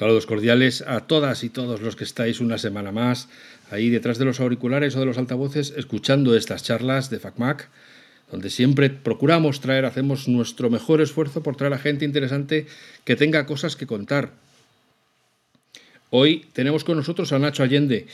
Saludos 0.00 0.24
cordiales 0.24 0.82
a 0.86 1.00
todas 1.00 1.44
y 1.44 1.50
todos 1.50 1.82
los 1.82 1.94
que 1.94 2.04
estáis 2.04 2.40
una 2.40 2.56
semana 2.56 2.90
más 2.90 3.28
ahí 3.70 3.90
detrás 3.90 4.16
de 4.16 4.24
los 4.24 4.40
auriculares 4.40 4.96
o 4.96 5.00
de 5.00 5.04
los 5.04 5.18
altavoces 5.18 5.74
escuchando 5.76 6.34
estas 6.34 6.62
charlas 6.62 7.10
de 7.10 7.18
FacMac, 7.18 7.68
donde 8.30 8.48
siempre 8.48 8.88
procuramos 8.88 9.60
traer, 9.60 9.84
hacemos 9.84 10.26
nuestro 10.26 10.70
mejor 10.70 11.02
esfuerzo 11.02 11.42
por 11.42 11.56
traer 11.56 11.74
a 11.74 11.78
gente 11.78 12.06
interesante 12.06 12.66
que 13.04 13.14
tenga 13.14 13.44
cosas 13.44 13.76
que 13.76 13.86
contar. 13.86 14.30
Hoy 16.08 16.46
tenemos 16.54 16.82
con 16.82 16.96
nosotros 16.96 17.34
a 17.34 17.38
Nacho 17.38 17.62
Allende. 17.62 18.06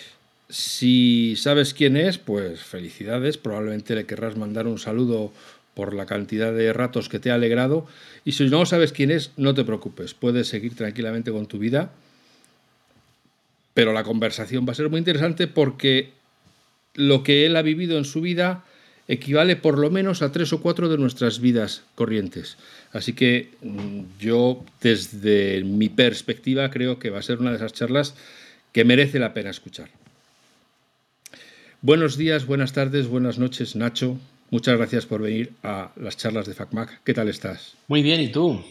Si 0.49 1.37
sabes 1.37 1.73
quién 1.73 1.97
es, 1.97 2.19
pues 2.19 2.65
felicidades, 2.65 3.39
probablemente 3.39 3.95
le 3.95 4.07
querrás 4.07 4.37
mandar 4.37 4.67
un 4.67 4.81
saludo 4.81 5.33
por 5.77 5.93
la 5.93 6.07
cantidad 6.07 6.55
de 6.55 6.73
ratos 6.73 7.11
que 7.11 7.19
te 7.19 7.31
ha 7.31 7.35
alegrado. 7.35 7.87
Y 8.25 8.33
si 8.33 8.49
no 8.49 8.65
sabes 8.65 8.93
quién 8.93 9.11
es, 9.11 9.33
no 9.37 9.53
te 9.53 9.63
preocupes, 9.63 10.15
puedes 10.15 10.49
seguir 10.49 10.75
tranquilamente 10.75 11.31
con 11.31 11.45
tu 11.45 11.59
vida. 11.59 11.93
Pero 13.75 13.93
la 13.93 14.03
conversación 14.03 14.67
va 14.67 14.73
a 14.73 14.75
ser 14.75 14.89
muy 14.89 14.99
interesante 14.99 15.47
porque 15.47 16.13
lo 16.95 17.23
que 17.23 17.45
él 17.45 17.57
ha 17.57 17.63
vivido 17.63 17.99
en 17.99 18.07
su 18.07 18.23
vida 18.23 18.65
equivale 19.07 19.55
por 19.55 19.77
lo 19.77 19.91
menos 19.91 20.23
a 20.23 20.33
tres 20.33 20.51
o 20.55 20.63
cuatro 20.63 20.89
de 20.89 20.97
nuestras 20.97 21.41
vidas 21.41 21.83
corrientes. 21.95 22.57
Así 22.93 23.13
que 23.13 23.51
mm, 23.61 24.01
yo, 24.19 24.65
desde 24.81 25.63
mi 25.63 25.91
perspectiva, 25.91 26.71
creo 26.71 26.99
que 26.99 27.11
va 27.11 27.19
a 27.19 27.23
ser 27.23 27.39
una 27.39 27.51
de 27.51 27.57
esas 27.57 27.75
charlas 27.75 28.15
que 28.73 28.87
merece 28.87 29.19
la 29.19 29.35
pena 29.35 29.51
escuchar. 29.51 29.91
Buenos 31.83 32.17
días, 32.17 32.47
buenas 32.47 32.73
tardes, 32.73 33.09
buenas 33.09 33.39
noches, 33.39 33.77
Nacho. 33.77 34.17
Muchas 34.51 34.77
gracias 34.77 35.07
por 35.07 35.23
venir 35.23 35.53
a 35.63 35.91
las 35.97 36.17
charlas 36.17 36.47
de 36.47 36.55
FacMac. 36.55 37.03
¿Qué 37.03 37.15
tal 37.15 37.29
estás? 37.29 37.77
Muy 37.89 38.03
bien, 38.03 38.21
¿y 38.21 38.29
tú? 38.29 38.63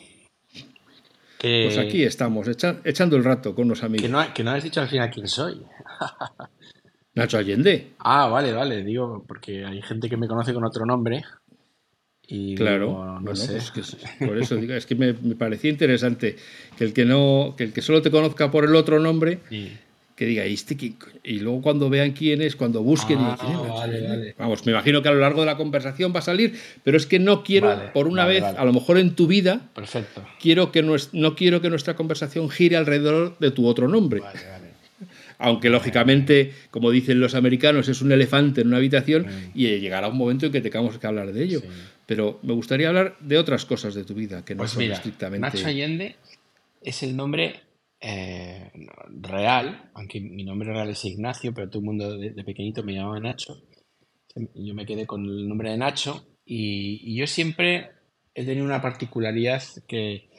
Pues 1.40 1.78
aquí 1.78 2.04
estamos, 2.04 2.48
echando 2.48 3.18
el 3.18 3.23
rato 3.23 3.54
con 3.54 3.68
los 3.68 3.84
amigos. 3.84 4.03
Que 4.03 4.12
no, 4.12 4.34
que 4.34 4.44
no 4.44 4.52
has 4.52 4.64
dicho 4.64 4.81
al 4.81 4.88
final 4.88 5.12
quién 5.12 5.28
soy. 5.28 5.62
Nacho 7.14 7.38
Allende. 7.38 7.94
Ah, 8.00 8.28
vale, 8.28 8.52
vale, 8.52 8.84
digo, 8.84 9.23
porque 9.28 9.64
hay 9.64 9.81
gente 9.81 10.09
que 10.09 10.18
me 10.18 10.28
conoce 10.28 10.53
con 10.53 10.66
otro 10.66 10.86
nombre. 10.86 11.23
Y 12.28 12.56
claro, 12.56 13.20
no 13.22 13.36
sé. 13.36 13.59
Pues 13.73 13.98
por 14.20 14.38
eso 14.38 14.56
digo, 14.56 14.73
es 14.73 14.86
que 14.86 14.96
me, 14.96 15.14
parecía 15.36 15.70
interesante 15.70 16.36
que 16.78 16.84
el 16.84 16.94
que 16.94 17.06
no, 17.06 17.53
que 17.56 17.66
el 17.66 17.73
que 17.73 17.81
solo 17.81 18.02
te 18.02 18.12
conozca 18.12 18.50
por 18.50 18.66
el 18.66 18.76
otro 18.76 19.00
nombre, 19.00 19.40
que 20.16 20.26
diga, 20.26 20.48
¿y, 20.48 20.54
este 20.54 20.78
y 21.24 21.40
luego 21.40 21.62
cuando 21.62 21.90
vean 21.90 22.12
quién 22.14 22.42
es, 22.42 22.56
cuando 22.56 22.82
busquen, 22.82 23.18
ah, 23.20 23.38
vale, 23.40 24.08
vale. 24.08 24.36
vamos, 24.38 24.66
me 24.66 24.72
imagino 24.72 25.02
que 25.02 25.10
a 25.10 25.12
lo 25.12 25.20
largo 25.20 25.42
de 25.42 25.48
la 25.48 25.58
conversación 25.58 26.14
va 26.16 26.20
a 26.20 26.24
salir, 26.24 26.58
pero 26.84 26.96
es 26.96 27.06
que 27.06 27.20
no 27.20 27.44
quiero, 27.44 27.92
por 27.94 28.08
una 28.08 28.26
vez, 28.26 28.44
a 28.44 28.64
lo 28.64 28.72
mejor 28.72 28.98
en 28.98 29.16
tu 29.16 29.28
vida, 29.28 29.70
Perfecto. 29.74 30.26
Quiero 30.40 30.72
que 30.72 30.82
no 30.84 31.36
quiero 31.36 31.62
que 31.62 31.70
nuestra 31.70 31.96
conversación 31.96 32.50
gire 32.50 32.78
alrededor 32.78 33.38
de 33.40 33.52
tu 33.52 33.68
otro 33.68 33.88
nombre. 33.88 34.22
Aunque 35.38 35.70
lógicamente, 35.70 36.54
como 36.72 36.92
dicen 36.92 37.20
los 37.20 37.36
americanos, 37.36 37.90
es 37.90 38.02
un 38.02 38.14
elefante 38.14 38.62
en 38.62 38.68
una 38.68 38.78
habitación 38.78 39.24
mm. 39.24 39.52
y 39.54 39.80
llegará 39.80 40.08
un 40.08 40.18
momento 40.18 40.46
en 40.46 40.54
que 40.54 40.62
tengamos 40.62 40.98
que 40.98 41.08
hablar 41.08 41.34
de 41.34 41.44
ello. 41.44 41.62
Pero 42.06 42.40
me 42.42 42.54
gustaría 42.54 42.88
hablar 42.88 43.18
de 43.20 43.38
otras 43.38 43.66
cosas 43.66 43.96
de 43.96 44.06
tu 44.06 44.14
vida 44.14 44.46
que 44.46 44.56
no 44.56 44.60
pues 44.60 44.72
son 44.72 44.84
estrictamente. 44.84 45.42
Nacho 45.42 45.68
Allende 45.68 46.16
es 46.82 47.04
el 47.04 47.18
nombre 47.18 47.65
eh, 48.00 48.72
real, 49.22 49.90
aunque 49.94 50.20
mi 50.20 50.44
nombre 50.44 50.70
real 50.72 50.90
es 50.90 51.06
Ignacio, 51.06 51.54
pero 51.54 51.70
todo 51.70 51.80
el 51.80 51.86
mundo 51.86 52.18
de, 52.18 52.32
pequeñito 52.44 52.84
me 52.84 52.94
llamaba 52.94 53.20
Nacho. 53.20 53.62
Yo 54.54 54.74
me 54.74 54.86
quedé 54.86 55.06
con 55.06 55.26
el 55.26 55.48
nombre 55.48 55.72
de 55.72 55.78
Nacho 55.78 56.26
y, 56.46 57.18
yo 57.18 57.26
siempre 57.26 57.92
he 58.34 58.46
tenido 58.46 58.66
una 58.66 58.82
particularidad 58.82 59.64
que 59.88 60.30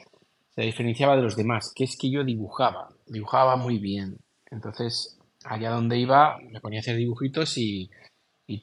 se 0.49 0.61
diferenciaba 0.61 1.15
de 1.15 1.23
los 1.23 1.35
demás, 1.35 1.73
que 1.75 1.83
es 1.83 1.97
que 1.97 2.11
yo 2.11 2.23
dibujaba, 2.23 2.89
dibujaba 3.07 3.57
muy 3.57 3.79
bien. 3.79 4.17
Entonces, 4.51 5.19
allá 5.43 5.71
donde 5.71 5.97
iba, 5.97 6.37
me 6.39 6.61
ponía 6.61 6.79
a 6.79 6.81
hacer 6.81 6.95
dibujitos 6.95 7.57
y, 7.57 7.89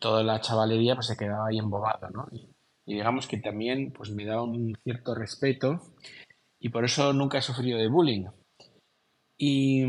toda 0.00 0.22
la 0.22 0.40
chavalería 0.40 0.94
pues 0.94 1.08
se 1.08 1.16
quedaba 1.16 1.48
ahí 1.48 1.58
embobada, 1.58 2.08
¿no? 2.10 2.26
Y, 2.32 2.48
y 2.86 2.94
digamos 2.94 3.26
que 3.26 3.36
también 3.36 3.92
pues 3.92 4.10
me 4.10 4.24
daba 4.24 4.42
un 4.42 4.74
cierto 4.82 5.14
respeto 5.14 5.80
y 6.58 6.70
por 6.70 6.84
eso 6.86 7.12
nunca 7.12 7.36
he 7.36 7.42
sufrido 7.42 7.78
de 7.78 7.88
bullying. 7.88 8.24
Y, 9.36 9.82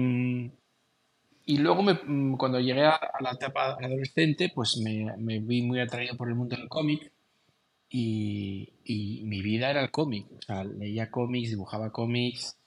y 1.45 1.57
luego 1.57 1.83
mm, 1.83 2.37
cuando 2.37 2.59
llegué 2.59 2.85
a, 2.85 2.99
la 3.21 3.31
etapa 3.31 3.77
adolescente, 3.79 4.51
pues 4.53 4.77
me, 4.83 5.39
vi 5.39 5.61
muy 5.61 5.79
atraído 5.79 6.17
por 6.17 6.27
el 6.29 6.35
mundo 6.35 6.55
del 6.55 6.67
cómic 6.67 7.11
y, 7.89 8.71
mi 9.25 9.41
vida 9.41 9.69
era 9.69 9.81
el 9.83 9.91
cómic. 9.91 10.27
O 10.37 10.41
sea, 10.41 10.63
leía 10.63 11.11
cómics, 11.11 11.49
dibujaba 11.49 11.91
cómics 11.91 12.57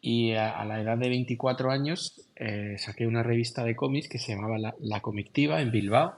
y 0.00 0.32
a, 0.32 0.64
la 0.64 0.80
edad 0.80 0.98
de 0.98 1.08
24 1.08 1.70
años 1.70 2.28
eh, 2.36 2.76
saqué 2.78 3.06
una 3.06 3.22
revista 3.22 3.64
de 3.64 3.76
cómics 3.76 4.08
que 4.08 4.18
se 4.18 4.32
llamaba 4.32 4.58
La, 4.58 4.74
la 4.80 5.00
Comictiva 5.00 5.60
en 5.60 5.70
Bilbao, 5.70 6.14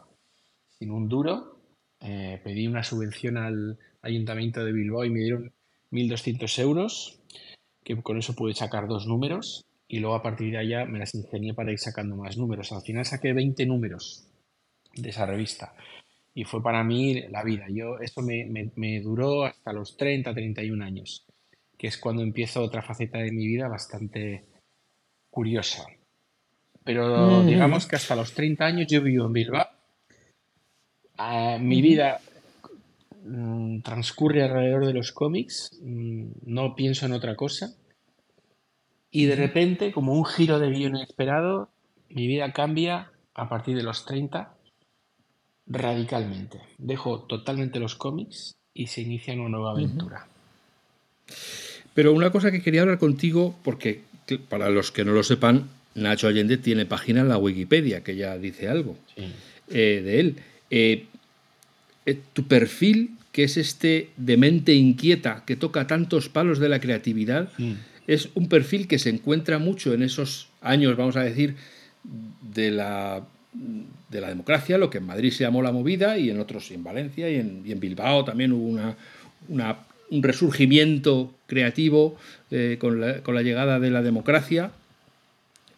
sin 0.78 0.91
un 0.91 1.09
duro. 1.09 1.60
Eh, 2.00 2.41
pedí 2.43 2.66
una 2.66 2.83
subvención 2.83 3.37
al 3.37 3.78
ayuntamiento 4.00 4.65
de 4.65 4.72
Bilbao 4.72 5.05
y 5.05 5.10
me 5.10 5.21
dieron 5.21 5.53
1.200 5.91 6.59
euros, 6.60 7.21
que 7.84 8.00
con 8.03 8.19
eso 8.19 8.34
pude 8.34 8.55
sacar 8.55 8.89
dos 8.89 9.06
números 9.06 9.66
y 9.91 9.99
luego 9.99 10.15
a 10.15 10.23
partir 10.23 10.53
de 10.53 10.59
allá 10.59 10.84
me 10.84 11.01
las 11.01 11.15
ingenié 11.17 11.53
para 11.53 11.73
ir 11.73 11.78
sacando 11.81 12.15
más 12.15 12.39
números. 12.39 12.71
Al 12.71 12.83
final 12.83 13.05
saqué 13.05 13.33
20 13.33 13.67
números 13.67 14.25
de 14.95 15.09
esa 15.09 15.27
revista 15.27 15.75
y 16.33 16.45
fue 16.45 16.62
para 16.62 16.84
mí 16.84 17.23
la 17.28 17.43
vida. 17.43 17.67
Yo, 17.69 17.99
esto 17.99 18.23
me, 18.23 18.49
me, 18.77 19.01
duró 19.01 19.45
hasta 19.45 19.73
los 19.73 19.97
30, 19.97 20.33
31 20.33 20.84
años, 20.84 21.27
que 21.77 21.89
es 21.89 21.99
cuando 21.99 22.23
empiezo 22.23 22.62
otra 22.62 22.83
faceta 22.83 23.19
de 23.19 23.33
mi 23.33 23.49
vida 23.49 23.67
bastante 23.67 24.45
curiosa. 25.28 25.84
Pero 26.84 27.43
digamos 27.43 27.87
que 27.87 27.97
hasta 27.97 28.15
los 28.15 28.33
30 28.33 28.65
años 28.65 28.87
yo 28.89 29.03
vivo 29.03 29.27
en 29.27 29.33
Bilbao. 29.33 29.67
Ah, 31.19 31.59
mi 31.61 31.83
vida 31.83 32.21
mm, 33.25 33.81
transcurre 33.81 34.45
alrededor 34.45 34.87
de 34.87 34.95
los 34.95 35.11
cómics, 35.11 35.81
mm, 35.83 36.31
no 36.45 36.77
pienso 36.77 37.07
en 37.07 37.12
otra 37.12 37.34
cosa 37.34 37.75
y 39.10 39.26
de 39.26 39.37
repente, 39.37 39.93
como 39.93 40.12
un 40.12 40.25
giro 40.25 40.59
de 40.59 40.71
guion 40.71 40.97
inesperado, 40.97 41.71
mi 42.09 42.26
vida 42.26 42.53
cambia 42.53 43.10
a 43.34 43.48
partir 43.48 43.76
de 43.76 43.82
los 43.82 44.04
30 44.04 44.54
radicalmente. 45.66 46.60
Dejo 46.78 47.21
totalmente 47.22 47.81
los 47.81 47.97
cómics 47.97 48.56
y 48.72 48.87
se 48.87 49.03
inicia 49.03 49.34
una 49.34 49.48
nueva 49.48 49.72
aventura. 49.72 50.26
Pero 51.94 52.12
una 52.12 52.31
cosa 52.31 52.50
que 52.50 52.62
quería 52.62 52.82
hablar 52.82 52.98
contigo, 52.98 53.56
porque 53.65 54.03
para 54.48 54.71
los 54.71 54.93
que 54.93 55.04
no 55.04 55.12
lo 55.12 55.22
sepan, 55.22 55.69
Nacho 55.94 56.28
Allende 56.28 56.56
tiene 56.56 56.87
página 56.87 57.21
en 57.21 57.28
la 57.28 57.38
Wikipedia 57.38 58.04
que 58.04 58.15
ya 58.15 58.38
dice 58.38 58.69
algo 58.69 58.97
eh, 59.16 60.03
de 60.04 60.21
él. 60.21 60.37
Eh, 60.71 61.06
eh, 62.06 62.19
tu 62.32 62.44
perfil, 62.44 63.16
que 63.32 63.44
es 63.44 63.56
este 63.56 64.10
de 64.16 64.37
mente 64.37 64.75
inquieta, 64.75 65.42
que 65.44 65.56
toca 65.56 65.88
tantos 65.88 66.28
palos 66.28 66.60
de 66.60 66.69
la 66.69 66.81
creatividad, 66.81 67.50
mm 67.59 67.90
es 68.10 68.28
un 68.34 68.48
perfil 68.48 68.88
que 68.88 68.98
se 68.98 69.09
encuentra 69.09 69.60
mucho 69.60 69.94
en 69.94 70.03
esos 70.03 70.48
años, 70.60 70.97
vamos 70.97 71.15
a 71.15 71.22
decir, 71.22 71.54
de 72.53 72.72
la, 72.72 73.25
de 74.09 74.21
la 74.21 74.28
democracia, 74.28 74.78
lo 74.78 74.91
que 74.91 74.98
en 74.98 75.06
Madrid 75.06 75.31
se 75.31 75.44
llamó 75.44 75.62
la 75.62 75.71
movida 75.71 76.19
y 76.19 76.28
en 76.28 76.41
otros, 76.41 76.72
en 76.72 76.82
Valencia 76.82 77.31
y 77.31 77.37
en, 77.37 77.78
Bilbao 77.78 78.25
también 78.25 78.50
hubo 78.50 78.66
una, 78.66 79.76
un 80.10 80.22
resurgimiento 80.25 81.32
creativo 81.47 82.16
eh, 82.50 82.78
con, 82.81 83.00
la, 83.00 83.43
llegada 83.43 83.78
de 83.78 83.91
la 83.93 84.03
democracia, 84.03 84.72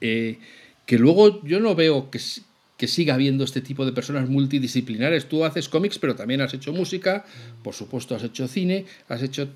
eh, 0.01 0.39
que 0.87 0.99
luego 0.99 1.45
yo 1.45 1.61
no 1.61 1.75
veo 1.75 2.11
que, 2.11 2.19
que 2.79 2.89
siga 2.89 3.13
habiendo 3.13 3.45
este 3.45 3.61
tipo 3.61 3.85
de 3.85 3.93
personas 3.93 4.31
multidisciplinares. 4.31 5.29
Tú 5.29 5.45
haces 5.45 5.69
cómics, 5.69 5.99
pero 5.99 6.17
también 6.17 6.41
has 6.41 6.55
hecho 6.55 6.73
música, 6.73 7.27
por 7.63 7.75
supuesto 7.75 8.15
has 8.15 8.25
hecho 8.25 8.49
cine, 8.49 8.87
has 9.11 9.23
hecho 9.23 9.51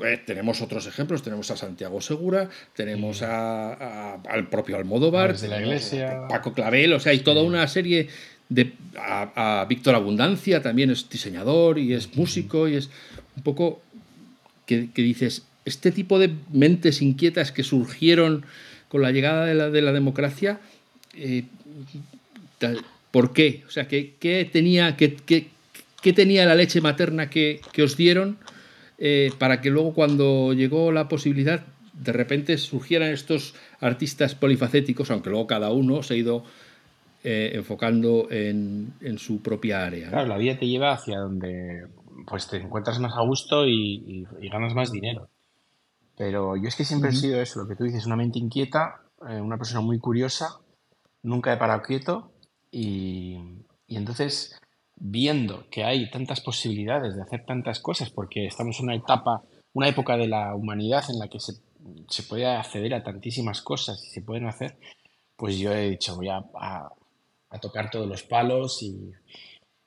eh, 0.00 0.20
tenemos 0.24 0.62
otros 0.62 0.86
ejemplos, 0.86 1.22
tenemos 1.22 1.50
a 1.50 1.56
Santiago 1.56 2.00
Segura, 2.00 2.48
tenemos 2.74 3.22
a, 3.22 4.14
al 4.14 4.48
propio 4.48 4.76
Almodóvar, 4.76 5.36
de 5.36 5.48
la 5.48 5.60
iglesia. 5.60 6.26
Paco 6.28 6.54
Clavel, 6.54 6.94
o 6.94 7.00
sea, 7.00 7.12
hay 7.12 7.20
toda 7.20 7.42
una 7.42 7.66
serie 7.68 8.08
de... 8.48 8.72
A, 8.96 9.66
Víctor 9.68 9.94
Abundancia 9.94 10.62
también 10.62 10.90
es 10.90 11.08
diseñador 11.08 11.78
y 11.78 11.92
es 11.92 12.16
músico 12.16 12.68
y 12.68 12.76
es 12.76 12.88
un 13.36 13.42
poco 13.42 13.82
que, 14.66 14.88
dices, 14.94 15.42
este 15.66 15.92
tipo 15.92 16.18
de 16.18 16.30
mentes 16.50 17.02
inquietas 17.02 17.52
que 17.52 17.62
surgieron 17.62 18.46
con 18.88 19.02
la 19.02 19.12
llegada 19.12 19.44
de 19.44 19.54
la, 19.54 19.70
de 19.70 19.82
la 19.82 19.92
democracia, 19.92 20.58
eh, 21.14 21.44
¿por 23.10 23.34
qué? 23.34 23.62
O 23.68 23.70
sea, 23.70 23.88
¿qué, 23.88 24.48
tenía, 24.50 24.96
qué, 24.96 26.12
tenía 26.14 26.46
la 26.46 26.54
leche 26.54 26.80
materna 26.80 27.28
que, 27.28 27.60
que 27.72 27.82
os 27.82 27.96
dieron? 27.98 28.38
Eh, 29.04 29.32
para 29.36 29.60
que 29.60 29.68
luego 29.68 29.94
cuando 29.94 30.52
llegó 30.52 30.92
la 30.92 31.08
posibilidad, 31.08 31.66
de 31.92 32.12
repente 32.12 32.56
surgieran 32.56 33.08
estos 33.08 33.56
artistas 33.80 34.36
polifacéticos, 34.36 35.10
aunque 35.10 35.28
luego 35.28 35.48
cada 35.48 35.72
uno 35.72 36.04
se 36.04 36.14
ha 36.14 36.16
ido 36.16 36.44
eh, 37.24 37.50
enfocando 37.54 38.28
en, 38.30 38.94
su 39.18 39.42
propia 39.42 39.84
área. 39.84 40.08
Claro, 40.08 40.28
la 40.28 40.38
vida 40.38 40.56
te 40.56 40.68
lleva 40.68 40.92
hacia 40.92 41.18
donde 41.18 41.88
pues 42.28 42.46
te 42.46 42.58
encuentras 42.58 43.00
más 43.00 43.14
a 43.16 43.22
gusto 43.22 43.66
y, 43.66 44.24
ganas 44.52 44.72
más 44.72 44.92
dinero. 44.92 45.28
Pero 46.16 46.54
yo 46.56 46.68
es 46.68 46.76
que 46.76 46.84
siempre 46.84 47.10
he 47.10 47.14
sido 47.14 47.42
eso, 47.42 47.60
lo 47.60 47.66
que 47.66 47.74
tú 47.74 47.82
dices, 47.82 48.06
una 48.06 48.14
mente 48.14 48.38
inquieta, 48.38 49.00
eh, 49.28 49.40
una 49.40 49.58
persona 49.58 49.80
muy 49.80 49.98
curiosa, 49.98 50.60
nunca 51.24 51.52
he 51.52 51.56
parado 51.56 51.82
quieto 51.82 52.30
y, 52.70 53.36
y 53.88 53.96
entonces 53.96 54.60
viendo 55.04 55.68
que 55.68 55.82
hay 55.82 56.08
tantas 56.10 56.40
posibilidades 56.40 57.16
de 57.16 57.22
hacer 57.22 57.44
tantas 57.44 57.80
cosas, 57.80 58.10
porque 58.10 58.46
estamos 58.46 58.78
en 58.78 58.84
una 58.84 58.94
etapa, 58.94 59.42
una 59.72 59.88
época 59.88 60.16
de 60.16 60.28
la 60.28 60.54
humanidad 60.54 61.04
en 61.10 61.18
la 61.18 61.28
que 61.28 61.40
se, 61.40 61.54
se 62.08 62.22
puede 62.22 62.46
acceder 62.46 62.94
a 62.94 63.02
tantísimas 63.02 63.62
cosas 63.62 64.04
y 64.04 64.10
se 64.10 64.22
pueden 64.22 64.46
hacer, 64.46 64.78
pues 65.36 65.58
yo 65.58 65.72
he 65.72 65.90
dicho, 65.90 66.14
voy 66.14 66.28
a, 66.28 66.44
a, 66.54 66.92
tocar 67.60 67.90
todos 67.90 68.08
los 68.08 68.22
palos 68.22 68.82
y, 68.82 69.12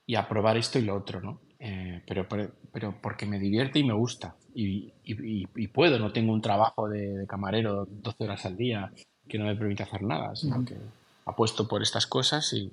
y, 0.06 0.14
a 0.14 0.28
probar 0.28 0.56
esto 0.56 0.78
y 0.78 0.82
lo 0.82 0.94
otro, 0.94 1.20
¿no? 1.20 1.40
Eh, 1.58 2.02
pero, 2.06 2.28
pero, 2.70 2.94
porque 3.00 3.26
me 3.26 3.38
divierte 3.38 3.78
y 3.78 3.84
me 3.84 3.94
gusta. 3.94 4.36
Y, 4.54 4.92
y 5.04 5.68
puedo, 5.68 5.98
no 5.98 6.12
tengo 6.12 6.32
un 6.32 6.42
trabajo 6.42 6.88
de, 6.88 7.26
camarero 7.26 7.86
12 7.86 8.24
horas 8.24 8.46
al 8.46 8.56
día 8.56 8.92
que 9.28 9.38
no 9.38 9.46
me 9.46 9.56
permite 9.56 9.82
hacer 9.82 10.02
nada, 10.02 10.36
sino 10.36 10.64
que 10.64 10.76
apuesto 11.24 11.66
por 11.66 11.82
estas 11.82 12.06
cosas 12.06 12.52
y, 12.52 12.70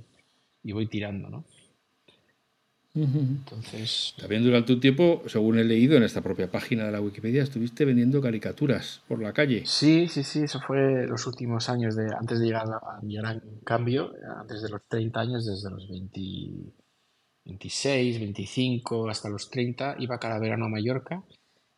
voy 0.72 0.88
tirando, 0.88 1.30
¿no? 1.30 1.44
Entonces. 2.96 4.14
También 4.20 4.44
durante 4.44 4.74
un 4.74 4.80
tiempo, 4.80 5.24
según 5.26 5.58
he 5.58 5.64
leído 5.64 5.98
en 5.98 6.04
esta 6.04 6.22
propia 6.22 6.52
página 6.52 6.86
de 6.86 6.92
la 6.92 7.02
Wikipedia, 7.02 7.42
estuviste 7.42 7.86
vendiendo 7.86 8.22
caricaturas 8.22 9.02
por 9.08 9.22
la 9.22 9.34
calle. 9.34 9.64
Sí, 9.66 10.08
sí, 10.08 10.24
sí, 10.24 10.44
eso 10.44 10.60
fue 10.60 11.08
los 11.08 11.26
últimos 11.26 11.70
años 11.70 11.96
de 11.96 12.14
antes 12.16 12.40
de 12.40 12.46
llegar 12.46 12.68
a 12.68 13.02
mi 13.02 13.16
gran 13.16 13.42
cambio, 13.66 14.12
antes 14.40 14.62
de 14.62 14.70
los 14.70 14.82
30 14.88 15.20
años, 15.20 15.46
desde 15.46 15.72
los 15.72 15.90
20, 15.90 16.20
26, 17.46 18.20
25 18.20 19.10
hasta 19.10 19.30
los 19.30 19.50
30, 19.50 19.96
iba 19.98 20.20
cada 20.20 20.38
verano 20.38 20.66
a 20.66 20.70
Mallorca 20.70 21.24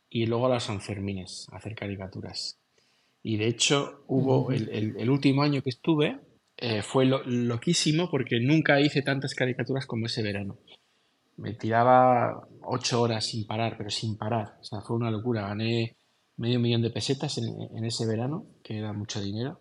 y 0.09 0.25
luego 0.25 0.47
a 0.47 0.49
las 0.49 0.63
Sanfermines 0.63 1.47
a 1.51 1.57
hacer 1.57 1.75
caricaturas. 1.75 2.59
Y 3.23 3.37
de 3.37 3.47
hecho, 3.47 4.03
hubo 4.07 4.51
el, 4.51 5.09
último 5.09 5.43
año 5.43 5.63
que 5.63 5.69
estuve, 5.69 6.19
eh, 6.57 6.81
fue 6.83 7.05
loquísimo 7.05 8.09
porque 8.11 8.39
nunca 8.41 8.81
hice 8.81 9.01
tantas 9.01 9.33
caricaturas 9.33 9.85
como 9.85 10.05
ese 10.07 10.21
verano 10.21 10.59
me 11.37 11.53
tiraba 11.53 12.47
ocho 12.63 13.01
horas 13.01 13.25
sin 13.25 13.45
parar, 13.45 13.75
pero 13.77 13.89
sin 13.89 14.17
parar. 14.17 14.57
O 14.59 14.63
sea, 14.63 14.81
fue 14.81 14.95
una 14.95 15.11
locura. 15.11 15.47
Gané 15.47 15.97
medio 16.37 16.59
millón 16.59 16.81
de 16.81 16.89
pesetas 16.89 17.37
en, 17.37 17.85
ese 17.85 18.05
verano, 18.05 18.45
que 18.63 18.77
era 18.77 18.93
mucho 18.93 19.21
dinero, 19.21 19.59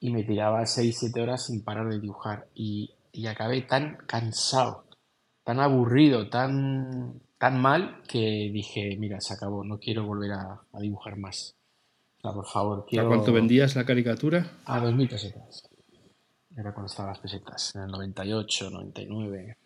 y 0.00 0.10
me 0.10 0.24
tiraba 0.24 0.66
seis, 0.66 0.98
siete 0.98 1.20
horas 1.20 1.46
sin 1.46 1.62
parar 1.62 1.88
de 1.88 2.00
dibujar. 2.00 2.48
Y, 2.54 2.94
acabé 3.28 3.62
tan 3.62 3.98
cansado, 4.06 4.86
tan 5.44 5.60
aburrido, 5.60 6.28
tan, 6.28 7.20
tan 7.38 7.60
mal, 7.60 8.02
que 8.08 8.50
dije, 8.52 8.96
mira, 8.98 9.20
se 9.20 9.34
acabó, 9.34 9.64
no 9.64 9.78
quiero 9.78 10.04
volver 10.06 10.32
a, 10.32 10.60
dibujar 10.80 11.18
más. 11.18 11.54
O 12.18 12.20
sea, 12.20 12.32
por 12.32 12.46
favor, 12.46 12.86
quiero... 12.88 13.06
¿A 13.06 13.08
cuánto 13.08 13.32
vendías 13.32 13.76
la 13.76 13.84
caricatura? 13.84 14.58
A 14.64 14.80
dos 14.80 14.94
mil 14.94 15.08
pesetas. 15.08 15.68
Era 16.56 16.72
cuando 16.72 16.90
estaban 16.90 17.12
las 17.12 17.20
pesetas, 17.20 17.74
en 17.74 17.82
el 17.82 17.90
98, 17.90 18.70
99. 18.70 19.56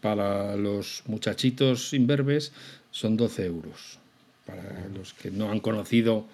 Para 0.00 0.56
los 0.56 1.02
muchachitos 1.06 1.92
imberbes 1.92 2.52
son 2.90 3.16
12 3.16 3.46
euros. 3.46 3.98
Para 4.46 4.88
los 4.88 5.14
que 5.14 5.30
no 5.30 5.50
han 5.50 5.60
conocido 5.60 6.26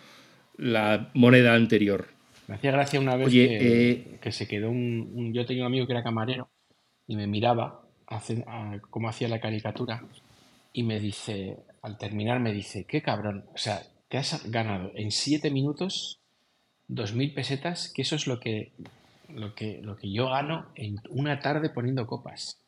la 0.57 1.11
moneda 1.15 1.55
anterior. 1.55 2.09
Me 2.49 2.57
hacía 2.57 2.73
gracia 2.73 3.01
una 3.01 3.17
vez 3.17 3.33
eh, 3.33 4.19
que, 4.21 4.33
se 4.33 4.49
quedó 4.49 4.71
un, 4.71 5.33
Yo 5.33 5.47
tenía 5.47 5.63
un 5.63 5.69
amigo 5.69 5.87
que 5.87 5.93
era 5.93 6.03
camarero 6.03 6.49
y 7.07 7.17
me 7.17 7.27
miraba 7.27 7.83
cómo 8.91 9.09
hacía 9.09 9.29
la 9.29 9.41
caricatura 9.41 10.03
y 10.73 10.83
me 10.83 10.99
dice, 10.99 11.59
al 11.83 11.97
terminar, 11.97 12.41
me 12.41 12.53
dice, 12.53 12.85
qué 12.85 13.03
cabrón, 13.03 13.45
o 13.55 13.59
sea, 13.59 13.83
te 14.09 14.19
has 14.19 14.51
ganado 14.51 14.93
en 14.95 15.11
7 15.11 15.51
minutos 15.51 16.21
2.000 16.89 17.35
pesetas, 17.35 17.93
que 17.95 18.03
eso 18.03 18.17
es 18.17 18.27
lo 18.27 18.41
que, 18.41 18.73
lo, 19.29 19.55
que, 19.55 19.81
lo 19.83 19.97
que 19.97 20.11
yo 20.13 20.29
gano 20.29 20.67
en 20.75 21.01
una 21.09 21.41
tarde 21.41 21.71
poniendo 21.71 22.07
copas. 22.07 22.60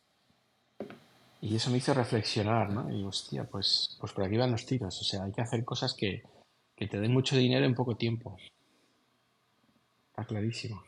Y 1.44 1.56
eso 1.56 1.70
me 1.70 1.78
hizo 1.78 1.92
reflexionar, 1.92 2.72
¿no? 2.72 2.88
Y 2.96 3.02
hostia, 3.02 3.42
pues, 3.42 3.96
pues 3.98 4.12
por 4.12 4.24
aquí 4.24 4.36
van 4.36 4.52
los 4.52 4.64
tiros. 4.64 5.00
O 5.00 5.04
sea, 5.04 5.24
hay 5.24 5.32
que 5.32 5.40
hacer 5.40 5.64
cosas 5.64 5.92
que, 5.92 6.22
te 6.76 7.00
den 7.00 7.12
mucho 7.12 7.36
dinero 7.36 7.66
en 7.66 7.74
poco 7.74 7.96
tiempo. 7.96 8.36
Está 10.10 10.24
clarísimo. 10.24 10.82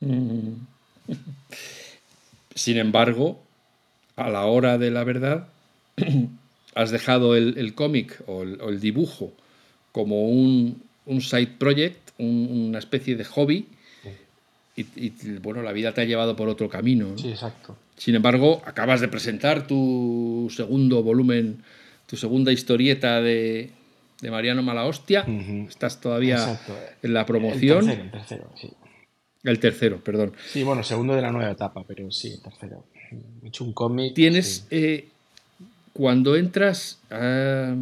Sin 2.54 2.78
embargo, 2.78 3.40
a 4.16 4.28
la 4.28 4.46
hora 4.46 4.76
de 4.76 4.90
la 4.90 5.04
verdad, 5.04 5.48
has 6.74 6.90
dejado 6.90 7.36
el, 7.36 7.74
cómic 7.76 8.20
o, 8.26 8.42
el, 8.42 8.80
dibujo 8.80 9.32
como 9.92 10.28
un, 10.28 10.82
side 11.20 11.54
project, 11.58 12.10
una 12.18 12.80
especie 12.80 13.14
de 13.14 13.24
hobby, 13.24 13.68
y, 14.74 14.82
y, 14.96 15.38
bueno, 15.38 15.62
la 15.62 15.72
vida 15.72 15.94
te 15.94 16.00
ha 16.00 16.04
llevado 16.04 16.34
por 16.34 16.48
otro 16.48 16.68
camino. 16.68 17.16
Sí, 17.16 17.30
exacto. 17.30 17.76
Sin 17.96 18.14
embargo, 18.14 18.62
acabas 18.66 19.00
de 19.00 19.08
presentar 19.08 19.66
tu 19.66 20.52
segundo 20.54 21.02
volumen, 21.02 21.62
tu 22.06 22.16
segunda 22.16 22.52
historieta 22.52 23.20
de, 23.20 23.70
Mariano 24.22 24.62
Malahostia. 24.62 25.24
Estás 25.68 26.00
todavía 26.00 26.60
en 27.02 27.14
la 27.14 27.24
promoción. 27.24 27.88
El 27.88 27.96
tercero, 27.96 28.04
el 28.04 28.10
tercero, 28.10 28.50
sí. 28.54 28.70
El 29.42 29.60
tercero, 29.60 30.00
perdón. 30.02 30.32
Sí, 30.50 30.62
bueno, 30.62 30.82
segundo 30.82 31.14
de 31.14 31.22
la 31.22 31.30
nueva 31.30 31.52
etapa, 31.52 31.84
pero 31.86 32.10
sí, 32.10 32.32
el 32.32 32.42
tercero. 32.42 32.84
He 33.42 33.48
hecho 33.48 33.64
un 33.64 33.72
cómic. 33.72 34.14
Tienes, 34.14 34.66
eh, 34.70 35.08
cuando 35.92 36.36
entras 36.36 36.98
a, 37.10 37.74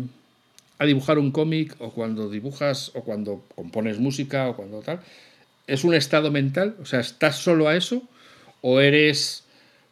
a 0.78 0.84
dibujar 0.84 1.19
un 1.19 1.31
cómic, 1.31 1.75
o 1.78 1.90
cuando 1.90 2.28
dibujas, 2.28 2.93
o 2.94 3.02
cuando 3.02 3.44
compones 3.55 3.99
música, 3.99 4.49
o 4.49 4.56
cuando 4.56 4.81
tal, 4.81 5.00
¿es 5.67 5.84
un 5.84 5.94
estado 5.94 6.31
mental? 6.31 6.76
O 6.82 6.84
sea, 6.84 7.00
¿estás 7.00 7.37
solo 7.37 7.67
a 7.67 7.76
eso? 7.76 8.02
¿O 8.60 8.81
eres 8.81 9.44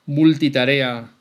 multitarea 0.07 1.13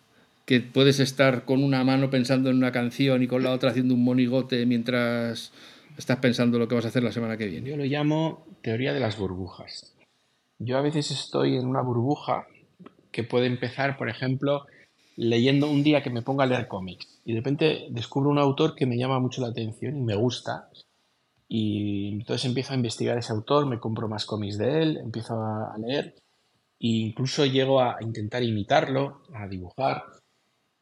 que 0.46 0.60
puedes 0.60 1.00
estar 1.00 1.46
con 1.46 1.64
una 1.64 1.84
mano 1.84 2.10
pensando 2.10 2.50
en 2.50 2.58
una 2.58 2.72
canción 2.72 3.24
y 3.24 3.28
con 3.28 3.44
la 3.44 3.52
otra 3.52 3.70
haciendo 3.70 3.94
un 3.94 4.04
monigote 4.04 4.66
mientras 4.66 5.52
estás 5.98 6.18
pensando 6.18 6.60
lo 6.60 6.68
que 6.68 6.76
vas 6.76 6.86
a 6.86 6.90
hacer 6.90 7.04
la 7.04 7.12
semana 7.12 7.38
que 7.38 7.48
viene. 7.48 7.70
Yo 7.70 7.78
lo 7.78 7.86
llamo 7.86 8.46
teoría 8.62 8.94
de 8.94 9.00
las 9.00 9.18
burbujas. 9.18 9.94
Yo 10.60 10.78
a 10.78 10.82
veces 10.82 11.12
estoy 11.12 11.58
en 11.58 11.68
una 11.68 11.82
burbuja 11.82 12.48
que 13.12 13.24
puede 13.24 13.48
empezar, 13.48 13.98
por 13.98 14.10
ejemplo, 14.10 14.66
leyendo 15.16 15.70
un 15.70 15.84
día 15.84 16.02
que 16.04 16.10
me 16.10 16.22
ponga 16.22 16.44
a 16.44 16.48
leer 16.48 16.68
cómics 16.68 17.20
y 17.26 17.34
de 17.34 17.40
repente 17.40 17.88
descubro 17.90 18.30
un 18.30 18.40
autor 18.40 18.76
que 18.76 18.86
me 18.86 18.98
llama 18.98 19.20
mucho 19.20 19.42
la 19.42 19.48
atención 19.48 19.96
y 19.98 20.02
me 20.02 20.16
gusta 20.16 20.70
y 21.48 22.14
entonces 22.14 22.46
empiezo 22.46 22.72
a 22.74 22.78
investigar 22.78 23.18
ese 23.18 23.34
autor, 23.34 23.66
me 23.66 23.80
compro 23.80 24.08
más 24.08 24.26
cómics 24.26 24.58
de 24.58 24.82
él, 24.82 24.98
empiezo 24.98 25.36
a 25.36 25.76
leer 25.78 26.16
incluso 26.90 27.46
llego 27.46 27.80
a 27.82 27.98
intentar 28.02 28.44
imitarlo, 28.44 29.22
a 29.34 29.48
dibujar, 29.48 30.04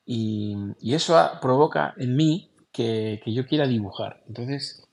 y, 0.06 0.56
eso 0.82 1.16
provoca 1.42 1.94
en 1.98 2.16
mí 2.16 2.50
que, 2.72 3.22
yo 3.28 3.46
quiera 3.46 3.68
dibujar. 3.68 4.24
Entonces, 4.28 4.84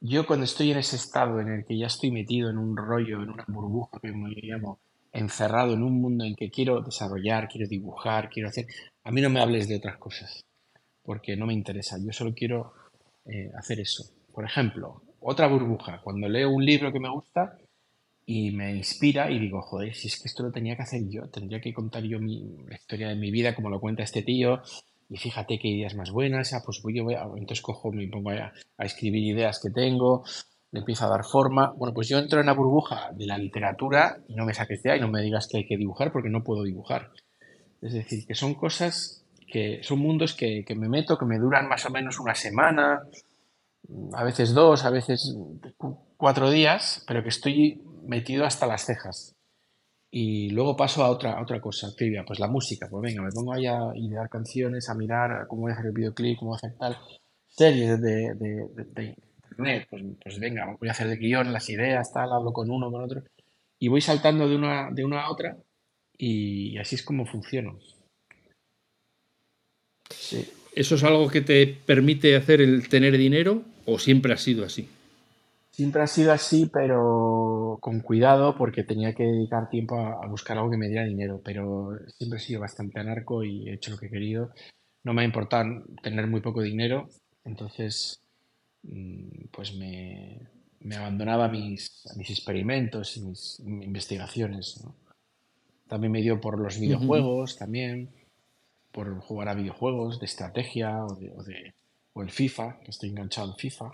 yo 0.00 0.26
cuando 0.26 0.44
estoy 0.44 0.70
en 0.72 0.78
ese 0.78 0.96
estado 0.96 1.40
en 1.40 1.48
el 1.48 1.64
que 1.64 1.78
ya 1.78 1.86
estoy 1.86 2.10
metido 2.10 2.50
en 2.50 2.58
un 2.58 2.76
rollo, 2.76 3.22
en 3.22 3.30
una 3.30 3.44
burbuja, 3.48 3.98
que 4.02 4.12
me 4.12 4.34
llamo, 4.42 4.78
encerrado 5.12 5.72
en 5.72 5.82
un 5.82 6.00
mundo 6.00 6.24
en 6.24 6.34
que 6.34 6.50
quiero 6.50 6.82
desarrollar, 6.82 7.48
quiero 7.48 7.68
dibujar, 7.68 8.28
quiero 8.28 8.48
hacer, 8.48 8.66
a 9.04 9.10
mí 9.10 9.20
no 9.20 9.30
me 9.30 9.40
hables 9.40 9.68
de 9.68 9.76
otras 9.76 9.96
cosas, 9.96 10.44
porque 11.02 11.36
no 11.36 11.46
me 11.46 11.54
interesa, 11.54 11.96
yo 11.98 12.12
solo 12.12 12.34
quiero 12.34 12.74
eh, 13.24 13.50
hacer 13.56 13.80
eso. 13.80 14.04
Por 14.32 14.44
ejemplo, 14.44 15.02
otra 15.20 15.46
burbuja, 15.48 16.00
cuando 16.02 16.28
leo 16.28 16.50
un 16.50 16.64
libro 16.64 16.92
que 16.92 17.00
me 17.00 17.10
gusta, 17.10 17.56
y 18.26 18.52
me 18.52 18.76
inspira 18.76 19.30
y 19.30 19.38
digo, 19.38 19.60
joder, 19.62 19.94
si 19.94 20.08
es 20.08 20.20
que 20.20 20.28
esto 20.28 20.42
lo 20.42 20.52
tenía 20.52 20.76
que 20.76 20.82
hacer 20.82 21.02
yo, 21.08 21.28
tendría 21.28 21.60
que 21.60 21.72
contar 21.72 22.02
yo 22.04 22.20
mi, 22.20 22.56
la 22.68 22.76
historia 22.76 23.08
de 23.08 23.16
mi 23.16 23.30
vida 23.30 23.54
como 23.54 23.70
lo 23.70 23.80
cuenta 23.80 24.02
este 24.02 24.22
tío 24.22 24.60
y 25.08 25.16
fíjate 25.16 25.58
qué 25.58 25.68
ideas 25.68 25.94
más 25.96 26.10
buenas, 26.10 26.52
ah, 26.52 26.62
pues 26.64 26.80
voy, 26.82 26.96
yo 26.96 27.04
voy 27.04 27.14
a, 27.14 27.22
entonces 27.22 27.62
cojo, 27.62 27.90
me 27.90 28.06
pongo 28.08 28.30
a, 28.30 28.52
a, 28.78 28.84
escribir 28.84 29.24
ideas 29.24 29.60
que 29.60 29.70
tengo, 29.70 30.24
le 30.70 30.80
empiezo 30.80 31.04
a 31.04 31.08
dar 31.08 31.24
forma, 31.24 31.72
bueno, 31.76 31.92
pues 31.92 32.08
yo 32.08 32.18
entro 32.18 32.38
en 32.40 32.46
la 32.46 32.54
burbuja 32.54 33.10
de 33.12 33.26
la 33.26 33.36
literatura 33.36 34.18
y 34.28 34.34
no 34.34 34.44
me 34.44 34.54
saques 34.54 34.82
de 34.82 34.92
ahí, 34.92 35.00
no 35.00 35.08
me 35.08 35.22
digas 35.22 35.48
que 35.48 35.58
hay 35.58 35.66
que 35.66 35.76
dibujar 35.76 36.12
porque 36.12 36.28
no 36.28 36.44
puedo 36.44 36.62
dibujar. 36.62 37.10
Es 37.82 37.92
decir, 37.92 38.26
que 38.26 38.34
son 38.34 38.54
cosas 38.54 39.24
que 39.48 39.80
son 39.82 39.98
mundos 39.98 40.34
que, 40.34 40.64
que 40.64 40.76
me 40.76 40.88
meto, 40.88 41.18
que 41.18 41.24
me 41.24 41.38
duran 41.38 41.68
más 41.68 41.84
o 41.86 41.90
menos 41.90 42.20
una 42.20 42.36
semana, 42.36 43.02
a 44.12 44.24
veces 44.24 44.54
dos, 44.54 44.84
a 44.84 44.90
veces 44.90 45.34
cuatro 46.16 46.50
días, 46.50 47.04
pero 47.06 47.22
que 47.22 47.30
estoy 47.30 47.82
metido 48.02 48.44
hasta 48.44 48.66
las 48.66 48.84
cejas. 48.84 49.34
Y 50.12 50.50
luego 50.50 50.76
paso 50.76 51.04
a 51.04 51.10
otra, 51.10 51.40
otra 51.40 51.60
cosa, 51.60 51.94
trivia, 51.94 52.24
pues 52.24 52.40
la 52.40 52.48
música. 52.48 52.88
Pues 52.90 53.02
venga, 53.02 53.22
me 53.22 53.30
pongo 53.30 53.52
ahí 53.52 53.66
a 53.66 53.92
idear 53.94 54.28
canciones, 54.28 54.88
a 54.88 54.94
mirar 54.94 55.46
cómo 55.46 55.62
voy 55.62 55.70
a 55.70 55.74
hacer 55.74 55.86
el 55.86 55.92
videoclip, 55.92 56.38
cómo 56.38 56.50
voy 56.50 56.56
a 56.56 56.66
hacer 56.66 56.78
tal. 56.78 56.98
Series 57.48 58.00
de, 58.00 58.34
internet, 59.50 59.86
pues, 59.88 60.02
pues, 60.22 60.40
venga, 60.40 60.76
voy 60.78 60.88
a 60.88 60.92
hacer 60.92 61.08
de 61.08 61.16
guion 61.16 61.52
las 61.52 61.68
ideas, 61.70 62.12
tal, 62.12 62.32
hablo 62.32 62.52
con 62.52 62.70
uno, 62.70 62.90
con 62.90 63.02
otro. 63.02 63.22
Y 63.78 63.88
voy 63.88 64.00
saltando 64.00 64.48
de 64.48 64.56
una, 64.56 64.90
de 64.90 65.04
una 65.04 65.22
a 65.22 65.30
otra 65.30 65.56
y 66.18 66.76
así 66.78 66.96
es 66.96 67.02
como 67.02 67.24
funciono. 67.24 67.78
Sí. 70.10 70.48
¿Eso 70.74 70.94
es 70.96 71.04
algo 71.04 71.28
que 71.28 71.40
te 71.40 71.66
permite 71.66 72.36
hacer 72.36 72.60
el 72.60 72.88
tener 72.88 73.16
dinero 73.16 73.62
o 73.86 73.98
siempre 73.98 74.32
ha 74.32 74.36
sido 74.36 74.64
así? 74.64 74.88
Siempre 75.80 76.02
ha 76.02 76.06
sido 76.06 76.30
así, 76.30 76.66
pero 76.70 77.78
con 77.80 78.00
cuidado 78.00 78.54
porque 78.54 78.84
tenía 78.84 79.14
que 79.14 79.22
dedicar 79.22 79.70
tiempo 79.70 79.96
a, 79.96 80.26
buscar 80.26 80.58
algo 80.58 80.70
que 80.70 80.76
me 80.76 80.88
diera 80.88 81.06
dinero. 81.06 81.40
Pero 81.42 81.92
siempre 82.18 82.38
he 82.38 82.42
sido 82.42 82.60
bastante 82.60 83.00
anarco 83.00 83.42
y 83.44 83.66
he 83.66 83.76
hecho 83.76 83.92
lo 83.92 83.96
que 83.96 84.08
he 84.08 84.10
querido. 84.10 84.50
No 85.04 85.14
me 85.14 85.22
ha 85.22 85.24
importado 85.24 85.70
tener 86.02 86.26
muy 86.26 86.42
poco 86.42 86.60
dinero, 86.60 87.08
entonces 87.44 88.20
mm, 88.82 89.46
pues 89.50 89.74
me, 89.74 90.50
abandonaba 90.94 91.46
a 91.46 91.50
mis, 91.50 92.04
mis 92.14 92.28
experimentos 92.28 93.16
y 93.16 93.22
mis 93.22 93.58
investigaciones. 93.60 94.84
También 95.88 96.12
me 96.12 96.20
dio 96.20 96.42
por 96.42 96.60
los 96.60 96.78
videojuegos, 96.78 97.56
también 97.56 98.10
por 98.92 99.18
jugar 99.20 99.48
a 99.48 99.54
videojuegos 99.54 100.20
de 100.20 100.26
estrategia 100.26 101.06
o, 101.06 101.14
de, 101.42 101.72
o 102.12 102.20
el 102.20 102.30
FIFA, 102.30 102.80
que 102.80 102.90
estoy 102.90 103.08
enganchado 103.08 103.52
al 103.52 103.56
FIFA 103.56 103.92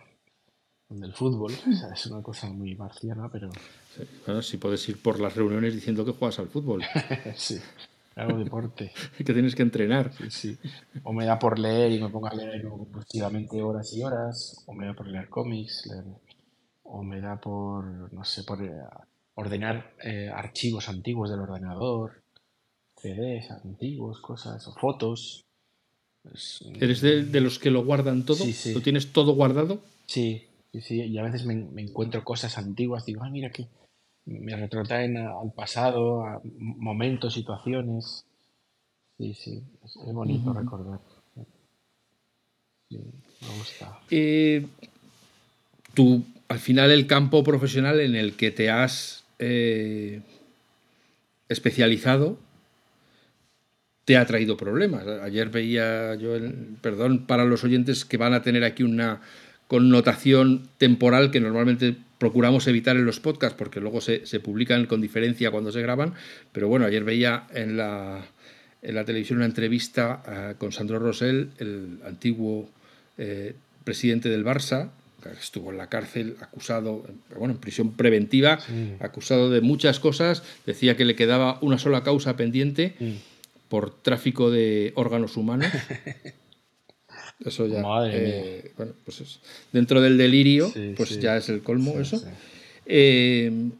del 0.88 1.12
fútbol. 1.12 1.52
es 1.92 2.06
una 2.06 2.22
cosa 2.22 2.48
muy 2.48 2.74
marciana, 2.74 3.28
pero. 3.30 3.50
bueno, 4.24 4.42
si 4.42 4.56
puedes 4.56 4.88
ir 4.88 5.02
por 5.02 5.20
las 5.20 5.34
reuniones 5.34 5.74
diciendo 5.74 6.04
que 6.04 6.12
juegas 6.12 6.38
al 6.38 6.48
fútbol. 6.48 6.82
sí, 7.36 7.58
hago 8.14 8.38
deporte. 8.38 8.92
que 9.18 9.24
tienes 9.24 9.54
que 9.54 9.62
entrenar. 9.62 10.12
Sí, 10.30 10.56
O 11.02 11.12
me 11.12 11.26
da 11.26 11.38
por 11.38 11.58
leer 11.58 11.92
y 11.92 12.00
me 12.00 12.08
pongo 12.08 12.28
a 12.28 12.34
leer 12.34 12.68
compulsivamente 12.68 13.60
horas 13.62 13.92
y 13.94 14.02
horas, 14.02 14.62
o 14.66 14.74
me 14.74 14.86
da 14.86 14.94
por 14.94 15.08
leer 15.08 15.28
cómics, 15.28 15.90
o 16.84 17.02
me 17.02 17.20
da 17.20 17.40
por, 17.40 18.12
no 18.12 18.24
sé, 18.24 18.44
por 18.44 18.62
eh, 18.62 18.72
ordenar 19.34 19.94
eh, 20.02 20.30
archivos 20.32 20.88
antiguos 20.88 21.30
del 21.30 21.40
ordenador, 21.40 22.22
CDs 22.96 23.50
antiguos, 23.50 24.20
cosas, 24.20 24.66
o 24.68 24.74
fotos. 24.74 25.44
¿Eres 26.80 27.00
de, 27.02 27.40
los 27.40 27.58
que 27.58 27.70
lo 27.70 27.84
guardan 27.84 28.24
todo? 28.24 28.38
Sí, 28.38 28.52
sí. 28.52 28.74
¿Lo 28.74 28.82
tienes 28.82 29.12
todo 29.12 29.34
guardado? 29.34 29.80
Sí, 30.06 30.46
y 30.88 31.18
a 31.18 31.22
veces 31.22 31.44
me, 31.44 31.54
encuentro 31.80 32.24
cosas 32.24 32.58
antiguas, 32.58 33.04
digo, 33.06 33.22
ah, 33.24 33.30
mira 33.30 33.50
que 33.50 33.68
me 34.26 34.56
retrotraen 34.56 35.16
al 35.16 35.52
pasado, 35.54 36.24
a 36.24 36.40
momentos, 36.44 37.34
situaciones. 37.34 38.26
Sí, 39.18 39.34
sí, 39.34 39.62
es, 39.84 39.96
bonito 40.12 40.52
recordar. 40.52 41.00
Sí, 42.88 42.98
me 42.98 43.58
gusta. 43.58 44.00
Eh, 44.10 44.66
tú, 45.94 46.24
al 46.48 46.58
final, 46.58 46.90
el 46.90 47.06
campo 47.06 47.42
profesional 47.42 48.00
en 48.00 48.14
el 48.14 48.36
que 48.36 48.50
te 48.50 48.70
has 48.70 49.24
eh, 49.38 50.20
especializado 51.48 52.38
te 54.04 54.16
ha 54.16 54.24
traído 54.24 54.56
problemas. 54.56 55.04
Ayer 55.06 55.50
veía 55.50 56.14
yo, 56.14 56.30
perdón 56.80 57.26
para 57.26 57.44
los 57.44 57.64
oyentes 57.64 58.04
que 58.04 58.16
van 58.16 58.34
a 58.34 58.42
tener 58.42 58.62
aquí 58.62 58.84
una 58.84 59.20
connotación 59.68 60.68
temporal 60.78 61.30
que 61.30 61.40
normalmente 61.40 61.96
procuramos 62.18 62.66
evitar 62.66 62.96
en 62.96 63.04
los 63.04 63.20
podcasts 63.20 63.56
porque 63.58 63.80
luego 63.80 64.00
se, 64.00 64.20
publican 64.40 64.86
con 64.86 65.00
diferencia 65.00 65.50
cuando 65.50 65.72
se 65.72 65.82
graban. 65.82 66.14
Pero 66.52 66.68
bueno, 66.68 66.86
ayer 66.86 67.04
veía 67.04 67.46
en 67.52 67.76
la, 67.76 68.24
en 68.82 68.94
la 68.94 69.04
televisión 69.04 69.38
una 69.38 69.46
entrevista 69.46 70.22
eh, 70.26 70.54
con 70.58 70.72
Sandro 70.72 70.98
Rosell, 70.98 71.50
el 71.58 71.98
antiguo 72.06 72.68
eh, 73.18 73.54
presidente 73.84 74.28
del 74.28 74.44
Barça, 74.44 74.90
que 75.22 75.30
estuvo 75.40 75.72
en 75.72 75.78
la 75.78 75.88
cárcel 75.88 76.36
acusado, 76.40 77.04
bueno, 77.36 77.54
en 77.54 77.60
prisión 77.60 77.94
preventiva, 77.94 78.60
acusado 79.00 79.50
de 79.50 79.60
muchas 79.60 79.98
cosas. 79.98 80.44
Decía 80.66 80.96
que 80.96 81.04
le 81.04 81.16
quedaba 81.16 81.58
una 81.62 81.78
sola 81.78 82.04
causa 82.04 82.36
pendiente 82.36 82.94
por 83.68 83.90
tráfico 83.90 84.52
de 84.52 84.92
órganos 84.94 85.36
humanos. 85.36 85.66
Eso 87.44 87.66
ya. 87.66 87.82
Eh, 88.10 88.72
bueno, 88.76 88.92
pues 89.04 89.40
dentro 89.72 90.00
del 90.00 90.16
delirio, 90.16 90.72
pues 90.96 91.20
ya 91.20 91.36
es 91.36 91.48
el 91.48 91.62
colmo 91.62 91.98
eso. 92.00 92.22
Eh, 92.86 93.70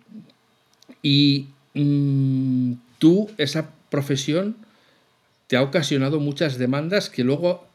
y 1.03 1.47
mm, 1.75 2.73
tú, 2.99 3.31
esa 3.39 3.71
profesión, 3.91 4.57
te 5.47 5.57
ha 5.57 5.63
ocasionado 5.63 6.21
muchas 6.21 6.59
demandas 6.59 7.09
que 7.09 7.25
luego, 7.25 7.67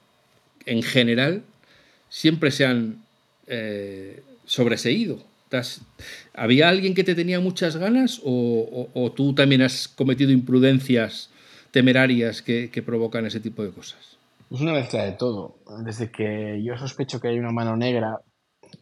en 0.66 0.84
general, 0.84 1.44
siempre 2.10 2.52
se 2.52 2.66
han 2.66 3.04
eh, 3.48 4.22
sobreseído. 4.46 5.24
¿Había 6.34 6.70
alguien 6.70 6.94
que 6.94 7.04
te 7.04 7.16
tenía 7.16 7.42
muchas 7.42 7.76
ganas 7.76 8.22
o, 8.24 9.14
tú 9.16 9.34
también 9.34 9.62
has 9.62 9.90
cometido 9.90 10.32
imprudencias 10.32 11.30
temerarias 11.72 12.42
que 12.42 12.84
provocan 12.86 13.26
ese 13.26 13.42
tipo 13.42 13.64
de 13.64 13.72
cosas? 13.72 14.21
Es 14.52 14.60
una 14.60 14.74
mezcla 14.74 15.06
de 15.06 15.14
todo. 15.14 15.60
Desde 15.86 16.12
que 16.12 16.62
yo 16.62 16.76
sospecho 16.76 17.22
que 17.22 17.30
hay 17.30 17.40
una 17.40 17.54
mano 17.54 17.78
negra 17.78 18.20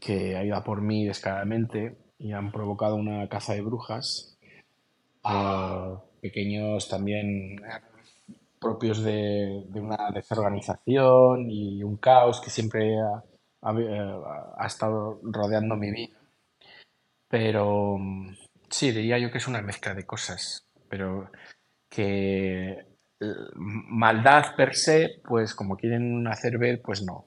que 0.02 0.36
ha 0.36 0.44
ido 0.44 0.56
a 0.56 0.64
por 0.64 0.82
mí 0.82 1.06
descaradamente 1.06 1.96
y 2.18 2.32
han 2.32 2.52
provocado 2.52 2.96
una 2.96 3.30
caza 3.30 3.54
de 3.54 3.62
brujas, 3.62 4.36
pequeños 6.22 6.90
también 6.90 7.62
propios 8.60 9.04
de, 9.04 9.64
una 9.76 10.10
desorganización 10.12 11.52
y 11.52 11.84
un 11.84 11.98
caos 11.98 12.42
que 12.42 12.50
siempre 12.50 12.98
ha, 13.00 13.24
ha, 13.62 14.66
estado 14.66 15.20
rodeando 15.22 15.76
mi 15.76 15.92
vida. 15.92 16.18
Pero 17.28 17.98
sí, 18.70 18.92
diría 18.92 19.20
yo 19.20 19.32
que 19.32 19.38
es 19.38 19.48
una 19.48 19.62
mezcla 19.62 19.94
de 19.94 20.08
cosas, 20.08 20.68
pero 20.90 21.30
que 21.90 22.89
maldad 23.56 24.56
per 24.56 24.76
se, 24.76 25.20
pues 25.24 25.54
como 25.54 25.78
quieren 25.78 26.28
hacer 26.28 26.58
ver, 26.58 26.82
pues 26.82 27.02
no. 27.04 27.26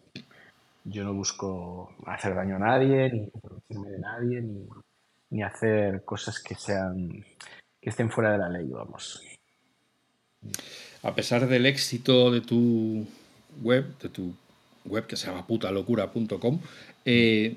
Yo 0.85 1.05
no 1.05 1.15
busco 1.15 1.95
hacer 2.07 2.35
daño 2.35 2.57
a 2.57 2.61
nadie, 2.61 3.11
ni 3.13 3.31
aprovecharme 3.35 3.91
de 3.91 3.99
nadie, 3.99 4.43
ni, 5.31 5.43
hacer 5.43 6.05
cosas 6.05 6.41
que 6.41 6.55
sean 6.55 7.25
que 7.81 7.91
estén 7.91 8.11
fuera 8.11 8.33
de 8.33 8.39
la 8.39 8.49
ley, 8.49 8.69
vamos. 8.69 9.21
A 11.03 11.15
pesar 11.15 11.47
del 11.49 11.67
éxito 11.67 12.31
de 12.31 12.41
tu 12.41 13.07
web, 13.63 13.99
de 13.99 14.09
tu 14.09 14.35
web 14.85 15.07
que 15.07 15.17
se 15.17 15.27
llama 15.27 15.47
putalocura.com, 15.47 16.61
eh, 17.05 17.57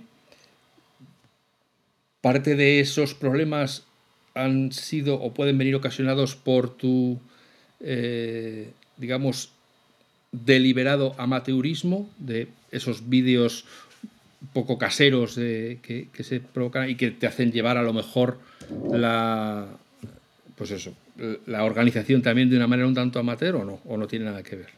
parte 2.22 2.56
de 2.56 2.80
esos 2.80 3.13
problemas 3.13 3.86
han 4.34 4.72
sido 4.72 5.22
o 5.22 5.34
pueden 5.34 5.58
venir 5.58 5.75
ocasionados 5.75 6.36
por 6.36 6.75
tu 6.75 7.20
eh, 7.79 8.72
digamos, 8.98 9.51
deliberado 10.32 11.15
amateurismo 11.17 12.10
de 12.17 12.48
esos 12.72 13.10
vídeos 13.10 13.65
poco 14.53 14.77
caseros 14.77 15.36
que, 15.36 16.10
se 16.20 16.39
provocan 16.39 16.89
y 16.89 16.96
que 16.96 17.12
te 17.12 17.27
hacen 17.27 17.51
llevar 17.51 17.77
a 17.77 17.84
lo 17.84 17.94
mejor 17.94 18.38
la 18.91 19.65
pues 20.55 20.72
eso 20.72 20.94
la 21.48 21.63
organización 21.63 22.22
también 22.22 22.50
de 22.50 22.58
una 22.58 22.67
manera 22.67 22.88
un 22.88 22.94
tanto 22.94 23.20
amateur 23.20 23.55
o 23.55 23.65
no 23.65 23.79
o 23.86 23.98
no 23.98 24.08
tiene 24.08 24.25
nada 24.25 24.44
que 24.44 24.58
ver 24.58 24.70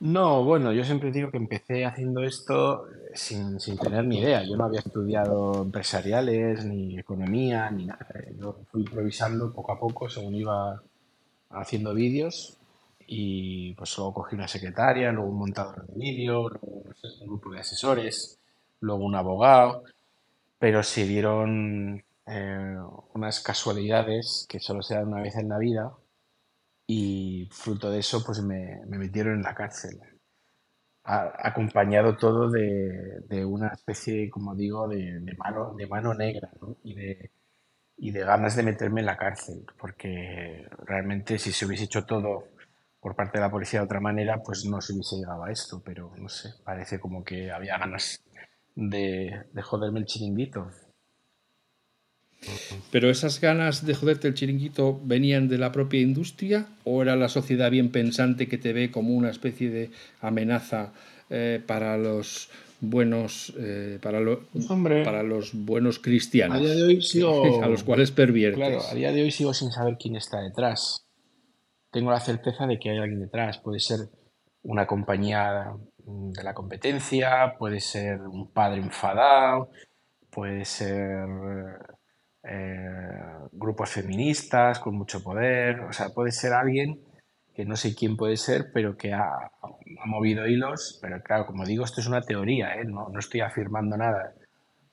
no 0.00 0.44
bueno 0.44 0.72
yo 0.72 0.84
siempre 0.84 1.10
digo 1.10 1.30
que 1.30 1.38
empecé 1.38 1.84
haciendo 1.84 2.22
esto 2.22 2.86
sin, 3.16 3.60
sin 3.60 3.78
tener 3.78 4.04
ni 4.04 4.18
idea. 4.18 4.42
Yo 4.44 4.56
no 4.56 4.64
había 4.64 4.80
estudiado 4.80 5.62
empresariales 5.62 6.64
ni 6.64 6.98
economía 6.98 7.70
ni 7.70 7.86
nada. 7.86 8.06
Yo 8.38 8.58
fui 8.70 8.82
improvisando 8.82 9.52
poco 9.52 9.72
a 9.72 9.78
poco 9.78 10.08
según 10.08 10.34
iba 10.34 10.80
haciendo 11.50 11.94
vídeos 11.94 12.58
y 13.06 13.74
pues 13.74 13.96
luego 13.96 14.14
cogí 14.14 14.34
una 14.34 14.48
secretaria, 14.48 15.12
luego 15.12 15.30
un 15.30 15.38
montador 15.38 15.86
de 15.86 15.94
vídeo, 15.94 16.48
luego 16.48 16.82
un 17.20 17.26
grupo 17.26 17.50
de 17.52 17.60
asesores, 17.60 18.38
luego 18.80 19.04
un 19.04 19.14
abogado, 19.14 19.84
pero 20.58 20.82
se 20.82 21.06
dieron 21.06 22.02
eh, 22.26 22.76
unas 23.14 23.40
casualidades 23.40 24.46
que 24.48 24.60
solo 24.60 24.82
se 24.82 24.94
dan 24.94 25.08
una 25.08 25.22
vez 25.22 25.36
en 25.36 25.48
la 25.48 25.58
vida 25.58 25.92
y 26.86 27.48
fruto 27.50 27.90
de 27.90 27.98
eso 28.00 28.22
pues 28.24 28.42
me, 28.42 28.80
me 28.86 28.98
metieron 28.98 29.34
en 29.34 29.42
la 29.42 29.54
cárcel. 29.54 30.00
acompañado 31.04 32.16
todo 32.16 32.50
de, 32.50 33.20
de, 33.28 33.44
una 33.44 33.68
especie, 33.68 34.28
como 34.30 34.54
digo, 34.56 34.88
de, 34.88 35.20
mano, 35.38 35.74
de 35.76 35.86
mano 35.86 36.14
negra 36.14 36.50
¿no? 36.60 36.76
Y 37.98 38.10
de 38.10 38.20
ganas 38.20 38.56
de 38.56 38.62
meterme 38.62 39.00
en 39.00 39.06
la 39.06 39.16
cárcel, 39.16 39.64
porque 39.78 40.66
realmente 40.84 41.38
si 41.38 41.52
se 41.52 41.66
hubiese 41.66 41.84
hecho 41.84 42.04
todo 42.04 42.48
por 43.00 43.14
parte 43.14 43.38
de 43.38 43.42
la 43.42 43.50
policía 43.50 43.80
de 43.80 43.86
otra 43.86 44.00
manera, 44.00 44.42
pues 44.42 44.64
no 44.64 44.80
se 44.80 44.92
hubiese 44.92 45.16
llegado 45.16 45.44
a 45.44 45.52
esto, 45.52 45.82
pero 45.84 46.12
no 46.16 46.28
sé, 46.28 46.50
parece 46.64 46.98
como 46.98 47.24
que 47.24 47.50
había 47.50 47.78
ganas 47.78 48.22
de, 48.74 49.44
joderme 49.62 50.00
el 50.00 50.06
chiringuito. 50.06 50.70
¿Pero 52.92 53.08
esas 53.08 53.40
ganas 53.40 53.86
de 53.86 53.94
joderte 53.94 54.28
el 54.28 54.34
chiringuito 54.34 55.00
venían 55.02 55.48
de 55.48 55.58
la 55.58 55.72
propia 55.72 56.00
industria 56.00 56.66
o 56.84 57.02
era 57.02 57.16
la 57.16 57.28
sociedad 57.28 57.70
bien 57.70 57.90
pensante 57.90 58.46
que 58.46 58.58
te 58.58 58.72
ve 58.72 58.90
como 58.90 59.14
una 59.14 59.30
especie 59.30 59.70
de 59.70 59.90
amenaza 60.20 60.92
eh, 61.30 61.62
para 61.66 61.96
los 61.96 62.50
buenos 62.80 63.52
eh, 63.58 63.98
para, 64.02 64.20
pues, 64.52 64.66
para 65.04 65.22
los 65.22 65.52
buenos 65.54 65.98
cristianos. 65.98 66.58
A 66.58 66.60
día 66.60 66.74
de 66.74 66.82
hoy 66.82 67.02
sigo. 67.02 67.62
a 67.62 67.68
los 67.68 67.82
cuales 67.82 68.10
perviertes. 68.10 68.58
Claro, 68.58 68.80
a 68.90 68.94
día 68.94 69.12
de 69.12 69.22
hoy 69.22 69.30
sigo 69.30 69.54
sin 69.54 69.70
saber 69.70 69.96
quién 69.98 70.16
está 70.16 70.40
detrás. 70.40 71.06
Tengo 71.90 72.10
la 72.10 72.20
certeza 72.20 72.66
de 72.66 72.78
que 72.78 72.90
hay 72.90 72.98
alguien 72.98 73.20
detrás. 73.20 73.58
Puede 73.58 73.80
ser 73.80 74.00
una 74.62 74.86
compañía 74.86 75.74
de 75.98 76.44
la 76.44 76.54
competencia, 76.54 77.54
puede 77.58 77.80
ser 77.80 78.20
un 78.20 78.52
padre 78.52 78.80
enfadado, 78.80 79.70
puede 80.30 80.64
ser 80.64 81.26
eh, 82.42 83.20
grupos 83.52 83.90
feministas 83.90 84.78
con 84.78 84.96
mucho 84.96 85.22
poder, 85.22 85.80
o 85.80 85.92
sea, 85.92 86.10
puede 86.10 86.30
ser 86.30 86.52
alguien 86.52 87.00
que 87.56 87.64
no 87.64 87.74
sé 87.74 87.94
quién 87.94 88.18
puede 88.18 88.36
ser, 88.36 88.70
pero 88.70 88.98
que 88.98 89.14
ha, 89.14 89.50
movido 90.04 90.46
hilos, 90.46 90.98
pero 91.00 91.22
claro, 91.22 91.46
como 91.46 91.64
digo, 91.64 91.84
esto 91.84 92.02
es 92.02 92.06
una 92.06 92.20
teoría, 92.20 92.74
¿eh? 92.74 92.84
no, 92.84 93.08
no, 93.08 93.18
estoy 93.18 93.40
afirmando 93.40 93.96
nada 93.96 94.34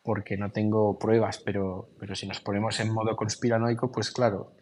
porque 0.01 0.37
no 0.37 0.49
tengo 0.49 0.97
pruebas, 0.97 1.39
pero, 1.39 1.89
pero 1.99 2.15
si 2.15 2.25
nos 2.25 2.39
ponemos 2.39 2.79
en 2.79 2.93
modo 2.93 3.17
conspiranoico, 3.17 3.91
pues 3.91 4.11
claro, 4.11 4.53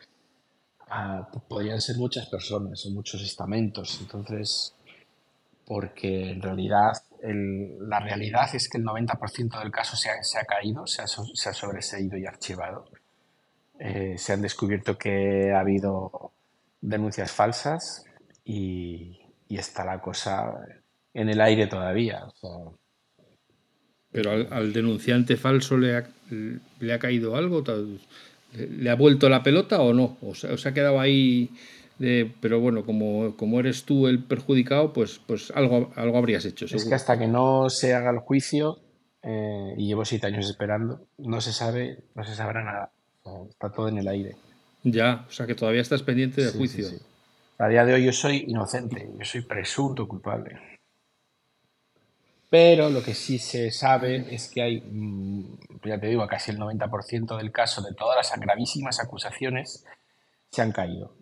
ah, 0.89 1.29
podrían 1.47 1.79
ser 1.79 1.97
muchas 1.97 2.27
personas 2.27 2.83
o 2.87 2.89
muchos 2.89 3.21
estamentos, 3.21 3.99
entonces, 4.01 4.73
porque 5.67 6.31
en 6.31 6.41
realidad 6.41 6.93
la 7.21 7.99
realidad 7.99 8.49
es 8.55 8.67
que 8.67 8.79
el 8.79 8.83
90% 8.83 9.59
del 9.59 9.71
caso 9.71 9.95
se 9.95 10.09
ha, 10.09 10.45
caído, 10.45 10.87
se 10.87 11.03
ha, 11.03 11.07
se 11.07 11.49
ha, 11.49 11.53
sobreseído 11.53 12.17
y 12.17 12.25
archivado. 12.25 12.85
Eh, 13.77 14.15
se 14.17 14.33
han 14.33 14.41
descubierto 14.41 14.97
que 14.97 15.51
ha 15.53 15.59
habido 15.59 16.31
denuncias 16.81 17.31
falsas 17.31 18.03
y, 18.43 19.17
está 19.49 19.83
la 19.83 20.01
cosa 20.01 20.53
en 21.13 21.29
el 21.29 21.41
aire 21.41 21.67
todavía. 21.67 22.25
Pero 24.11 24.31
al, 24.31 24.73
denunciante 24.73 25.37
falso 25.37 25.77
le 25.77 25.97
ha, 25.97 26.03
le 26.79 26.93
ha 26.93 26.99
caído 26.99 27.35
algo, 27.35 27.63
le 28.53 28.89
ha 28.89 28.95
vuelto 28.95 29.29
la 29.29 29.43
pelota 29.43 29.81
o 29.81 29.93
no, 29.93 30.17
o 30.21 30.35
se, 30.35 30.47
ha 30.47 30.73
quedado 30.73 30.99
ahí. 30.99 31.49
De, 31.99 32.33
pero 32.41 32.59
bueno, 32.59 32.83
como, 32.83 33.35
como, 33.37 33.59
eres 33.59 33.83
tú 33.83 34.07
el 34.07 34.23
perjudicado, 34.23 34.91
pues, 34.91 35.19
pues 35.27 35.51
algo, 35.53 35.91
algo 35.95 36.17
habrías 36.17 36.45
hecho. 36.45 36.65
Es 36.65 36.85
que 36.85 36.95
hasta 36.95 37.19
que 37.19 37.27
no 37.27 37.69
se 37.69 37.93
haga 37.93 38.09
el 38.09 38.19
juicio, 38.19 38.79
eh, 39.21 39.75
y 39.77 39.87
llevo 39.87 40.03
siete 40.03 40.27
años 40.27 40.49
esperando, 40.49 41.05
no 41.19 41.41
se 41.41 41.53
sabe, 41.53 42.05
no 42.15 42.23
se 42.23 42.33
sabrá 42.33 42.63
nada. 42.63 42.91
está 43.49 43.71
todo 43.71 43.87
en 43.87 43.99
el 43.99 44.07
aire. 44.07 44.35
Ya, 44.83 45.25
o 45.27 45.31
sea 45.31 45.45
que 45.45 45.55
todavía 45.55 45.81
estás 45.81 46.03
pendiente 46.03 46.43
de 46.43 46.51
juicio. 46.51 46.87
A 47.57 47.67
día 47.67 47.85
de 47.85 47.93
hoy 47.93 48.05
yo 48.05 48.11
soy 48.11 48.45
inocente, 48.47 49.07
yo 49.17 49.25
soy 49.25 49.41
presunto 49.41 50.07
culpable. 50.07 50.59
Pero 52.49 52.89
lo 52.89 53.01
que 53.01 53.13
sí 53.13 53.39
se 53.39 53.71
sabe 53.71 54.33
es 54.33 54.49
que 54.49 54.61
hay, 54.61 54.81
mm, 54.81 55.59
ya 55.85 55.99
te 55.99 56.07
digo, 56.07 56.27
casi 56.27 56.51
el 56.51 56.57
90% 56.57 57.37
del 57.37 57.51
caso 57.51 57.81
de 57.81 57.93
todas 57.93 58.17
las 58.17 58.39
gravísimas 58.39 58.99
acusaciones 58.99 59.85
se 60.51 60.61
han 60.61 60.73
caído, 60.73 61.15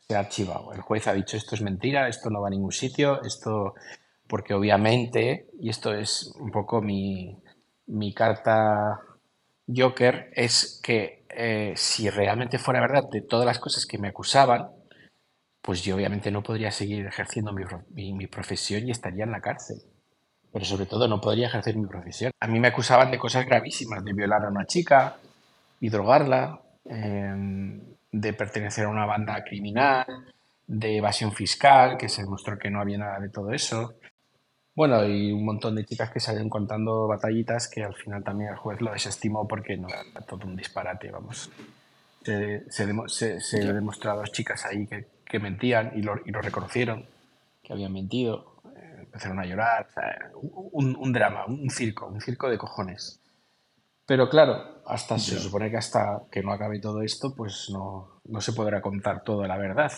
se 0.00 0.16
ha 0.16 0.20
archivado. 0.20 0.72
El 0.72 0.80
juez 0.80 1.06
ha 1.06 1.12
dicho 1.12 1.36
esto 1.36 1.54
es 1.54 1.62
mentira, 1.62 2.08
esto 2.08 2.30
no 2.30 2.40
va 2.40 2.48
a 2.48 2.50
ningún 2.50 2.72
sitio, 2.72 3.22
esto, 3.22 3.74
porque 4.26 4.54
obviamente, 4.54 5.50
y 5.60 5.68
esto 5.68 5.94
es 5.94 6.34
un 6.40 6.50
poco 6.50 6.82
mi, 6.82 7.40
mi 7.86 8.12
carta 8.12 9.02
Joker, 9.68 10.32
es 10.34 10.80
que 10.82 11.21
eh, 11.34 11.72
si 11.76 12.10
realmente 12.10 12.58
fuera 12.58 12.80
verdad 12.80 13.04
de 13.10 13.22
todas 13.22 13.46
las 13.46 13.58
cosas 13.58 13.86
que 13.86 13.98
me 13.98 14.08
acusaban, 14.08 14.68
pues 15.62 15.82
yo 15.82 15.94
obviamente 15.94 16.30
no 16.30 16.42
podría 16.42 16.70
seguir 16.70 17.06
ejerciendo 17.06 17.52
mi, 17.52 18.26
profesión 18.26 18.86
y 18.86 18.90
estaría 18.90 19.24
en 19.24 19.30
la 19.30 19.40
cárcel. 19.40 19.78
Pero 20.52 20.64
sobre 20.64 20.86
todo 20.86 21.08
no 21.08 21.20
podría 21.20 21.46
ejercer 21.46 21.76
mi 21.76 21.86
profesión. 21.86 22.32
A 22.40 22.46
mí 22.46 22.60
me 22.60 22.68
acusaban 22.68 23.10
de 23.10 23.18
cosas 23.18 23.46
gravísimas, 23.46 24.04
de 24.04 24.12
violar 24.12 24.44
a 24.44 24.48
una 24.48 24.66
chica 24.66 25.16
y 25.80 25.88
drogarla, 25.88 26.60
em, 26.84 27.80
de 28.10 28.32
pertenecer 28.34 28.84
a 28.84 28.88
una 28.88 29.06
banda 29.06 29.42
criminal, 29.44 30.04
de 30.66 30.98
evasión 30.98 31.32
fiscal, 31.32 31.96
que 31.96 32.08
se 32.08 32.22
demostró 32.22 32.58
que 32.58 32.70
no 32.70 32.80
había 32.80 32.98
nada 32.98 33.20
de 33.20 33.30
todo 33.30 33.52
eso. 33.52 33.94
Bueno, 34.74 35.04
y 35.06 35.32
un 35.32 35.44
montón 35.44 35.74
de 35.74 35.84
chicas 35.84 36.10
que 36.10 36.20
salen 36.20 36.48
contando 36.48 37.06
batallitas 37.06 37.68
que 37.68 37.84
al 37.84 37.94
final 37.94 38.24
también 38.24 38.50
el 38.50 38.56
juez 38.56 38.80
lo 38.80 38.90
desestimó 38.90 39.46
porque 39.46 39.76
no 39.76 39.88
era 39.88 40.02
todo 40.26 40.46
un 40.46 40.56
disparate, 40.56 41.10
vamos. 41.10 41.50
Se, 42.22 42.64
se, 42.70 43.40
se, 43.40 43.72
demostró 43.72 44.12
a 44.12 44.14
dos 44.14 44.32
chicas 44.32 44.64
ahí 44.64 44.86
que, 44.86 45.06
que 45.26 45.38
mentían 45.38 45.92
y 45.94 46.02
lo, 46.02 46.14
y 46.24 46.30
lo, 46.30 46.40
reconocieron, 46.40 47.04
que 47.62 47.72
habían 47.72 47.92
mentido, 47.92 48.62
eh, 48.76 49.00
empezaron 49.00 49.40
a 49.40 49.44
llorar, 49.44 49.88
un, 50.72 50.96
un, 50.96 51.12
drama, 51.12 51.44
un 51.46 51.68
circo, 51.68 52.06
un 52.06 52.20
circo 52.20 52.48
de 52.48 52.56
cojones. 52.56 53.20
Pero 54.06 54.30
claro, 54.30 54.82
hasta 54.86 55.18
se 55.18 55.38
supone 55.38 55.70
que 55.70 55.76
hasta 55.76 56.22
que 56.30 56.42
no 56.42 56.52
acabe 56.52 56.80
todo 56.80 57.02
esto, 57.02 57.34
pues 57.34 57.68
no, 57.70 58.20
no 58.24 58.40
se 58.40 58.52
podrá 58.52 58.80
contar 58.80 59.22
toda 59.22 59.46
la 59.46 59.58
verdad. 59.58 59.92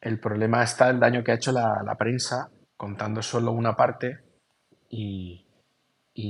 El 0.00 0.20
problema 0.20 0.62
está 0.62 0.88
el 0.90 1.00
daño 1.00 1.24
que 1.24 1.32
ha 1.32 1.36
hecho 1.36 1.50
la, 1.50 1.82
la 1.84 1.96
prensa 1.96 2.50
contando 2.76 3.22
solo 3.22 3.52
una 3.52 3.76
parte 3.76 4.18
y, 4.90 5.44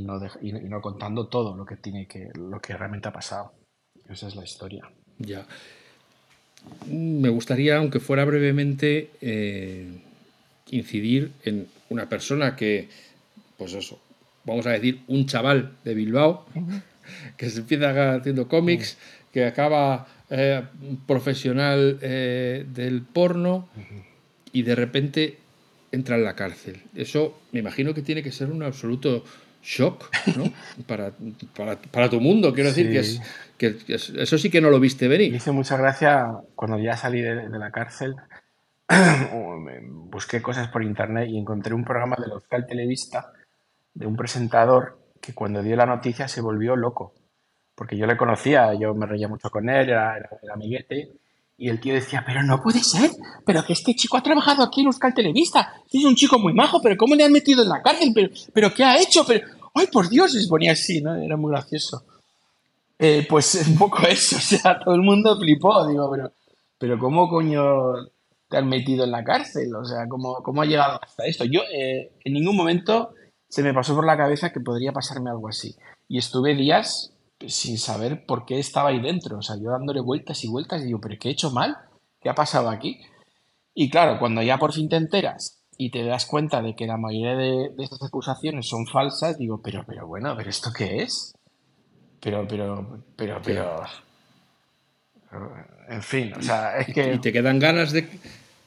no, 0.03 0.19
no 0.19 0.81
contando 0.81 1.29
todo 1.29 1.57
lo 1.57 1.65
que 1.65 1.77
tiene 1.77 2.07
que 2.07 2.31
lo 2.35 2.61
que 2.61 2.77
realmente 2.77 3.09
ha 3.09 3.13
pasado. 3.13 3.55
Esa 4.09 4.29
es 4.29 4.37
la 4.37 4.45
historia. 4.45 4.91
Ya. 5.19 5.47
Me 6.91 7.29
gustaría, 7.29 7.77
aunque 7.77 8.01
fuera 8.01 8.25
brevemente, 8.25 9.11
eh, 9.21 10.03
incidir 10.71 11.33
en 11.45 11.69
una 11.91 12.09
persona 12.09 12.57
que, 12.57 12.89
pues 13.57 13.75
eso, 13.75 14.01
vamos 14.45 14.67
a 14.67 14.71
decir, 14.71 15.03
un 15.07 15.27
chaval 15.27 15.77
de 15.85 15.95
Bilbao, 15.95 16.47
que 17.37 17.51
se 17.51 17.61
empieza 17.61 18.15
haciendo 18.15 18.49
cómics, 18.49 18.97
que 19.33 19.45
acaba 19.45 20.07
eh, 20.31 20.63
profesional 21.07 21.99
eh, 22.01 22.65
del 22.69 23.03
porno 23.03 23.69
y 24.53 24.63
de 24.63 24.75
repente 24.75 25.39
entra 25.93 26.17
en 26.17 26.25
la 26.25 26.35
cárcel. 26.35 26.83
Eso 26.95 27.41
me 27.53 27.61
imagino 27.61 27.95
que 27.95 28.03
tiene 28.03 28.23
que 28.23 28.33
ser 28.33 28.51
un 28.51 28.63
absoluto 28.63 29.25
shock 29.63 30.11
¿no? 30.37 30.45
para, 30.87 31.13
para, 31.91 32.09
tu 32.09 32.21
mundo. 32.21 32.53
Quiero 32.55 32.69
decir 32.69 32.91
que, 32.91 32.99
es, 33.01 33.21
que 33.59 33.95
eso 33.95 34.39
sí 34.39 34.51
que 34.51 34.61
no 34.61 34.71
lo 34.71 34.81
viste 34.81 35.09
venir. 35.09 35.31
Me 35.31 35.39
hizo 35.39 35.53
mucha 35.53 35.77
gracia 35.77 36.33
cuando 36.55 36.79
ya 36.79 36.97
salí 36.97 37.21
de, 37.21 37.49
la 37.49 37.71
cárcel. 37.71 38.15
busqué 40.11 40.41
cosas 40.41 40.69
por 40.69 40.83
internet 40.85 41.29
y 41.29 41.39
encontré 41.39 41.75
un 41.75 41.85
programa 41.85 42.17
de 42.17 42.31
Euskal 42.31 42.67
Televista 42.67 43.33
de 43.93 44.07
un 44.07 44.17
presentador 44.17 44.99
que 45.21 45.35
cuando 45.35 45.63
dio 45.63 45.75
la 45.77 45.87
noticia 45.87 46.29
se 46.29 46.41
volvió 46.41 46.77
loco. 46.77 47.15
Porque 47.75 47.97
yo 47.97 48.07
le 48.07 48.17
conocía, 48.17 48.73
yo 48.75 48.95
me 48.95 49.07
reía 49.07 49.29
mucho 49.29 49.51
con 49.51 49.69
él, 49.69 49.91
era, 49.91 50.17
era 50.17 50.55
amiguete 50.55 51.11
y 51.59 51.69
el 51.69 51.81
tío 51.81 51.95
decía, 51.95 52.23
pero 52.27 52.43
no 52.43 52.63
puede 52.63 52.83
ser, 52.83 53.11
pero 53.45 53.65
que 53.65 53.73
este 53.73 53.95
chico 53.95 54.17
ha 54.17 54.23
trabajado 54.23 54.63
aquí 54.63 54.83
en 54.83 54.89
Euskal 54.89 55.15
Televista, 55.15 55.73
es 55.91 56.05
un 56.05 56.15
chico 56.15 56.39
muy 56.39 56.53
majo, 56.53 56.81
pero 56.83 56.97
¿cómo 56.97 57.15
le 57.15 57.25
han 57.25 57.33
metido 57.33 57.63
en 57.63 57.71
la 57.71 57.83
cárcel? 57.83 58.13
¿Pero, 58.15 58.29
pero 58.53 58.75
qué 58.75 58.85
ha 58.85 59.01
hecho? 59.01 59.25
Pero, 59.27 59.47
¡Ay, 59.79 59.89
por 59.89 60.09
Dios! 60.09 60.33
Se 60.33 60.49
ponía 60.49 60.73
así, 60.73 61.03
¿no? 61.03 61.15
Era 61.15 61.37
muy 61.37 61.51
gracioso. 61.51 62.03
Eh, 62.99 63.27
pues 63.29 63.55
un 63.69 63.77
poco 63.77 64.07
eso, 64.07 64.37
o 64.37 64.41
sea, 64.41 64.79
todo 64.79 64.95
el 64.95 65.03
mundo 65.03 65.39
flipó, 65.39 65.87
digo, 65.87 66.11
pero, 66.11 66.33
pero 66.79 66.99
¿cómo 66.99 67.29
coño 67.29 68.07
te 68.49 68.57
han 68.57 68.69
metido 68.69 69.05
en 69.05 69.11
la 69.11 69.23
cárcel? 69.23 69.75
O 69.75 69.85
sea, 69.85 70.09
¿cómo, 70.09 70.43
cómo 70.43 70.63
ha 70.63 70.67
llegado 70.67 70.99
hasta 71.03 71.27
esto? 71.27 71.45
Yo 71.45 71.61
eh, 71.71 72.11
en 72.25 72.33
ningún 72.33 72.57
momento 72.57 73.11
se 73.49 73.63
me 73.63 73.75
pasó 73.75 73.95
por 73.95 74.07
la 74.07 74.17
cabeza 74.17 74.51
que 74.51 74.61
podría 74.61 74.93
pasarme 74.93 75.29
algo 75.29 75.49
así. 75.49 75.77
Y 76.09 76.17
estuve 76.17 76.55
días 76.55 77.13
sin 77.47 77.79
saber 77.79 78.25
por 78.27 78.45
qué 78.45 78.59
estaba 78.59 78.91
ahí 78.91 79.01
dentro. 79.01 79.39
O 79.39 79.43
sea, 79.43 79.57
yo 79.57 79.71
dándole 79.71 80.01
vueltas 80.01 80.43
y 80.45 80.49
vueltas 80.49 80.83
y 80.83 80.87
digo, 80.87 81.01
¿pero 81.01 81.17
qué 81.21 81.29
he 81.29 81.33
hecho 81.33 81.51
mal? 81.51 81.77
¿Qué 82.21 82.29
ha 82.29 82.35
pasado 82.35 82.71
aquí? 82.71 83.01
Y 83.75 83.91
claro, 83.91 84.19
cuando 84.19 84.43
ya 84.43 84.59
por 84.59 84.73
fin 84.73 84.89
te 84.89 84.97
enteras 84.97 85.63
y 85.79 85.91
te 85.91 86.03
das 86.05 86.25
cuenta 86.27 86.63
de 86.63 86.75
que 86.75 86.87
la 86.87 86.97
mayoría 86.97 87.37
de, 87.37 87.71
estas 87.79 88.03
acusaciones 88.03 88.67
son 88.67 88.87
falsas, 88.87 89.39
digo, 89.39 89.61
pero, 89.63 89.85
pero 89.87 90.07
bueno, 90.07 90.35
¿pero 90.37 90.49
esto 90.49 90.71
qué 90.77 91.03
es? 91.03 91.35
Pero, 92.21 92.47
pero, 92.49 93.05
pero, 93.15 93.41
pero... 93.45 93.83
En 95.89 96.03
fin, 96.03 96.33
o 96.35 96.43
sea, 96.43 96.79
es 96.79 96.95
que... 96.95 97.15
Y 97.15 97.19
te 97.19 97.33
quedan 97.33 97.59
ganas 97.59 97.93
de... 97.93 98.09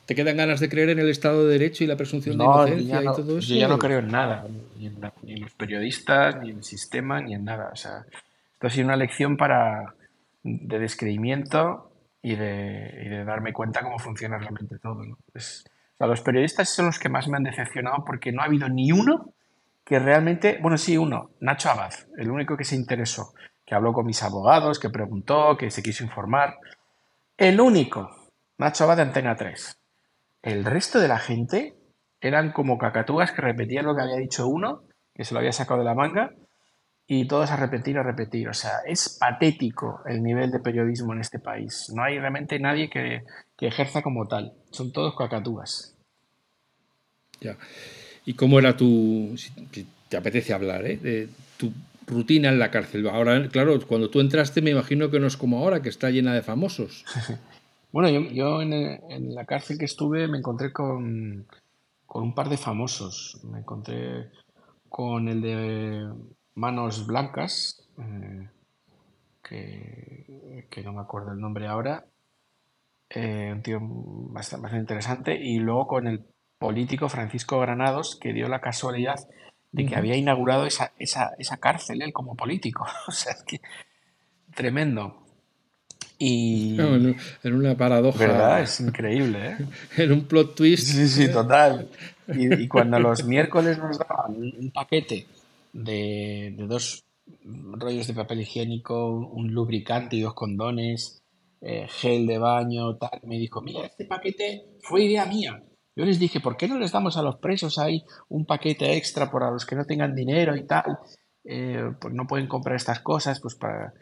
¿Te 0.05 0.15
quedan 0.15 0.37
ganas 0.37 0.59
de 0.59 0.69
creer 0.69 0.89
en 0.89 0.97
el 0.97 1.09
Estado 1.09 1.45
de 1.45 1.53
Derecho 1.53 1.83
y 1.83 1.87
la 1.87 1.95
presunción 1.95 2.35
de 2.35 2.43
inocencia 2.43 3.01
y 3.01 3.05
todo 3.05 3.37
eso? 3.37 3.53
Yo 3.53 3.59
ya 3.59 3.67
no 3.67 3.77
creo 3.77 3.99
en 3.99 4.07
nada, 4.07 4.43
ni 4.79 4.87
en, 4.87 4.99
ni 5.21 5.33
en, 5.33 5.41
los 5.41 5.51
periodistas, 5.51 6.41
ni 6.41 6.49
en 6.49 6.57
el 6.57 6.63
sistema, 6.63 7.21
ni 7.21 7.35
en 7.35 7.45
nada. 7.45 7.69
O 7.71 7.75
sea, 7.75 8.05
sido 8.67 8.87
una 8.87 8.97
lección 8.97 9.37
para, 9.37 9.95
de 10.43 10.79
descreimiento 10.79 11.91
y 12.21 12.35
de, 12.35 13.23
darme 13.25 13.53
cuenta 13.53 13.81
cómo 13.81 13.99
funciona 13.99 14.37
realmente 14.37 14.77
todo. 14.79 15.01
los 15.99 16.21
periodistas 16.21 16.69
son 16.69 16.87
los 16.87 16.99
que 16.99 17.09
más 17.09 17.27
me 17.27 17.37
han 17.37 17.43
decepcionado 17.43 18.03
porque 18.05 18.31
no 18.31 18.41
ha 18.41 18.45
habido 18.45 18.67
ni 18.67 18.91
uno 18.91 19.33
que 19.85 19.97
realmente, 19.97 20.59
bueno, 20.61 20.77
sí, 20.77 20.97
uno, 20.97 21.31
Nacho 21.39 21.69
Abad, 21.69 21.93
el 22.17 22.29
único 22.29 22.55
que 22.55 22.63
se 22.63 22.75
interesó, 22.75 23.33
que 23.65 23.73
habló 23.73 23.91
con 23.91 24.05
mis 24.05 24.21
abogados, 24.21 24.79
que 24.79 24.91
preguntó, 24.91 25.57
que 25.57 25.71
se 25.71 25.81
quiso 25.81 26.03
informar. 26.03 26.57
El 27.35 27.59
único, 27.59 28.29
Nacho 28.59 28.83
Abad 28.83 28.97
de 28.97 29.01
Antena 29.01 29.35
3. 29.35 29.77
El 30.43 30.63
resto 30.63 30.99
de 30.99 31.07
la 31.07 31.17
gente 31.17 31.75
eran 32.21 32.51
como 32.51 32.77
cacatúas 32.77 33.31
que 33.31 33.41
repetían 33.41 33.85
lo 33.85 33.95
que 33.95 34.03
había 34.03 34.17
dicho 34.17 34.47
uno, 34.47 34.83
que 35.15 35.23
se 35.23 35.33
lo 35.33 35.39
había 35.39 35.53
sacado 35.53 35.79
de 35.79 35.85
la 35.85 35.95
manga, 35.95 36.33
y 37.11 37.25
todos 37.25 37.49
a 37.49 37.55
repetir, 37.55 37.97
a 37.97 38.03
repetir. 38.03 38.47
O 38.49 38.53
sea, 38.53 38.81
es 38.85 39.17
patético 39.19 40.01
el 40.05 40.21
nivel 40.21 40.51
de 40.51 40.59
periodismo 40.59 41.11
en 41.13 41.21
este 41.21 41.39
país. 41.39 41.91
No 41.93 42.03
hay 42.03 42.19
realmente 42.19 42.59
nadie 42.59 42.87
que, 42.87 43.23
ejerza 43.59 44.03
como 44.03 44.27
tal. 44.27 44.53
Son 44.69 44.91
todos 44.91 45.15
cacatúas. 45.17 45.97
Ya. 47.41 47.57
¿Y 48.25 48.35
cómo 48.35 48.59
era 48.59 48.77
tu, 48.77 49.33
si 49.37 49.51
te 50.07 50.17
apetece 50.17 50.53
hablar, 50.53 50.85
¿eh? 50.85 50.97
de 50.97 51.29
tu 51.57 51.73
rutina 52.05 52.49
en 52.49 52.59
la 52.59 52.69
cárcel? 52.69 53.09
Ahora, 53.09 53.49
claro, 53.49 53.79
cuando 53.87 54.11
tú 54.11 54.19
entraste 54.19 54.61
me 54.61 54.69
imagino 54.69 55.09
que 55.09 55.19
no 55.19 55.25
es 55.25 55.35
como 55.35 55.57
ahora, 55.57 55.81
que 55.81 55.89
está 55.89 56.11
llena 56.11 56.35
de 56.35 56.43
famosos. 56.43 57.05
bueno, 57.91 58.07
yo, 58.29 58.61
en, 58.61 59.33
la 59.33 59.45
cárcel 59.45 59.79
que 59.79 59.85
estuve 59.85 60.27
me 60.27 60.37
encontré 60.37 60.71
con, 60.71 61.47
un 62.07 62.35
par 62.35 62.49
de 62.49 62.57
famosos. 62.57 63.41
Me 63.45 63.59
encontré 63.59 64.29
con 64.89 65.27
el 65.27 65.41
de 65.41 66.07
Manos 66.59 67.07
Blancas, 67.07 67.87
eh, 67.97 68.49
que, 69.41 70.67
que, 70.69 70.83
no 70.83 70.91
me 70.91 70.99
acuerdo 70.99 71.31
el 71.31 71.39
nombre 71.39 71.67
ahora, 71.67 72.05
eh, 73.09 73.51
un 73.53 73.61
tío 73.61 73.79
bastante, 73.81 74.63
bastante, 74.63 74.81
interesante, 74.81 75.39
y 75.41 75.59
luego 75.59 75.87
con 75.87 76.07
el 76.07 76.25
político 76.57 77.07
Francisco 77.07 77.59
Granados, 77.59 78.17
que 78.19 78.33
dio 78.33 78.49
la 78.49 78.59
casualidad 78.59 79.15
de 79.71 79.85
que 79.85 79.95
había 79.95 80.17
inaugurado 80.17 80.65
esa, 80.65 80.91
esa, 80.99 81.31
esa 81.37 81.57
cárcel 81.57 82.01
él 82.01 82.11
como 82.11 82.35
político. 82.35 82.85
o 83.07 83.11
sea, 83.11 83.31
es 83.33 83.43
que 83.43 83.61
tremendo. 84.53 85.23
Y... 86.21 86.77
en 86.77 87.53
una 87.53 87.77
paradoja. 87.77 88.19
¿Verdad? 88.19 88.61
Es 88.61 88.81
increíble, 88.81 89.51
¿eh? 89.51 89.57
en 90.03 90.11
un 90.11 90.25
plot 90.25 90.55
twist. 90.55 90.87
Sí, 90.87 91.07
sí, 91.07 91.31
total. 91.31 91.89
Y, 92.27 92.67
cuando 92.67 92.99
los 92.99 93.23
miércoles 93.23 93.77
nos 93.77 93.97
daban 93.97 94.35
un 94.35 94.71
paquete 94.71 95.25
de, 95.73 96.53
de, 96.57 96.67
dos 96.67 97.05
rollos 97.45 98.07
de 98.07 98.13
papel 98.13 98.41
higiénico, 98.41 99.07
un 99.07 99.53
lubricante 99.53 100.15
y 100.15 100.21
dos 100.21 100.33
condones, 100.33 101.23
eh, 101.61 101.87
gel 101.89 102.25
de 102.25 102.37
baño, 102.37 102.97
tal, 102.97 103.19
me 103.23 103.37
dijo, 103.37 103.61
mira, 103.61 103.85
este 103.85 104.05
paquete 104.05 104.77
fue 104.81 105.03
idea 105.03 105.25
mía. 105.25 105.63
Yo 105.95 106.05
les 106.05 106.19
dije, 106.19 106.39
¿por 106.39 106.55
qué 106.55 106.67
no 106.67 106.79
les 106.79 106.93
damos 106.93 107.17
a 107.17 107.21
los 107.21 107.37
presos 107.37 107.77
ahí 107.77 108.05
un 108.29 108.45
paquete 108.45 108.95
extra 108.95 109.29
para 109.29 109.51
los 109.51 109.65
que 109.65 109.75
no 109.75 109.85
tengan 109.85 110.15
dinero 110.15 110.55
y 110.55 110.65
tal? 110.65 110.97
Eh, 111.43 111.91
pues 111.99 112.13
no 112.13 112.25
pueden 112.25 112.47
comprar 112.47 112.75
estas 112.75 113.01
cosas, 113.01 113.41
pues 113.41 113.55
para... 113.55 113.93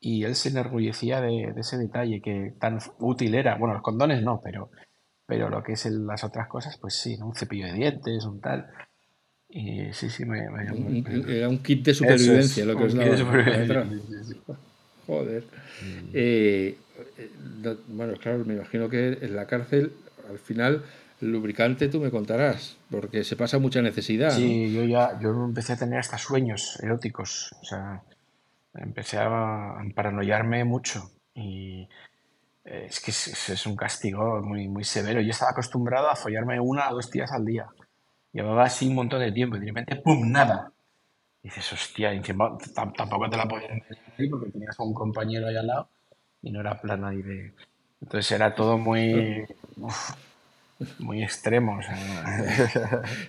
Y 0.00 0.24
él 0.24 0.34
se 0.34 0.50
enorgullecía 0.50 1.20
de, 1.20 1.52
ese 1.56 1.76
detalle 1.76 2.20
que 2.22 2.54
tan 2.58 2.78
útil 2.98 3.34
era. 3.34 3.56
Bueno, 3.58 3.74
los 3.74 3.82
condones 3.82 4.22
no, 4.22 4.40
pero, 4.42 4.70
pero 5.26 5.48
lo 5.50 5.62
que 5.62 5.72
es 5.72 5.86
las 5.86 6.24
otras 6.24 6.48
cosas, 6.48 6.78
pues 6.78 6.94
sí, 6.94 7.16
un 7.20 7.34
cepillo 7.34 7.66
de 7.66 7.74
dientes, 7.74 8.24
un 8.24 8.40
tal. 8.40 8.66
Y 9.54 9.92
sí, 9.92 10.10
sí, 10.10 10.24
me, 10.24 10.40
Era 11.28 11.48
un 11.48 11.58
kit 11.62 11.84
de 11.86 11.94
supervivencia 11.94 12.64
lo 12.64 12.76
que 12.76 12.84
os 12.84 12.94
daba. 12.94 13.86
Joder. 15.06 15.44
Mm. 15.80 16.10
Eh, 16.12 16.76
eh, 17.18 17.30
bueno, 17.86 18.14
claro, 18.14 18.44
me 18.44 18.54
imagino 18.54 18.88
que 18.88 19.18
en 19.20 19.36
la 19.36 19.46
cárcel, 19.46 19.92
al 20.28 20.40
final, 20.40 20.82
lubricante 21.20 21.88
tú 21.88 22.00
me 22.00 22.10
contarás, 22.10 22.76
porque 22.90 23.22
se 23.22 23.36
pasa 23.36 23.60
mucha 23.60 23.80
necesidad. 23.80 24.30
Sí, 24.30 24.74
yo 24.74 24.84
ya 24.84 25.20
yo 25.20 25.30
empecé 25.44 25.74
a 25.74 25.76
tener 25.76 26.00
hasta 26.00 26.18
sueños 26.18 26.76
eróticos, 26.82 27.54
o 27.62 27.64
sea, 27.64 28.02
empecé 28.74 29.18
a 29.18 29.76
paranoiarme 29.94 30.64
mucho 30.64 31.12
y 31.32 31.88
eh, 32.64 32.86
es 32.88 33.00
que 33.00 33.12
es, 33.12 33.66
un 33.66 33.76
castigo 33.76 34.42
muy, 34.42 34.68
muy 34.68 34.84
severo. 34.84 35.20
Yo 35.20 35.30
estaba 35.30 35.52
acostumbrado 35.52 36.10
a 36.10 36.16
follarme 36.16 36.58
una 36.58 36.90
o 36.90 36.96
dos 36.96 37.10
días 37.10 37.30
al 37.30 37.44
día. 37.44 37.66
Llevaba 38.34 38.64
así 38.64 38.86
un 38.88 38.96
montón 38.96 39.20
de 39.20 39.32
tiempo 39.32 39.56
y 39.56 39.60
de 39.60 39.66
repente, 39.66 39.96
¡pum!, 39.96 40.30
nada. 40.30 40.70
Y 41.42 41.48
dices, 41.48 41.72
hostia, 41.72 42.10
tampoco 42.74 43.30
te 43.30 43.36
la 43.38 43.48
podías 43.48 43.70
entender 43.70 44.30
porque 44.30 44.50
tenías 44.50 44.78
a 44.78 44.82
un 44.82 44.92
compañero 44.92 45.46
ahí 45.46 45.56
al 45.56 45.66
lado 45.66 45.88
y 46.42 46.50
no 46.50 46.60
era 46.60 46.78
plana 46.78 47.14
y 47.14 47.22
de... 47.22 47.54
Entonces 48.02 48.32
era 48.32 48.54
todo 48.54 48.76
muy 48.76 49.46
muy 50.98 51.22
extremo. 51.22 51.78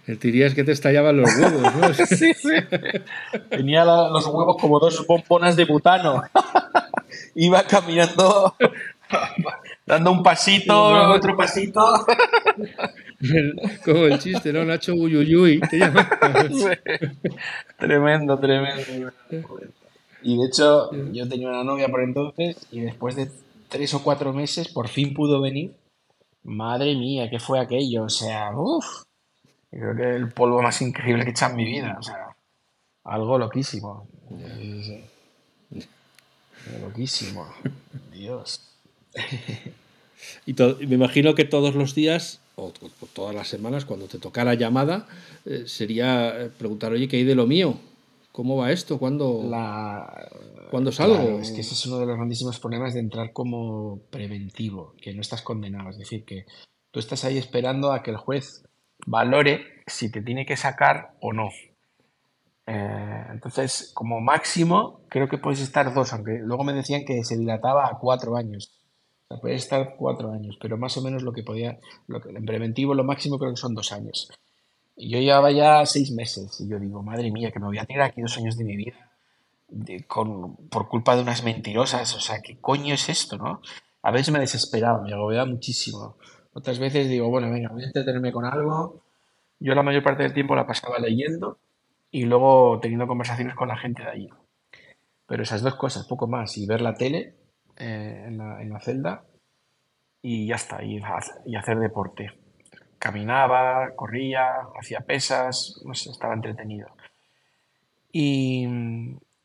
El 0.07 0.19
dirías 0.19 0.53
que 0.53 0.63
te 0.63 0.71
estallaban 0.71 1.17
los 1.17 1.29
huevos, 1.35 1.75
¿no? 1.75 1.93
sí, 2.05 2.33
sí. 2.33 2.49
Tenía 3.49 3.85
los 3.85 4.25
huevos 4.27 4.57
como 4.59 4.79
dos 4.79 5.03
pomponas 5.05 5.55
de 5.55 5.65
butano. 5.65 6.23
Iba 7.35 7.63
caminando, 7.63 8.55
dando 9.85 10.11
un 10.11 10.23
pasito, 10.23 11.11
otro 11.11 11.37
pasito. 11.37 12.05
Como 13.85 14.05
el 14.05 14.19
chiste, 14.19 14.53
¿no? 14.53 14.65
Nacho 14.65 14.93
Uyuyuy, 14.93 15.59
te 15.69 15.79
Tremendo, 17.77 18.39
tremendo. 18.39 19.11
Y 20.21 20.37
de 20.37 20.45
hecho, 20.47 20.91
yo 21.11 21.27
tenía 21.27 21.49
una 21.49 21.63
novia 21.63 21.87
por 21.87 22.01
entonces 22.01 22.67
y 22.71 22.81
después 22.81 23.15
de 23.15 23.29
tres 23.69 23.93
o 23.93 24.03
cuatro 24.03 24.33
meses 24.33 24.67
por 24.69 24.87
fin 24.87 25.13
pudo 25.13 25.41
venir 25.41 25.73
Madre 26.45 26.93
mía, 26.95 27.27
¿qué 27.29 27.39
fue 27.39 27.59
aquello? 27.59 28.03
O 28.03 28.09
sea, 28.09 28.51
uff. 28.55 29.03
Creo 29.71 29.95
que 29.95 30.15
el 30.15 30.31
polvo 30.31 30.61
más 30.61 30.79
increíble 30.81 31.23
que 31.23 31.29
he 31.29 31.31
echado 31.31 31.51
en 31.51 31.57
mi 31.57 31.65
vida. 31.65 31.97
O 31.99 32.03
sea, 32.03 32.35
algo 33.03 33.39
loquísimo. 33.39 34.07
Loquísimo. 36.81 37.47
Dios. 38.11 38.61
Y 40.47 40.53
me 40.87 40.95
imagino 40.95 41.35
que 41.35 41.45
todos 41.45 41.75
los 41.75 41.93
días, 41.93 42.39
o, 42.55 42.71
todas 43.13 43.35
las 43.35 43.47
semanas, 43.47 43.85
cuando 43.85 44.07
te 44.07 44.19
tocara 44.19 44.53
llamada, 44.53 45.07
eh, 45.45 45.63
sería 45.67 46.41
eh, 46.41 46.49
preguntar, 46.49 46.91
oye, 46.91 47.07
¿qué 47.07 47.17
hay 47.17 47.23
de 47.23 47.35
lo 47.35 47.47
mío? 47.47 47.75
¿Cómo 48.31 48.57
va 48.57 48.71
esto? 48.71 48.97
¿Cuándo, 48.97 49.45
la... 49.49 50.29
salgo? 50.91 51.39
es 51.39 51.51
que 51.51 51.61
ese 51.61 51.73
es 51.73 51.85
uno 51.85 51.99
de 51.99 52.05
los 52.05 52.17
grandísimos 52.17 52.59
problemas 52.59 52.93
de 52.93 52.99
entrar 52.99 53.31
como 53.31 53.99
preventivo, 54.09 54.93
que 55.01 55.13
no 55.13 55.21
estás 55.21 55.41
condenado. 55.41 55.89
Es 55.89 55.97
decir, 55.97 56.25
que 56.25 56.45
tú 56.91 56.99
estás 56.99 57.23
ahí 57.23 57.37
esperando 57.37 57.93
a 57.93 58.03
que 58.03 58.11
el 58.11 58.17
juez 58.17 58.63
valore 59.05 59.65
si 59.87 60.11
te 60.11 60.21
tiene 60.21 60.45
que 60.45 60.57
sacar 60.57 61.13
o 61.21 61.31
no. 61.31 61.49
Eh, 62.67 63.25
entonces, 63.31 63.91
como 63.93 64.19
máximo, 64.19 65.01
creo 65.07 65.29
que 65.29 65.37
puedes 65.37 65.61
estar 65.61 65.93
dos, 65.93 66.11
aunque 66.11 66.39
luego 66.41 66.63
me 66.63 66.73
decían 66.73 67.05
que 67.05 67.23
se 67.23 67.37
dilataba 67.37 67.87
a 67.87 67.97
cuatro 67.99 68.35
años. 68.35 68.74
O 69.27 69.33
sea, 69.33 69.41
puedes 69.41 69.63
estar 69.63 69.95
cuatro 69.97 70.31
años, 70.31 70.57
pero 70.61 70.77
más 70.77 70.95
o 70.97 71.01
menos 71.01 71.23
lo 71.23 71.33
que 71.33 71.43
podía, 71.43 71.79
lo 72.07 72.21
que, 72.21 72.29
en 72.29 72.45
preventivo 72.45 72.93
lo 72.93 73.03
máximo 73.03 73.39
creo 73.39 73.51
que 73.51 73.57
son 73.57 73.73
dos 73.73 73.91
años. 73.91 74.29
Y 74.95 75.09
yo 75.09 75.19
llevaba 75.19 75.51
ya 75.51 75.85
seis 75.85 76.11
meses 76.11 76.61
y 76.61 76.69
yo 76.69 76.79
digo, 76.79 77.01
madre 77.03 77.31
mía, 77.31 77.51
que 77.51 77.59
me 77.59 77.65
voy 77.65 77.79
a 77.79 77.85
tirar 77.85 78.09
aquí 78.09 78.21
dos 78.21 78.37
años 78.37 78.57
de 78.57 78.63
mi 78.63 78.77
vida 78.77 79.11
con, 80.07 80.55
por 80.69 80.87
culpa 80.87 81.15
de 81.15 81.23
unas 81.23 81.43
mentirosas. 81.43 82.15
O 82.15 82.19
sea, 82.19 82.41
¿qué 82.41 82.57
coño 82.59 82.93
es 82.93 83.09
esto, 83.09 83.37
no? 83.37 83.61
A 84.01 84.11
veces 84.11 84.31
me 84.31 84.39
desesperaba, 84.39 85.01
me 85.01 85.13
agobiaba 85.13 85.45
muchísimo. 85.45 86.17
Otras 86.53 86.79
veces 86.79 87.09
digo, 87.09 87.29
bueno, 87.29 87.49
venga, 87.51 87.69
voy 87.69 87.83
a 87.83 87.87
entretenerme 87.87 88.31
con 88.31 88.45
algo. 88.45 89.01
Yo 89.59 89.73
la 89.73 89.83
mayor 89.83 90.03
parte 90.03 90.23
del 90.23 90.33
tiempo 90.33 90.55
la 90.55 90.67
pasaba 90.67 90.99
leyendo 90.99 91.57
y 92.11 92.25
luego 92.25 92.79
teniendo 92.81 93.07
conversaciones 93.07 93.55
con 93.55 93.67
la 93.67 93.77
gente 93.77 94.03
de 94.03 94.09
allí. 94.09 94.29
Pero 95.27 95.43
esas 95.43 95.61
dos 95.61 95.75
cosas, 95.75 96.05
poco 96.05 96.27
más, 96.27 96.57
y 96.57 96.67
ver 96.67 96.81
la 96.81 96.93
tele 96.93 97.33
eh, 97.77 98.23
en, 98.27 98.37
la, 98.37 98.61
en, 98.61 98.69
la, 98.69 98.79
celda 98.79 99.23
y 100.21 100.47
ya 100.47 100.55
está, 100.55 100.83
y, 100.83 101.01
y 101.45 101.55
hacer 101.55 101.77
deporte 101.79 102.31
caminaba, 103.05 103.91
corría, 103.95 104.45
hacía 104.79 105.01
pesas, 105.01 105.79
no 105.85 105.93
sé, 105.93 106.09
estaba 106.09 106.33
entretenido. 106.33 106.87
Y, 108.11 108.65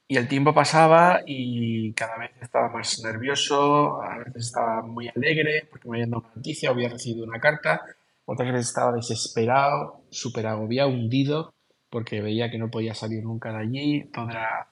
y, 0.08 0.16
el 0.16 0.28
tiempo 0.28 0.54
pasaba 0.54 1.20
y 1.26 1.92
cada 1.92 2.16
vez 2.16 2.30
estaba 2.40 2.70
más 2.70 3.02
nervioso, 3.04 4.00
a 4.00 4.16
veces 4.16 4.46
estaba 4.46 4.80
muy 4.80 5.08
alegre 5.08 5.68
porque 5.70 5.90
me 5.90 5.96
habían 5.98 6.10
dado 6.10 6.22
una 6.22 6.36
noticia, 6.36 6.70
había 6.70 6.88
recibido 6.88 7.26
una 7.26 7.38
carta, 7.38 7.82
otras 8.24 8.50
veces 8.50 8.68
estaba 8.68 8.92
desesperado, 8.92 10.04
súper 10.08 10.46
agobiado, 10.46 10.88
hundido, 10.88 11.52
porque 11.90 12.22
veía 12.22 12.50
que 12.50 12.56
no 12.56 12.70
podía 12.70 12.94
salir 12.94 13.22
nunca 13.22 13.52
de 13.52 13.58
allí, 13.58 14.04
todo 14.10 14.30
era, 14.30 14.68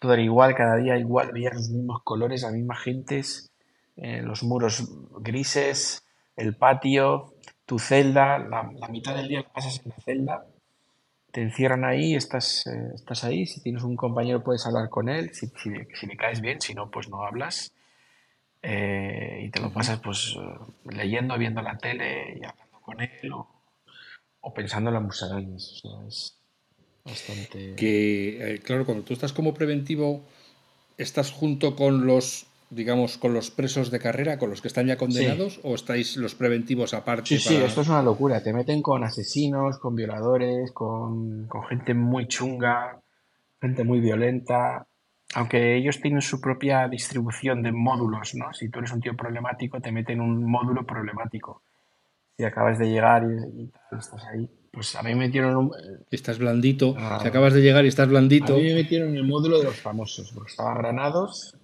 todo 0.00 0.14
era 0.14 0.22
igual, 0.22 0.54
cada 0.54 0.76
día 0.76 0.96
igual, 0.96 1.30
veía 1.32 1.50
los 1.50 1.68
mismos 1.68 2.02
colores, 2.02 2.42
las 2.42 2.52
mismas 2.52 2.80
gentes, 2.80 3.52
eh, 3.96 4.22
los 4.22 4.42
muros 4.42 4.88
grises, 5.20 6.06
el 6.36 6.56
patio, 6.56 7.34
tu 7.66 7.78
celda, 7.78 8.38
la, 8.38 8.62
mitad 8.88 9.14
del 9.14 9.28
día 9.28 9.42
que 9.42 9.50
pasas 9.50 9.80
en 9.84 9.90
la 9.90 9.96
celda, 10.02 10.46
te 11.30 11.42
encierran 11.42 11.84
ahí, 11.84 12.14
estás, 12.14 12.66
eh, 12.66 12.92
estás 12.94 13.24
ahí, 13.24 13.44
si 13.44 13.62
tienes 13.62 13.82
un 13.82 13.94
compañero 13.94 14.42
puedes 14.42 14.66
hablar 14.66 14.88
con 14.88 15.10
él, 15.10 15.34
si, 15.34 15.48
si, 15.48 16.06
le 16.06 16.16
caes 16.16 16.40
bien, 16.40 16.62
si 16.62 16.74
no, 16.74 16.90
pues 16.90 17.10
no 17.10 17.22
hablas. 17.22 17.74
Eh, 18.62 19.42
y 19.44 19.50
te 19.50 19.60
lo 19.60 19.70
pasas 19.72 20.00
pues 20.00 20.36
leyendo, 20.84 21.36
viendo 21.38 21.62
la 21.62 21.78
tele 21.78 22.38
y 22.38 22.44
hablando 22.44 22.80
con 22.80 23.00
él 23.00 23.32
o, 23.32 24.54
pensando 24.54 24.88
en 24.90 24.94
las 24.94 25.02
musarañas. 25.02 25.72
O 25.72 25.88
sea, 25.88 26.06
es 26.08 26.39
bastante... 27.10 27.74
Que, 27.74 28.54
eh, 28.54 28.58
claro, 28.60 28.86
cuando 28.86 29.04
tú 29.04 29.12
estás 29.12 29.32
como 29.32 29.52
preventivo, 29.52 30.24
estás 30.96 31.30
junto 31.30 31.76
con 31.76 32.06
los 32.06 32.46
digamos, 32.70 33.18
con 33.18 33.34
los 33.34 33.50
presos 33.50 33.90
de 33.90 33.98
carrera, 33.98 34.38
con 34.38 34.48
los 34.48 34.62
que 34.62 34.68
están 34.68 34.86
ya 34.86 34.96
condenados, 34.96 35.60
o 35.64 35.74
estáis 35.74 36.16
los 36.16 36.36
preventivos 36.36 36.94
aparte? 36.94 37.26
Sí, 37.26 37.38
sí, 37.38 37.56
esto 37.56 37.80
es 37.80 37.88
una 37.88 38.02
locura. 38.02 38.42
Te 38.42 38.52
meten 38.52 38.80
con 38.80 39.02
asesinos, 39.02 39.78
con 39.78 39.96
violadores, 39.96 40.70
con, 40.72 41.46
con 41.48 41.64
gente 41.64 41.94
muy 41.94 42.28
chunga, 42.28 43.00
gente 43.60 43.82
muy 43.82 44.00
violenta. 44.00 44.86
Aunque 45.34 45.76
ellos 45.76 46.00
tienen 46.00 46.22
su 46.22 46.40
propia 46.40 46.88
distribución 46.88 47.62
de 47.62 47.72
módulos, 47.72 48.34
¿no? 48.34 48.52
Si 48.52 48.68
tú 48.68 48.78
eres 48.78 48.92
un 48.92 49.00
tío 49.00 49.16
problemático, 49.16 49.80
te 49.80 49.92
meten 49.92 50.20
un 50.20 50.44
módulo 50.44 50.86
problemático. 50.86 51.62
Si 52.36 52.44
acabas 52.44 52.78
de 52.78 52.88
llegar 52.88 53.24
y, 53.24 53.70
estás 53.96 54.24
ahí. 54.32 54.48
Pues 54.70 54.94
a 54.94 55.02
mí 55.02 55.10
me 55.10 55.26
metieron 55.26 55.56
un... 55.56 55.72
Estás 56.10 56.38
blandito, 56.38 56.92
si 56.92 56.98
ah. 57.00 57.20
acabas 57.24 57.54
de 57.54 57.60
llegar 57.60 57.84
y 57.84 57.88
estás 57.88 58.08
blandito. 58.08 58.54
A 58.54 58.56
mí 58.56 58.64
me 58.64 58.74
metieron 58.74 59.10
en 59.10 59.16
el 59.16 59.24
módulo 59.24 59.58
de 59.58 59.64
los 59.64 59.76
famosos, 59.76 60.30
porque 60.32 60.50
estaba 60.50 60.74
Granados, 60.74 61.56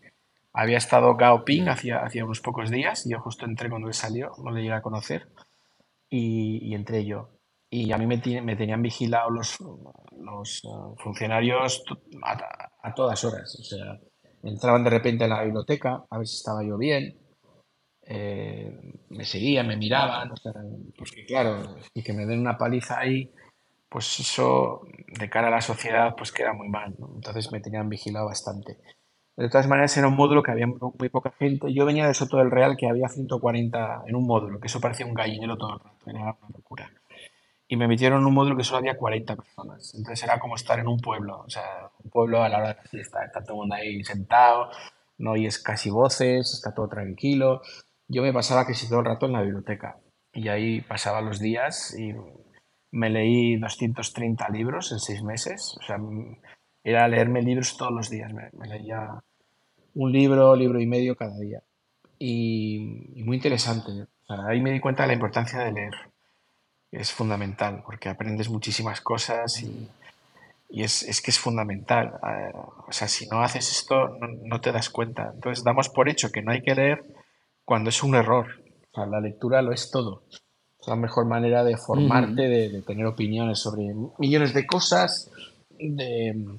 había 0.53 0.79
estado 0.79 1.15
Gao 1.17 1.45
Ping 1.45 1.69
hacía, 1.69 1.99
hacía 1.99 2.25
unos 2.25 2.41
pocos 2.41 2.71
días, 2.71 3.05
yo 3.07 3.21
justo 3.21 3.45
entré 3.45 3.69
cuando 3.69 3.89
él 3.89 3.95
salió, 3.95 4.33
no 4.43 4.51
le 4.51 4.63
llegué 4.63 4.75
a 4.75 4.83
conocer, 4.83 5.29
y, 6.09 6.75
entré 6.75 7.05
yo. 7.05 7.31
Y 7.71 7.93
a 7.93 7.99
mí 7.99 8.07
me, 8.07 8.23
me 8.43 8.57
tenían 8.57 8.81
vigilado 8.81 9.31
los, 9.31 9.59
los 10.19 10.65
uh, 10.65 10.95
funcionarios 10.97 11.85
a, 12.83 12.95
todas 12.95 13.23
horas, 13.25 13.55
o 13.61 13.63
sea, 13.63 14.01
entraban 14.43 14.85
de 14.85 14.91
repente 14.91 15.25
a 15.25 15.29
la 15.29 15.43
biblioteca 15.43 16.05
a 16.09 16.19
ver 16.19 16.27
si 16.27 16.37
estaba 16.37 16.65
yo 16.65 16.79
bien, 16.79 17.19
eh, 18.09 18.73
me 19.11 19.25
seguían, 19.25 19.67
me 19.67 19.77
miraban, 19.77 20.33
porque 20.97 21.27
claro, 21.27 21.77
y 21.93 22.03
que 22.03 22.13
me 22.13 22.25
den 22.25 22.41
una 22.41 22.57
paliza 22.57 23.01
ahí, 23.01 23.33
pues 23.89 24.21
eso 24.21 24.83
de 25.19 25.29
cara 25.29 25.49
a 25.49 25.51
la 25.51 25.61
sociedad 25.61 26.15
pues 26.17 26.31
queda 26.31 26.53
muy 26.53 26.69
mal, 26.69 26.95
entonces 27.17 27.51
me 27.51 27.61
tenían 27.61 27.89
vigilado 27.89 28.27
bastante. 28.27 28.79
De 29.37 29.51
todas 29.51 29.67
maneras 29.67 29.95
era 29.97 30.09
un 30.09 30.15
módulo 30.15 30.43
que 30.43 30.53
había 30.53 30.67
muy 30.67 31.09
poca 31.09 31.33
gente, 31.39 31.73
yo 31.73 31.85
venía 31.85 32.07
de 32.07 32.15
Soto 32.15 32.39
del 32.39 32.51
Real 32.51 32.77
que 32.77 32.89
había 32.89 33.09
140 33.09 34.05
en 34.07 34.15
un 34.15 34.25
módulo, 34.25 34.61
que 34.61 34.69
eso 34.69 34.81
parecía 34.81 35.05
un 35.05 35.15
gallinero 35.15 35.59
todo 35.59 35.75
el 35.75 35.81
rato, 35.81 36.11
era 36.11 36.21
una 36.21 36.37
locura. 36.55 36.91
Y 37.69 37.77
me 37.77 37.89
metieron 37.89 38.21
en 38.21 38.27
un 38.27 38.35
módulo 38.35 38.57
que 38.57 38.63
solo 38.63 38.79
había 38.79 38.97
40 38.97 39.35
personas, 39.35 39.95
entonces 39.97 40.23
era 40.23 40.39
como 40.39 40.55
estar 40.55 40.79
en 40.79 40.87
un 40.87 41.01
pueblo, 41.01 41.43
o 41.45 41.51
sea, 41.51 41.91
un 42.05 42.11
pueblo 42.11 42.45
a 42.45 42.49
la 42.49 42.59
hora 42.59 42.69
de 42.69 42.75
la 42.75 42.83
fiesta, 42.83 43.25
está 43.25 43.43
todo 43.43 43.55
el 43.55 43.59
mundo 43.59 43.75
ahí 43.75 44.05
sentado, 44.05 44.71
no 45.19 45.33
oyes 45.33 45.59
casi 45.59 45.91
voces, 45.91 46.55
está 46.55 46.73
todo 46.73 46.89
tranquilo, 46.89 47.63
yo 48.09 48.23
me 48.23 48.33
pasaba 48.33 48.67
casi 48.67 48.89
todo 48.89 49.01
el 49.01 49.07
rato 49.07 49.27
en 49.27 49.33
la 49.33 49.43
biblioteca 49.43 49.97
y 50.33 50.49
ahí 50.49 50.81
pasaba 50.83 51.21
los 51.21 51.41
días 51.41 51.97
y 51.99 52.15
me 52.93 53.11
leí 53.11 53.57
230 53.57 54.49
libros 54.51 54.93
en 54.93 55.01
seis 55.01 55.23
meses. 55.23 55.77
O 55.81 55.83
sea, 55.83 55.99
era 56.85 57.09
leerme 57.09 57.43
libros 57.43 57.77
todos 57.77 57.93
los 57.93 58.11
días. 58.11 58.33
Me, 58.33 58.51
leía 58.67 59.23
un 59.95 60.13
libro, 60.13 60.55
libro 60.55 60.81
y 60.81 60.87
medio 60.87 61.17
cada 61.17 61.39
día. 61.39 61.63
Y, 62.19 63.23
muy 63.25 63.37
interesante. 63.37 64.07
ahí 64.29 64.61
me 64.61 64.73
di 64.73 64.81
cuenta 64.81 65.03
de 65.03 65.09
la 65.09 65.15
importancia 65.15 65.61
de 65.61 65.73
leer. 65.73 65.95
Es 66.93 67.13
fundamental 67.13 67.83
porque 67.85 68.09
aprendes 68.09 68.49
muchísimas 68.49 69.01
cosas 69.01 69.63
y, 69.63 69.89
es, 70.71 71.23
que 71.23 71.31
es 71.31 71.39
fundamental. 71.39 72.21
Eh, 72.23 72.53
o 72.55 72.93
sea, 72.93 73.09
si 73.09 73.27
no 73.29 73.43
haces 73.43 73.71
esto, 73.73 74.09
no, 74.21 74.29
no 74.45 74.61
te 74.61 74.71
das 74.71 74.91
cuenta. 74.91 75.33
Entonces 75.35 75.65
damos 75.65 75.89
por 75.89 76.09
hecho 76.09 76.31
que 76.31 76.43
no 76.43 76.53
hay 76.53 76.63
que 76.63 76.75
leer 76.75 77.05
cuando 77.67 77.91
es 77.91 78.03
un 78.03 78.15
error. 78.15 78.47
O 78.93 78.95
sea, 78.95 79.07
la 79.07 79.21
lectura 79.21 79.61
lo 79.61 79.73
es 79.73 79.91
todo. 79.91 80.23
Es 80.81 80.89
la 80.89 80.97
mejor 80.97 81.27
manera 81.27 81.65
de 81.65 81.77
formarte, 81.77 82.49
de, 82.49 82.83
tener 82.83 83.05
opiniones 83.05 83.59
sobre 83.59 83.93
millones 84.19 84.55
de 84.55 84.67
cosas, 84.67 85.31
de, 85.71 86.59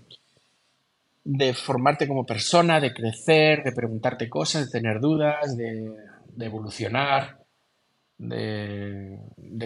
de, 1.24 1.54
formarte 1.54 2.08
como 2.08 2.26
persona, 2.26 2.80
de 2.80 2.94
crecer, 2.94 3.64
de 3.64 3.72
preguntarte 3.72 4.30
cosas, 4.30 4.66
de 4.66 4.80
tener 4.80 5.00
dudas, 5.00 5.56
de, 5.56 5.96
evolucionar, 6.40 7.40
de, 8.18 9.18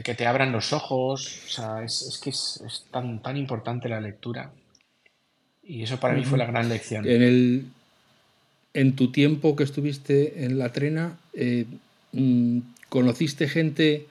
que 0.04 0.14
te 0.14 0.28
abran 0.28 0.52
los 0.52 0.74
ojos. 0.74 1.42
O 1.48 1.50
sea, 1.50 1.84
es, 1.84 2.22
que 2.24 2.30
es, 2.30 2.86
tan, 2.92 3.22
tan 3.22 3.36
importante 3.36 3.90
la 3.90 4.00
lectura. 4.00 4.54
Y 5.64 5.82
eso 5.84 6.00
para 6.00 6.14
mí 6.14 6.24
fue 6.24 6.38
la 6.38 6.46
gran 6.46 6.70
lección. 6.70 7.08
En 7.08 7.24
el, 7.24 7.66
en 8.74 8.96
tu 8.96 9.12
tiempo 9.12 9.56
que 9.56 9.64
estuviste 9.64 10.46
en 10.46 10.60
la 10.60 10.72
trena, 10.72 11.18
eh, 11.34 11.66
mm, 12.12 12.60
¿conociste 12.90 13.48
gente 13.48 14.08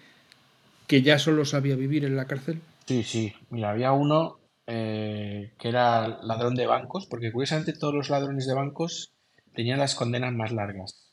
que 0.87 1.03
ya 1.03 1.19
solo 1.19 1.45
sabía 1.45 1.77
vivir 1.77 2.05
en 2.05 2.17
la 2.17 2.27
cárcel? 2.27 2.61
Sí, 2.87 3.03
sí. 3.05 3.33
Mira, 3.51 3.71
había 3.71 3.93
uno 3.93 4.39
eh, 4.67 5.53
que 5.59 5.69
era 5.69 6.21
ladrón 6.23 6.55
de 6.55 6.67
bancos, 6.67 7.07
porque 7.07 7.33
curiosamente 7.33 7.73
todos 7.73 7.95
los 7.95 8.11
ladrones 8.11 8.47
de 8.47 8.55
bancos 8.55 9.13
tenían 9.55 9.79
las 9.79 9.95
condenas 9.95 10.33
más 10.33 10.53
largas. 10.53 11.13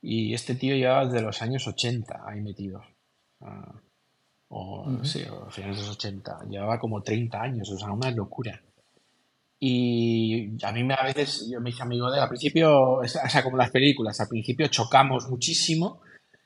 Y 0.00 0.34
este 0.34 0.54
tío 0.54 0.74
llevaba 0.74 1.06
desde 1.06 1.22
los 1.22 1.42
años 1.42 1.66
80 1.66 2.22
ahí 2.26 2.40
metido. 2.40 2.82
Ah, 3.40 3.80
o, 4.48 5.04
sí, 5.04 5.22
o 5.30 5.48
finales 5.50 5.78
de 5.78 5.82
los 5.82 5.96
80. 5.96 6.40
Llevaba 6.48 6.78
como 6.78 7.02
30 7.02 7.40
años, 7.40 7.70
o 7.70 7.78
sea, 7.78 7.92
una 7.92 8.10
locura. 8.10 8.62
Y 9.64 10.56
a 10.64 10.72
mí 10.72 10.82
me, 10.82 10.94
a 10.94 11.04
veces 11.04 11.48
yo 11.48 11.60
me 11.60 11.70
hice 11.70 11.84
amigo 11.84 12.10
de 12.10 12.16
él. 12.16 12.22
Al 12.24 12.28
principio, 12.28 12.94
o 12.94 13.06
sea, 13.06 13.44
como 13.44 13.56
las 13.56 13.70
películas, 13.70 14.18
al 14.18 14.26
principio 14.26 14.66
chocamos 14.66 15.28
muchísimo, 15.30 16.00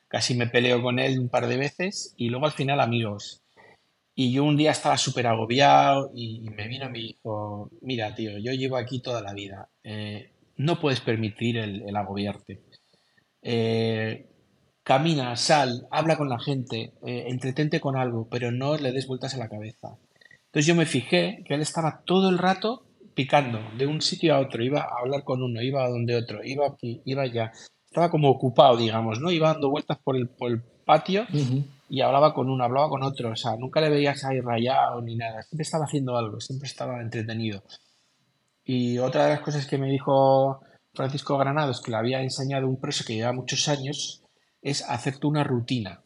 casi 0.06 0.34
me 0.34 0.48
peleo 0.48 0.82
con 0.82 0.98
él 0.98 1.18
un 1.18 1.30
par 1.30 1.46
de 1.46 1.56
veces 1.56 2.12
y 2.18 2.28
luego 2.28 2.44
al 2.44 2.52
final 2.52 2.78
amigos. 2.78 3.42
Y 4.14 4.32
yo 4.32 4.44
un 4.44 4.58
día 4.58 4.72
estaba 4.72 4.98
súper 4.98 5.28
agobiado 5.28 6.10
y, 6.14 6.40
me 6.50 6.68
vino 6.68 6.84
y 6.84 6.90
me 6.90 6.98
dijo, 6.98 7.70
mira 7.80 8.14
tío, 8.14 8.32
yo 8.36 8.52
llevo 8.52 8.76
aquí 8.76 9.00
toda 9.00 9.22
la 9.22 9.32
vida, 9.32 9.70
eh, 9.82 10.32
no 10.58 10.78
puedes 10.78 11.00
permitir 11.00 11.56
el, 11.56 11.96
agobiarte. 11.96 12.60
Eh, 13.40 14.26
camina, 14.82 15.36
sal, 15.36 15.86
habla 15.90 16.18
con 16.18 16.28
la 16.28 16.38
gente, 16.38 16.92
eh, 17.06 17.24
entretente 17.28 17.80
con 17.80 17.96
algo, 17.96 18.28
pero 18.28 18.52
no 18.52 18.76
le 18.76 18.92
des 18.92 19.06
vueltas 19.06 19.34
a 19.34 19.38
la 19.38 19.48
cabeza. 19.48 19.96
Entonces 20.44 20.66
yo 20.66 20.74
me 20.74 20.84
fijé 20.84 21.42
que 21.46 21.54
él 21.54 21.62
estaba 21.62 22.02
todo 22.04 22.28
el 22.28 22.36
rato 22.36 22.85
picando 23.16 23.58
de 23.78 23.86
un 23.86 24.02
sitio 24.02 24.34
a 24.34 24.40
otro, 24.40 24.62
iba 24.62 24.82
a 24.82 25.00
hablar 25.00 25.24
con 25.24 25.42
uno, 25.42 25.62
iba 25.62 25.82
a 25.82 25.88
donde 25.88 26.14
otro, 26.14 26.44
iba 26.44 26.66
aquí, 26.66 27.00
iba 27.06 27.22
allá. 27.22 27.50
Estaba 27.86 28.10
como 28.10 28.28
ocupado, 28.28 28.76
digamos, 28.76 29.20
¿no? 29.20 29.30
Iba 29.30 29.54
dando 29.54 29.70
vueltas 29.70 29.98
por 30.04 30.16
el, 30.16 30.28
patio 30.84 31.26
y 31.88 32.00
hablaba 32.00 32.32
con 32.32 32.48
uno, 32.48 32.62
hablaba 32.62 32.88
con 32.90 33.02
otro. 33.02 33.30
O 33.32 33.36
sea, 33.36 33.56
nunca 33.56 33.80
le 33.80 33.88
veías 33.88 34.22
ahí 34.24 34.40
rayado 34.40 35.00
ni 35.00 35.16
nada. 35.16 35.42
Siempre 35.42 35.62
estaba 35.62 35.86
haciendo 35.86 36.16
algo, 36.16 36.40
siempre 36.40 36.68
estaba 36.68 37.00
entretenido. 37.00 37.62
Y 38.64 38.98
otra 38.98 39.24
de 39.24 39.30
las 39.30 39.40
cosas 39.40 39.66
que 39.66 39.78
me 39.78 39.90
dijo 39.90 40.60
Francisco 40.92 41.38
Granados, 41.38 41.80
que 41.80 41.90
le 41.90 41.96
había 41.96 42.20
enseñado 42.20 42.68
un 42.68 42.78
preso 42.78 43.04
que 43.04 43.14
lleva 43.14 43.32
muchos 43.32 43.66
años, 43.68 44.22
es 44.60 44.88
hacerte 44.88 45.26
una 45.26 45.42
rutina. 45.42 46.02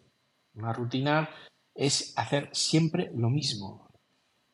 Una 0.55 0.73
rutina 0.73 1.29
es 1.75 2.15
hacer 2.17 2.49
siempre 2.53 3.11
lo 3.15 3.31
mismo. 3.31 3.90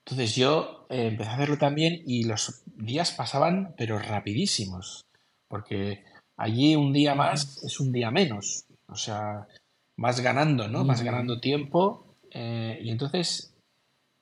Entonces 0.06 0.36
yo 0.36 0.86
eh, 0.88 1.08
empecé 1.08 1.30
a 1.30 1.34
hacerlo 1.34 1.58
también 1.58 2.00
y 2.06 2.24
los 2.24 2.62
días 2.76 3.10
pasaban, 3.10 3.74
pero 3.76 3.98
rapidísimos, 3.98 5.04
porque 5.48 6.04
allí 6.36 6.76
un 6.76 6.92
día 6.92 7.16
más 7.16 7.60
es 7.64 7.80
un 7.80 7.90
día 7.90 8.12
menos, 8.12 8.66
o 8.86 8.94
sea, 8.94 9.48
vas 9.96 10.20
ganando, 10.20 10.68
¿no? 10.68 10.84
Vas 10.84 11.02
ganando 11.02 11.40
tiempo 11.40 12.14
eh, 12.30 12.78
y 12.82 12.90
entonces 12.90 13.52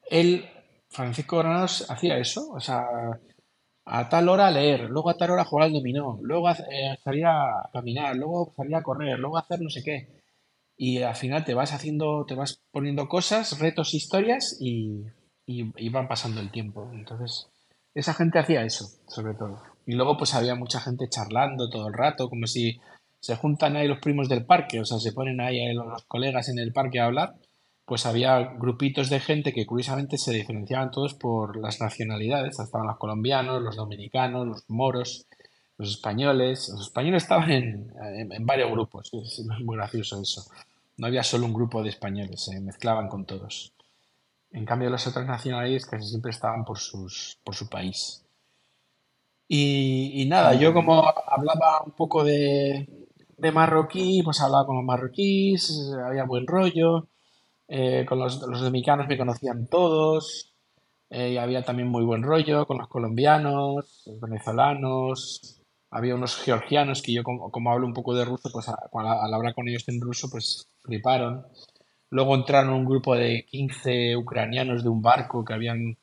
él, 0.09 0.49
Francisco 0.88 1.37
Granados, 1.37 1.90
hacía 1.90 2.16
eso, 2.16 2.51
o 2.53 2.61
sea, 2.61 2.87
a 3.85 4.09
tal 4.09 4.31
hora 4.31 4.51
leer, 4.51 4.88
luego 4.88 5.11
a 5.11 5.18
tal 5.18 5.33
hora 5.33 5.44
jugar 5.44 5.66
al 5.66 5.75
dominó, 5.75 6.18
luego 6.23 6.51
eh, 6.51 6.97
salía 7.05 7.29
a 7.31 7.70
caminar, 7.70 8.16
luego 8.16 8.55
salía 8.57 8.79
a 8.79 8.83
correr, 8.83 9.18
luego 9.18 9.37
a 9.37 9.40
hacer 9.40 9.61
no 9.61 9.68
sé 9.68 9.83
qué. 9.83 10.23
Y 10.79 11.03
al 11.03 11.14
final 11.14 11.44
te 11.44 11.53
vas 11.53 11.75
haciendo, 11.75 12.25
te 12.27 12.35
vas 12.35 12.62
poniendo 12.70 13.07
cosas, 13.07 13.59
retos, 13.59 13.92
historias 13.92 14.57
y 14.61 15.05
y, 15.46 15.88
van 15.90 16.09
pasando 16.09 16.40
el 16.40 16.50
tiempo. 16.50 16.90
Entonces, 16.92 17.48
esa 17.94 18.14
gente 18.14 18.38
hacía 18.38 18.64
eso, 18.64 18.88
sobre 19.09 19.35
todo. 19.35 19.62
Y 19.87 19.94
luego 19.94 20.16
pues 20.16 20.35
había 20.35 20.54
mucha 20.54 20.80
gente 20.80 21.09
charlando 21.09 21.68
todo 21.68 21.88
el 21.88 21.94
rato, 21.94 22.28
como 22.28 22.46
si 22.46 22.80
se 23.20 23.37
juntan 23.37 23.76
ahí 23.76 23.88
los 23.88 24.00
primos 24.00 24.28
del 24.28 24.44
parque, 24.44 24.80
o 24.80 24.85
sea, 24.85 24.98
se 24.98 25.12
ponen 25.12 25.40
ahí 25.40 25.72
los 25.74 26.04
colegas 26.04 26.48
en 26.48 26.59
el 26.59 26.72
parque 26.72 27.00
a 27.00 27.07
hablar, 27.07 27.35
pues 27.87 28.07
había 28.07 28.38
grupitos 28.38 29.11
de 29.11 29.20
gente 29.20 29.52
que 29.52 29.66
curiosamente 29.66 30.18
se 30.18 30.33
diferenciaban 30.33 30.90
todos 30.90 31.14
por 31.14 31.57
las 31.57 31.80
nacionalidades, 31.80 32.59
estaban 32.59 32.87
los 32.87 32.98
colombianos, 32.98 33.62
los 33.62 33.76
dominicanos, 33.76 34.46
los 34.46 34.64
moros, 34.68 35.26
los 35.76 35.90
españoles, 35.90 36.70
los 36.70 36.83
españoles 36.83 37.22
estaban 37.22 37.50
en, 37.50 37.92
en, 38.30 38.46
varios 38.46 38.70
grupos, 38.70 39.11
es 39.12 39.44
muy 39.64 39.76
gracioso 39.76 40.20
eso, 40.20 40.44
no 40.96 41.07
había 41.07 41.22
solo 41.22 41.46
un 41.46 41.52
grupo 41.52 41.83
de 41.83 41.90
españoles, 41.90 42.44
se 42.44 42.59
mezclaban 42.61 43.09
con 43.09 43.26
todos. 43.26 43.73
En 44.54 44.64
cambio, 44.64 44.88
las 44.88 45.04
otras 45.08 45.26
nacionalidades 45.26 45.84
casi 45.84 46.06
siempre 46.06 46.30
estaban 46.30 46.64
por, 46.64 46.78
su 46.78 47.68
país. 47.68 48.24
Y, 49.48 50.24
nada, 50.28 50.54
yo 50.54 50.72
como 50.72 51.02
hablaba 51.26 51.82
un 51.84 51.92
poco 51.92 52.22
de, 52.22 52.88
marroquí, 53.52 54.22
pues 54.22 54.40
hablaba 54.40 54.64
con 54.64 54.76
los 54.76 54.84
marroquíes, 54.84 55.92
había 56.06 56.24
buen 56.24 56.46
rollo, 56.46 57.08
eh, 57.66 58.06
con 58.08 58.20
los, 58.20 58.40
los, 58.42 58.60
dominicanos 58.60 59.08
me 59.08 59.18
conocían 59.18 59.66
todos, 59.66 60.54
eh, 61.10 61.32
y 61.32 61.36
había 61.36 61.64
también 61.64 61.88
muy 61.88 62.04
buen 62.04 62.22
rollo 62.22 62.64
con 62.64 62.78
los 62.78 62.86
colombianos, 62.88 64.04
los 64.06 64.20
venezolanos, 64.20 65.64
había 65.90 66.14
unos 66.14 66.36
georgianos 66.36 67.02
que 67.02 67.12
yo 67.12 67.24
como, 67.24 67.72
hablo 67.72 67.86
un 67.86 67.92
poco 67.92 68.14
de 68.14 68.24
ruso, 68.24 68.50
pues 68.52 68.68
al 68.68 69.34
hablar 69.34 69.52
con 69.54 69.68
ellos 69.68 69.88
en 69.88 70.00
ruso, 70.00 70.28
pues 70.30 70.68
fliparon. 70.84 71.44
Luego 72.14 72.37
entraron 72.37 72.74
un 72.74 72.85
grupo 72.85 73.16
de 73.16 73.44
15 73.44 74.16
ucranianos 74.16 74.85
de 74.85 74.88
un 74.88 75.03
barco 75.03 75.44
que 75.44 75.53
habían 75.53 75.98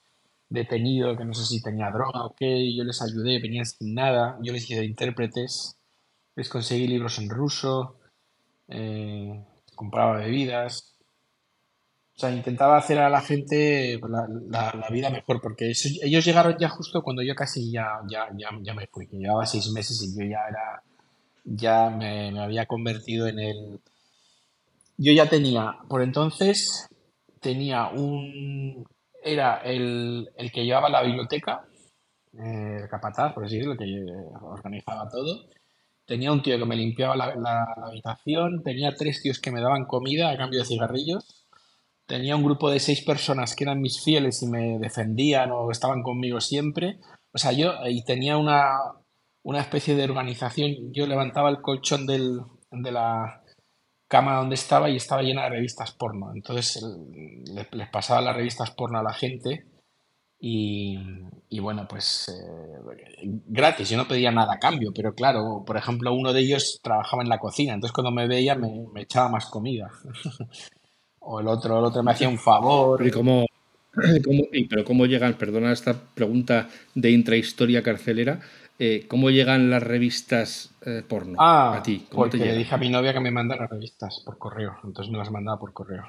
detenido, 0.49 1.15
que 1.15 1.23
no 1.23 1.33
sé 1.33 1.45
si 1.45 1.63
tenía 1.63 1.89
droga 1.89 2.25
o 2.25 2.35
qué, 2.35 2.75
yo 2.75 2.83
les 2.83 3.01
ayudé, 3.01 3.39
venían 3.39 3.65
sin 3.65 3.93
nada, 3.93 4.37
yo 4.41 4.51
les 4.51 4.69
hice 4.69 4.83
intérpretes, 4.83 5.77
les 6.35 6.49
conseguí 6.49 6.85
libros 6.85 7.17
en 7.17 7.29
ruso, 7.29 7.95
eh, 8.67 9.41
compraba 9.73 10.17
bebidas. 10.17 10.97
O 12.17 12.19
sea, 12.19 12.31
intentaba 12.31 12.75
hacer 12.75 12.99
a 12.99 13.09
la 13.09 13.21
gente 13.21 13.97
pues, 14.01 14.11
la, 14.11 14.89
vida 14.91 15.09
mejor, 15.11 15.39
porque 15.41 15.71
ellos 16.03 16.25
llegaron 16.25 16.57
ya 16.59 16.67
justo 16.67 17.01
cuando 17.03 17.21
yo 17.21 17.35
casi 17.35 17.71
ya, 17.71 18.01
ya, 18.09 18.27
ya, 18.35 18.73
me 18.73 18.87
fui, 18.87 19.07
que 19.07 19.15
llevaba 19.15 19.45
seis 19.45 19.71
meses 19.71 20.03
y 20.03 20.13
yo 20.13 20.25
ya 20.25 20.41
era, 20.49 20.83
ya 21.45 21.89
me 21.89 22.37
había 22.37 22.65
convertido 22.65 23.27
en 23.27 23.39
el... 23.39 23.79
Yo 25.03 25.13
ya 25.13 25.27
tenía, 25.27 25.79
por 25.89 26.03
entonces, 26.03 26.87
tenía 27.39 27.87
un... 27.87 28.85
Era 29.23 29.57
el, 29.63 30.29
el 30.37 30.51
que 30.51 30.63
llevaba 30.63 30.89
la 30.89 31.01
biblioteca, 31.01 31.65
eh, 32.33 32.81
el 32.83 32.87
capataz, 32.87 33.33
por 33.33 33.45
así 33.45 33.55
decirlo, 33.55 33.75
que 33.77 33.85
organizaba 34.43 35.09
todo. 35.09 35.49
Tenía 36.05 36.31
un 36.31 36.43
tío 36.43 36.59
que 36.59 36.65
me 36.65 36.75
limpiaba 36.75 37.15
la, 37.15 37.35
la, 37.35 37.63
habitación, 37.83 38.61
tenía 38.61 38.93
tres 38.93 39.23
tíos 39.23 39.39
que 39.39 39.49
me 39.49 39.59
daban 39.59 39.85
comida 39.85 40.29
a 40.29 40.37
cambio 40.37 40.59
de 40.59 40.65
cigarrillos, 40.65 41.47
tenía 42.05 42.35
un 42.35 42.43
grupo 42.43 42.69
de 42.69 42.79
seis 42.79 43.01
personas 43.03 43.55
que 43.55 43.63
eran 43.63 43.81
mis 43.81 44.03
fieles 44.03 44.43
y 44.43 44.47
me 44.47 44.77
defendían 44.77 45.51
o 45.51 45.71
estaban 45.71 46.03
conmigo 46.03 46.39
siempre. 46.41 46.99
O 47.31 47.39
sea, 47.39 47.53
yo, 47.53 47.73
y 47.87 48.03
tenía 48.03 48.37
una, 48.37 48.77
una 49.41 49.61
especie 49.61 49.95
de 49.95 50.03
organización. 50.03 50.93
Yo 50.93 51.07
levantaba 51.07 51.49
el 51.49 51.61
colchón 51.61 52.05
del, 52.05 52.41
de 52.69 52.91
la 52.91 53.40
cama 54.11 54.35
donde 54.35 54.55
estaba 54.55 54.89
y 54.89 54.97
estaba 54.97 55.21
llena 55.21 55.43
de 55.43 55.51
revistas 55.51 55.93
porno. 55.93 56.33
Entonces 56.35 56.85
les, 57.71 57.89
pasaba 57.89 58.19
las 58.19 58.35
revistas 58.35 58.71
porno 58.71 58.99
a 58.99 59.03
la 59.03 59.13
gente 59.13 59.65
y, 60.37 60.99
y 61.47 61.59
bueno, 61.61 61.87
pues 61.87 62.27
eh, 62.27 63.23
gratis, 63.47 63.89
yo 63.89 63.95
no 63.95 64.09
pedía 64.09 64.29
nada 64.29 64.55
a 64.55 64.59
cambio, 64.59 64.91
pero 64.93 65.15
claro, 65.15 65.63
por 65.65 65.77
ejemplo, 65.77 66.13
uno 66.13 66.33
de 66.33 66.41
ellos 66.41 66.81
trabajaba 66.83 67.23
en 67.23 67.29
la 67.29 67.39
cocina, 67.39 67.73
entonces 67.73 67.93
cuando 67.93 68.11
me 68.11 68.27
veía 68.27 68.55
me, 68.55 68.83
echaba 69.01 69.29
más 69.29 69.45
comida. 69.45 69.89
o 71.19 71.39
el 71.39 71.47
otro, 71.47 71.79
el 71.79 71.85
otro 71.85 72.03
me 72.03 72.11
hacía 72.11 72.27
un 72.27 72.39
favor. 72.39 72.99
Pero 73.01 73.17
cómo, 73.17 73.45
pero 74.69 74.85
cómo 74.85 75.05
llegan, 75.05 75.33
perdona 75.33 75.71
esta 75.71 75.93
pregunta 76.13 76.69
de 76.95 77.11
intrahistoria 77.11 77.83
carcelera, 77.83 78.39
eh, 78.79 79.05
¿cómo 79.07 79.29
llegan 79.29 79.69
las 79.69 79.83
revistas 79.83 80.71
eh, 80.85 81.03
porno 81.07 81.35
ah, 81.39 81.75
a 81.77 81.83
ti? 81.83 82.07
porque 82.09 82.37
le 82.37 82.55
dije 82.55 82.73
a 82.73 82.77
mi 82.77 82.89
novia 82.89 83.13
que 83.13 83.19
me 83.19 83.31
mandara 83.31 83.67
revistas 83.67 84.21
por 84.25 84.37
correo, 84.37 84.77
entonces 84.83 85.11
me 85.11 85.17
las 85.17 85.29
mandaba 85.29 85.59
por 85.59 85.73
correo. 85.73 86.03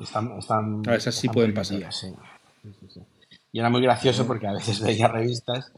Están, 0.00 0.38
están, 0.38 0.82
ah, 0.86 0.94
esas 0.94 1.14
sí 1.14 1.28
pueden 1.28 1.52
pasar. 1.52 1.92
sí. 1.92 2.08
Y 3.52 3.58
era 3.58 3.68
muy 3.68 3.82
gracioso 3.82 4.26
porque 4.26 4.46
a 4.46 4.52
veces 4.52 4.80
veía 4.80 5.08
revistas 5.08 5.72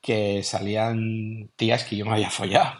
que 0.00 0.42
salían 0.42 1.50
tías 1.56 1.84
que 1.84 1.96
yo 1.96 2.04
me 2.04 2.12
había 2.12 2.30
follado. 2.30 2.78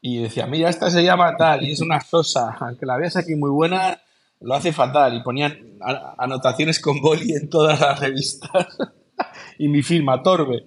Y 0.00 0.22
decía, 0.22 0.46
mira, 0.46 0.68
esta 0.68 0.88
se 0.88 1.02
llama 1.02 1.36
tal 1.36 1.64
y 1.64 1.72
es 1.72 1.80
una 1.80 2.00
sosa, 2.00 2.56
aunque 2.60 2.86
la 2.86 2.96
veas 2.96 3.16
aquí 3.16 3.34
muy 3.34 3.50
buena, 3.50 4.00
lo 4.40 4.54
hace 4.54 4.72
fatal. 4.72 5.16
Y 5.16 5.22
ponían 5.22 5.78
anotaciones 6.18 6.80
con 6.80 7.00
boli 7.00 7.32
en 7.32 7.48
todas 7.48 7.80
las 7.80 8.00
revistas. 8.00 8.78
y 9.58 9.68
mi 9.68 9.82
firma, 9.82 10.22
Torbe. 10.22 10.64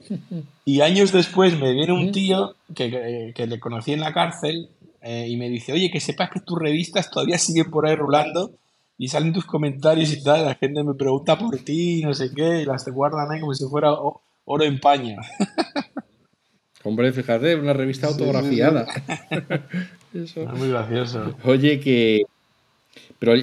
Y 0.66 0.82
años 0.82 1.12
después 1.12 1.60
me 1.60 1.74
viene 1.74 1.94
un 1.94 2.12
tío 2.12 2.56
que, 2.76 3.34
que, 3.36 3.48
le 3.48 3.60
conocí 3.60 3.94
en 3.94 4.02
la 4.02 4.14
cárcel 4.14 4.70
eh, 5.02 5.28
y 5.28 5.38
me 5.38 5.50
dice, 5.50 5.74
oye, 5.74 5.90
que 5.92 6.00
sepas 6.00 6.30
que 6.30 6.40
tus 6.42 6.60
revistas 6.60 7.10
todavía 7.10 7.38
siguen 7.38 7.70
por 7.72 7.88
ahí 7.88 7.96
rolando 7.96 8.52
y 9.00 9.08
salen 9.08 9.32
tus 9.32 9.46
comentarios 9.46 10.12
y 10.12 10.22
tal, 10.22 10.44
la 10.44 10.56
gente 10.56 10.84
me 10.84 10.94
pregunta 10.94 11.38
por 11.38 11.58
ti, 11.60 12.02
no 12.04 12.14
sé 12.14 12.32
qué, 12.36 12.62
y 12.62 12.66
las 12.66 12.84
te 12.84 12.92
guardan 12.92 13.32
ahí 13.32 13.40
como 13.40 13.54
si 13.54 13.66
fuera 13.66 13.94
oro 14.44 14.64
en 14.64 14.80
paña. 14.80 15.16
Hombre, 16.84 17.12
fíjate, 17.14 17.56
una 17.56 17.74
revista 17.74 18.08
autografiada. 18.08 18.86
Es 20.12 20.36
muy 20.36 20.70
gracioso. 20.70 21.36
Oye, 21.44 21.80
que... 21.80 22.24
Pero 23.20 23.34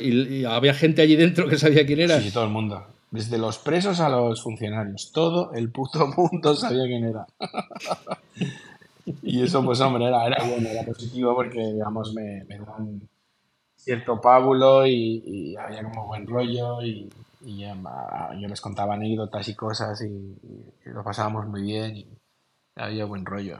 había 0.50 0.74
gente 0.74 1.02
allí 1.02 1.16
dentro 1.16 1.48
que 1.48 1.58
sabía 1.58 1.86
quién 1.86 2.00
era. 2.00 2.20
Sí, 2.20 2.30
todo 2.30 2.44
el 2.44 2.50
mundo. 2.50 2.86
Desde 3.10 3.38
los 3.38 3.58
presos 3.58 4.00
a 4.00 4.08
los 4.08 4.42
funcionarios. 4.42 5.12
Todo 5.12 5.52
el 5.52 5.70
puto 5.70 6.06
mundo 6.16 6.54
sabía 6.54 6.84
quién 6.86 7.04
era. 7.04 7.26
y 9.22 9.42
eso, 9.42 9.62
pues, 9.64 9.80
hombre, 9.80 10.06
era, 10.06 10.26
era 10.26 10.42
bueno, 10.44 10.68
era 10.68 10.82
positivo 10.82 11.34
porque, 11.34 11.60
digamos, 11.60 12.12
me, 12.14 12.44
me 12.44 12.58
dan 12.58 13.00
cierto 13.86 14.20
pábulo 14.20 14.84
y, 14.84 15.54
había 15.56 15.84
como 15.84 16.08
buen 16.08 16.26
rollo 16.26 16.82
y, 16.82 17.08
yo 17.44 18.48
les 18.48 18.60
contaba 18.60 18.94
anécdotas 18.94 19.48
y 19.48 19.54
cosas 19.54 20.02
y, 20.02 20.36
lo 20.86 21.04
pasábamos 21.04 21.46
muy 21.46 21.62
bien 21.62 21.96
y 21.96 22.06
había 22.74 23.04
buen 23.04 23.24
rollo. 23.24 23.58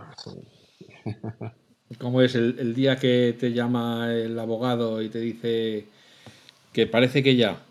¿Cómo 2.00 2.20
es 2.22 2.35
el, 2.35 2.74
día 2.74 2.96
que 2.96 3.37
te 3.38 3.52
llama 3.52 4.12
el 4.12 4.37
abogado 4.37 5.00
y 5.00 5.09
te 5.09 5.20
dice 5.20 5.87
que 6.77 6.87
parece 6.87 7.23
que 7.23 7.37
ya? 7.37 7.62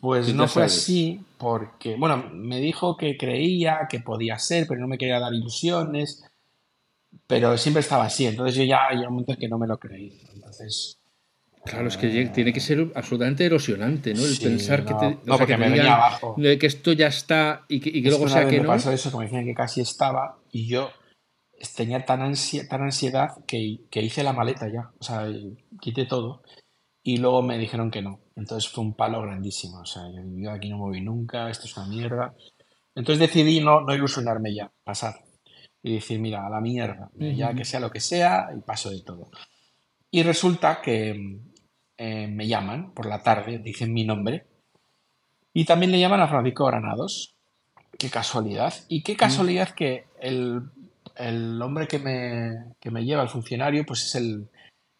Pues 0.00 0.34
no 0.34 0.48
fue 0.48 0.64
así 0.64 1.20
porque, 1.38 1.94
bueno, 1.94 2.30
me 2.32 2.58
dijo 2.58 2.96
que 2.96 3.16
creía 3.16 3.86
que 3.88 4.00
podía 4.00 4.40
ser, 4.40 4.66
pero 4.66 4.80
no 4.80 4.88
me 4.88 4.98
quería 4.98 5.20
dar 5.20 5.32
ilusiones, 5.32 6.24
pero 7.28 7.56
siempre 7.56 7.78
estaba 7.78 8.06
así, 8.06 8.26
entonces 8.26 8.56
yo 8.56 8.64
ya 8.64 8.88
hay 8.88 8.98
un 8.98 9.12
momento 9.12 9.34
en 9.34 9.38
que 9.38 9.48
no 9.48 9.56
me 9.56 9.68
lo 9.68 9.78
creí. 9.78 10.20
Entonces 10.34 10.98
Claro, 11.64 11.86
es 11.86 11.96
que 11.96 12.26
tiene 12.34 12.52
que 12.52 12.58
ser 12.58 12.90
absolutamente 12.96 13.46
erosionante, 13.46 14.14
¿no? 14.14 14.26
El 14.26 14.36
pensar 14.36 14.84
que 14.84 14.94
te. 14.94 15.18
No, 15.24 15.38
porque 15.38 15.56
me 15.56 15.68
venía 15.68 15.94
abajo. 15.94 16.34
Que 16.34 16.66
esto 16.66 16.90
ya 16.90 17.06
está 17.06 17.66
y 17.68 17.78
que, 17.78 17.88
y 17.88 18.02
que 18.02 18.08
luego 18.08 18.28
sea 18.28 18.48
que 18.48 18.56
me 18.56 18.64
no. 18.64 18.68
pasó 18.70 18.90
eso, 18.90 19.12
que 19.12 19.18
me 19.18 19.24
decían 19.26 19.44
que 19.44 19.54
casi 19.54 19.80
estaba 19.80 20.38
y 20.50 20.66
yo 20.66 20.90
tenía 21.76 22.04
tan, 22.04 22.20
ansia, 22.20 22.66
tan 22.66 22.82
ansiedad 22.82 23.44
que, 23.46 23.78
que, 23.90 24.02
hice 24.02 24.24
la 24.24 24.32
maleta 24.32 24.66
ya. 24.66 24.90
O 24.98 25.04
sea, 25.04 25.28
quité 25.80 26.04
todo 26.04 26.42
y 27.02 27.16
luego 27.16 27.42
me 27.42 27.58
dijeron 27.58 27.90
que 27.90 28.02
no. 28.02 28.20
Entonces 28.36 28.70
fue 28.70 28.84
un 28.84 28.94
palo 28.94 29.22
grandísimo. 29.22 29.80
O 29.80 29.86
sea, 29.86 30.02
yo 30.36 30.50
aquí 30.50 30.68
no 30.68 30.76
me 30.76 30.84
voy 30.84 31.00
nunca, 31.00 31.50
esto 31.50 31.66
es 31.66 31.76
una 31.76 31.86
mierda. 31.86 32.34
Entonces 32.94 33.18
decidí 33.18 33.60
no, 33.60 33.80
no 33.80 33.94
ilusionarme 33.94 34.54
ya, 34.54 34.70
pasar. 34.84 35.14
Y 35.82 35.94
decir, 35.94 36.20
mira, 36.20 36.46
a 36.46 36.50
la 36.50 36.60
mierda, 36.60 37.10
ya 37.16 37.54
que 37.54 37.64
sea 37.64 37.80
lo 37.80 37.90
que 37.90 38.00
sea, 38.00 38.48
y 38.56 38.60
paso 38.60 38.90
de 38.90 39.02
todo. 39.02 39.30
Y 40.10 40.22
resulta 40.22 40.80
que 40.80 41.40
eh, 41.96 42.28
me 42.28 42.46
llaman 42.46 42.92
por 42.94 43.06
la 43.06 43.22
tarde, 43.22 43.58
dicen 43.58 43.92
mi 43.92 44.04
nombre, 44.04 44.46
y 45.52 45.64
también 45.64 45.90
le 45.92 45.98
llaman 45.98 46.20
a 46.20 46.28
Francisco 46.28 46.66
Granados. 46.66 47.36
Qué 47.98 48.10
casualidad. 48.10 48.72
Y 48.88 49.02
qué 49.02 49.16
casualidad 49.16 49.70
que 49.70 50.06
el, 50.20 50.62
hombre 51.60 51.88
que 51.88 51.98
me, 51.98 52.74
que 52.80 52.90
me 52.90 53.04
lleva, 53.04 53.22
el 53.22 53.28
funcionario, 53.28 53.84
pues 53.84 54.04
es 54.04 54.14
el 54.14 54.48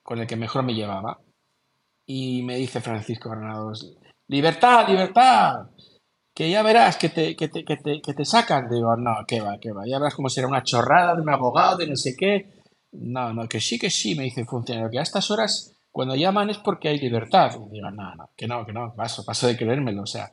con 0.03 0.19
el 0.19 0.27
que 0.27 0.37
mejor 0.37 0.65
me 0.65 0.75
llevaba. 0.75 1.21
Y 2.07 2.43
me 2.43 2.57
dice 2.57 2.81
Francisco 2.81 3.31
Granados, 3.31 3.97
libertad, 4.29 4.89
libertad, 4.89 5.71
que 6.35 6.51
ya 6.51 6.63
verás 6.63 6.97
que 6.97 7.09
te, 7.09 7.37
que 7.37 7.49
te, 7.49 7.65
que 7.65 7.77
te, 7.77 8.01
que 8.01 8.15
te 8.15 8.25
sacan. 8.25 8.69
Digo, 8.69 8.97
no, 8.97 9.25
que 9.27 9.41
va, 9.41 9.59
que 9.59 9.73
va, 9.73 9.87
ya 9.87 9.99
verás 9.99 10.15
como 10.15 10.29
será 10.29 10.49
una 10.49 10.63
chorrada 10.63 11.15
de 11.15 11.23
un 11.23 11.31
abogado, 11.31 11.79
de 11.79 11.87
no 11.87 11.97
sé 11.97 12.15
qué. 12.17 12.63
No, 12.93 13.33
no, 13.33 13.49
que 13.49 13.61
sí, 13.61 13.79
que 13.79 13.91
sí, 13.91 14.15
me 14.15 14.25
dice 14.25 14.43
el 14.43 14.47
funcionario, 14.47 14.91
que 14.91 14.99
a 14.99 15.03
estas 15.03 15.31
horas 15.31 15.75
cuando 15.91 16.15
llaman 16.17 16.51
es 16.51 16.59
porque 16.59 16.89
hay 16.89 16.99
libertad. 16.99 17.53
Y 17.67 17.75
digo, 17.75 17.91
no, 17.91 18.15
no, 18.15 18.31
que 18.37 18.47
no, 18.47 18.65
que 18.67 18.73
no, 18.73 18.95
paso, 18.95 19.25
paso 19.25 19.47
de 19.47 19.57
creérmelo. 19.57 20.03
O 20.03 20.07
sea, 20.07 20.33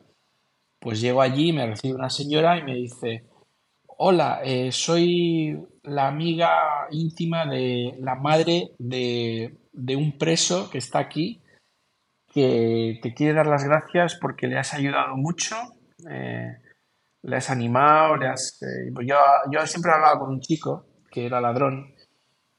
pues 0.80 1.02
llego 1.02 1.22
allí, 1.22 1.54
me 1.54 1.68
recibe 1.68 1.96
una 1.96 2.10
señora 2.10 2.58
y 2.58 2.64
me 2.64 2.76
dice, 2.76 3.26
hola, 3.98 4.40
eh, 4.44 4.72
soy 4.72 5.60
la 5.84 6.08
amiga 6.08 6.50
íntima 6.92 7.46
de 7.46 7.96
la 8.00 8.16
madre 8.16 8.72
de, 8.78 9.58
un 9.74 10.18
preso 10.18 10.70
que 10.70 10.78
está 10.78 11.00
aquí, 11.00 11.42
te 13.02 13.14
quiere 13.14 13.34
dar 13.34 13.48
las 13.48 13.64
gracias 13.64 14.16
porque 14.16 14.48
le 14.48 14.58
has 14.58 14.74
ayudado 14.74 15.16
mucho, 15.16 15.56
eh, 16.10 16.58
le 17.24 17.36
has 17.36 17.50
animado, 17.50 18.18
le 18.18 18.28
has... 18.28 18.62
Eh, 18.62 18.92
pues 18.94 19.08
yo, 19.08 19.16
yo 19.52 19.66
siempre 19.66 19.92
hablaba 19.92 20.20
con 20.20 20.30
un 20.30 20.42
chico 20.42 20.86
que 21.12 21.26
era 21.26 21.42
ladrón 21.42 21.94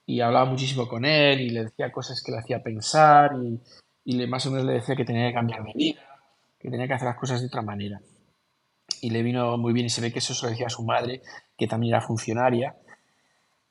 y 0.07 0.21
hablaba 0.21 0.47
muchísimo 0.47 0.89
con 0.89 1.05
él 1.05 1.41
y 1.41 1.51
le 1.51 1.65
decía 1.65 1.93
cosas 1.93 2.23
que 2.23 2.33
le 2.33 2.39
hacía 2.39 2.63
pensar 2.63 3.33
y, 3.43 3.61
y 4.05 4.17
le, 4.17 4.27
más 4.27 4.45
o 4.47 4.51
menos 4.51 4.67
le 4.67 4.75
decía 4.75 4.97
que 4.97 5.05
tenía 5.05 5.29
que 5.29 5.35
cambiar 5.35 5.63
de 5.63 5.73
vida, 5.75 6.01
que 6.59 6.71
tenía 6.71 6.87
que 6.87 6.95
hacer 6.95 7.09
las 7.09 7.19
cosas 7.19 7.41
de 7.41 7.47
otra 7.47 7.63
manera. 7.63 8.01
Y 9.03 9.11
le 9.11 9.23
vino 9.23 9.57
muy 9.57 9.73
bien 9.73 9.87
y 9.87 9.91
se 9.91 10.01
ve 10.01 10.13
que 10.13 10.19
eso 10.19 10.35
se 10.35 10.47
lo 10.47 10.51
decía 10.51 10.67
a 10.67 10.71
su 10.71 10.85
madre, 10.85 11.23
que 11.57 11.67
también 11.67 11.95
era 11.95 12.03
funcionaria, 12.03 12.77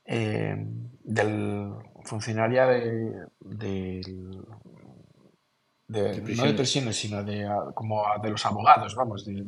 eh, 0.05 0.55
del, 1.03 1.72
funcionaria 2.03 2.66
de, 2.66 4.01
de, 5.89 6.21
de 6.21 6.35
no 6.35 6.43
de 6.43 6.53
prisiones, 6.53 6.95
sino 6.95 7.23
de, 7.23 7.49
como 7.73 8.03
de 8.21 8.29
los 8.29 8.45
abogados, 8.45 8.95
vamos, 8.95 9.25
de, 9.25 9.43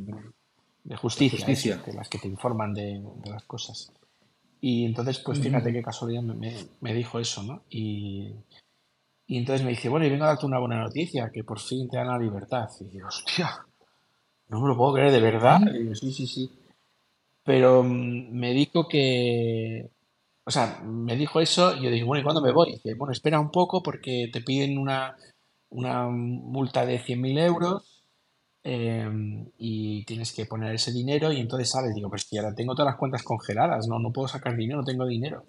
de 0.84 0.96
justicia, 0.96 1.38
justicia. 1.38 1.76
de 1.76 1.94
las 1.94 2.08
que 2.08 2.18
te 2.18 2.26
informan 2.26 2.74
de, 2.74 3.00
las 3.24 3.44
cosas. 3.44 3.92
Y 4.60 4.84
entonces, 4.84 5.18
pues 5.20 5.40
fíjate 5.40 5.72
qué 5.72 5.82
casualidad 5.82 6.22
me, 6.22 6.54
me, 6.80 6.94
dijo 6.94 7.18
eso, 7.20 7.42
¿no? 7.44 7.62
Y, 7.70 8.32
y, 9.26 9.38
entonces 9.38 9.64
me 9.64 9.70
dice, 9.70 9.88
bueno, 9.88 10.04
y 10.04 10.10
vengo 10.10 10.24
a 10.24 10.28
darte 10.28 10.46
una 10.46 10.58
buena 10.58 10.80
noticia, 10.80 11.30
que 11.32 11.44
por 11.44 11.60
fin 11.60 11.88
te 11.88 11.96
dan 11.96 12.08
la 12.08 12.18
libertad. 12.18 12.68
Y 12.80 12.84
digo, 12.84 13.08
hostia, 13.08 13.64
no 14.48 14.60
me 14.60 14.68
lo 14.68 14.76
puedo 14.76 14.94
creer, 14.94 15.12
¿de 15.12 15.20
verdad? 15.20 15.60
Y 15.72 15.78
digo, 15.78 15.94
sí, 15.94 16.12
sí, 16.12 16.26
sí. 16.26 16.50
Pero 17.44 17.84
mm, 17.84 18.32
me 18.32 18.52
dijo 18.52 18.88
que, 18.88 19.88
o 20.44 20.50
sea, 20.50 20.80
me 20.84 21.16
dijo 21.16 21.40
eso 21.40 21.76
y 21.76 21.84
yo 21.84 21.90
dije, 21.90 22.04
bueno, 22.04 22.20
¿y 22.20 22.24
cuándo 22.24 22.42
me 22.42 22.52
voy? 22.52 22.70
Y 22.70 22.72
dice, 22.74 22.94
bueno, 22.94 23.12
espera 23.12 23.38
un 23.38 23.50
poco 23.50 23.82
porque 23.82 24.28
te 24.32 24.42
piden 24.42 24.78
una, 24.78 25.16
una 25.72 26.08
multa 26.08 26.86
de 26.86 27.00
100.000 27.00 27.38
euros 27.40 28.04
em, 28.62 29.50
y 29.58 30.04
tienes 30.04 30.32
que 30.32 30.46
poner 30.46 30.74
ese 30.74 30.92
dinero 30.92 31.32
y 31.32 31.40
entonces 31.40 31.70
sabes, 31.70 31.94
digo, 31.94 32.08
pues 32.08 32.24
que 32.24 32.38
ahora 32.38 32.54
tengo 32.54 32.74
todas 32.74 32.92
las 32.92 32.98
cuentas 32.98 33.22
congeladas, 33.22 33.88
no, 33.88 33.98
no 33.98 34.12
puedo 34.12 34.28
sacar 34.28 34.56
dinero, 34.56 34.80
no 34.80 34.84
tengo 34.84 35.06
dinero. 35.06 35.44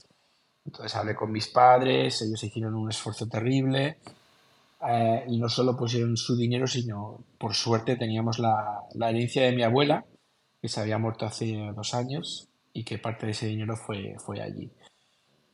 Entonces 0.65 0.95
hablé 0.95 1.15
con 1.15 1.31
mis 1.31 1.47
padres, 1.47 2.21
ellos 2.21 2.43
hicieron 2.43 2.75
un 2.75 2.89
esfuerzo 2.89 3.27
terrible 3.27 3.97
eh, 4.87 5.25
y 5.27 5.37
no 5.37 5.49
solo 5.49 5.75
pusieron 5.75 6.15
su 6.17 6.35
dinero, 6.37 6.67
sino 6.67 7.23
por 7.37 7.53
suerte 7.53 7.97
teníamos 7.97 8.39
la, 8.39 8.81
la 8.93 9.09
herencia 9.09 9.43
de 9.43 9.51
mi 9.51 9.63
abuela, 9.63 10.05
que 10.61 10.69
se 10.69 10.79
había 10.79 10.97
muerto 10.97 11.25
hace 11.25 11.71
dos 11.75 11.93
años 11.93 12.47
y 12.71 12.85
que 12.85 12.97
parte 12.97 13.25
de 13.25 13.33
ese 13.33 13.47
dinero 13.47 13.75
fue, 13.75 14.15
fue 14.17 14.41
allí. 14.41 14.71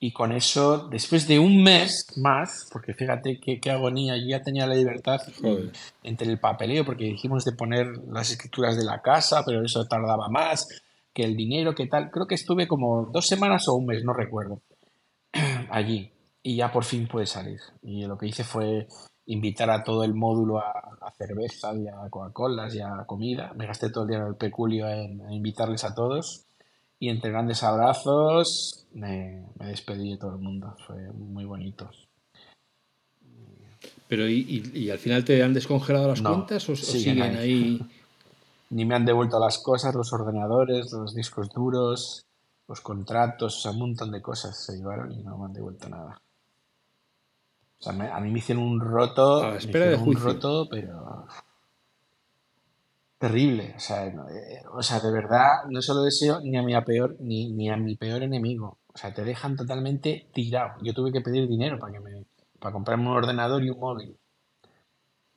Y 0.02 0.14
con 0.14 0.32
eso, 0.32 0.88
después 0.88 1.28
de 1.28 1.40
un 1.40 1.62
mes 1.62 2.06
más, 2.16 2.70
porque 2.72 2.94
fíjate 2.94 3.38
qué, 3.42 3.60
qué 3.60 3.72
agonía, 3.72 4.16
yo 4.16 4.28
ya 4.30 4.42
tenía 4.42 4.66
la 4.66 4.76
libertad 4.76 5.20
entre 6.04 6.30
el 6.30 6.40
papeleo, 6.40 6.86
porque 6.86 7.04
dijimos 7.04 7.44
de 7.44 7.52
poner 7.52 7.88
las 8.08 8.32
escrituras 8.32 8.78
de 8.78 8.86
la 8.86 9.02
casa, 9.02 9.44
pero 9.46 9.62
eso 9.64 9.86
tardaba 9.88 10.30
más 10.30 10.68
que 11.14 11.26
el 11.26 11.36
dinero, 11.36 11.76
que 11.76 11.88
tal. 11.88 12.12
Creo 12.12 12.28
que 12.28 12.36
estuve 12.36 12.66
como 12.66 13.08
dos 13.12 13.28
semanas 13.28 13.68
o 13.68 13.76
un 13.76 13.88
mes, 13.88 14.06
no 14.06 14.14
recuerdo, 14.14 14.62
allí. 15.70 16.10
Y 16.42 16.56
ya 16.56 16.72
por 16.72 16.86
fin 16.86 17.06
pude 17.06 17.26
salir. 17.26 17.60
Y 17.82 18.06
lo 18.06 18.18
que 18.18 18.28
hice 18.28 18.46
fue 18.46 18.88
invitar 19.26 19.70
a 19.70 19.84
todo 19.84 20.06
el 20.06 20.14
módulo 20.14 20.60
a, 20.60 20.72
a 21.02 21.12
cervezas 21.12 21.76
y 21.78 21.90
a 21.90 22.10
Coca-Colas 22.10 22.74
y 22.74 22.80
a 22.80 23.04
comida. 23.06 23.52
Me 23.58 23.68
gasté 23.68 23.90
todo 23.90 24.06
el 24.06 24.12
día 24.12 24.20
en 24.20 24.28
el 24.28 24.36
peculio 24.36 24.88
en 24.88 25.30
invitarles 25.30 25.84
a 25.84 25.94
todos 25.94 26.46
y 27.00 27.10
entre 27.10 27.32
grandes 27.32 27.64
abrazos 27.64 28.79
me, 28.94 29.46
despedí 29.56 30.12
de 30.12 30.18
todo 30.18 30.36
el 30.36 30.42
mundo. 30.42 30.76
Fue 30.86 31.12
muy 31.12 31.46
bonito. 31.46 31.90
Pero 34.08 34.28
¿y, 34.28 34.90
al 34.90 34.98
final 34.98 35.24
te 35.24 35.42
han 35.44 35.54
descongelado 35.54 36.10
las 36.10 36.22
cuentas 36.22 36.68
o, 36.70 36.76
siguen, 36.76 37.22
ahí? 37.22 37.80
Ni 38.72 38.86
me 38.86 38.96
han 38.96 39.06
devuelto 39.06 39.40
las 39.40 39.58
cosas, 39.60 39.96
los 39.96 40.14
ordenadores, 40.14 40.92
los 40.92 41.16
discos 41.16 41.50
duros, 41.50 42.26
los 42.68 42.82
contratos, 42.82 43.58
o 43.58 43.60
sea, 43.62 43.72
un 43.72 43.80
montón 43.80 44.12
de 44.12 44.22
cosas 44.22 44.64
se 44.64 44.78
llevaron 44.78 45.12
y 45.12 45.24
no 45.24 45.38
me 45.38 45.46
han 45.46 45.54
devuelto 45.54 45.90
nada. 45.90 46.18
O 47.80 47.84
sea, 47.84 47.94
a 47.94 48.20
mí 48.20 48.32
me 48.32 48.40
hicieron 48.40 48.64
un 48.64 48.80
roto, 48.80 49.44
a 49.44 49.56
espera 49.56 49.86
de 49.86 49.96
un 49.96 50.16
roto, 50.16 50.68
pero 50.70 51.26
terrible. 53.20 53.74
O 53.76 53.80
sea, 53.80 54.08
eh, 54.08 54.64
o 54.72 54.82
sea, 54.82 55.00
de 55.00 55.12
verdad, 55.12 55.66
no 55.70 55.82
se 55.82 55.94
lo 55.94 56.02
deseo 56.02 56.40
ni 56.42 56.58
a 56.58 56.64
mi 56.64 56.80
peor, 56.82 57.18
ni, 57.20 57.52
ni 57.52 57.70
a 57.70 57.78
mi 57.78 57.96
peor 57.96 58.24
enemigo. 58.24 58.80
O 58.92 58.98
sea, 58.98 59.14
te 59.14 59.24
dejan 59.24 59.56
totalmente 59.56 60.28
tirado. 60.34 60.82
Yo 60.82 60.94
tuve 60.94 61.12
que 61.12 61.22
pedir 61.22 61.48
dinero 61.48 61.78
para 61.78 61.94
que 61.94 62.00
me, 62.00 62.26
para 62.60 62.74
comprarme 62.74 63.08
un 63.08 63.18
ordenador 63.18 63.64
y 63.64 63.70
un 63.70 63.80
móvil. 63.80 64.18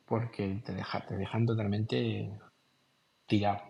Porque 0.05 0.61
te, 0.65 0.73
deja, 0.73 1.05
te 1.05 1.15
dejan 1.15 1.45
totalmente 1.45 2.31
tirado. 3.27 3.61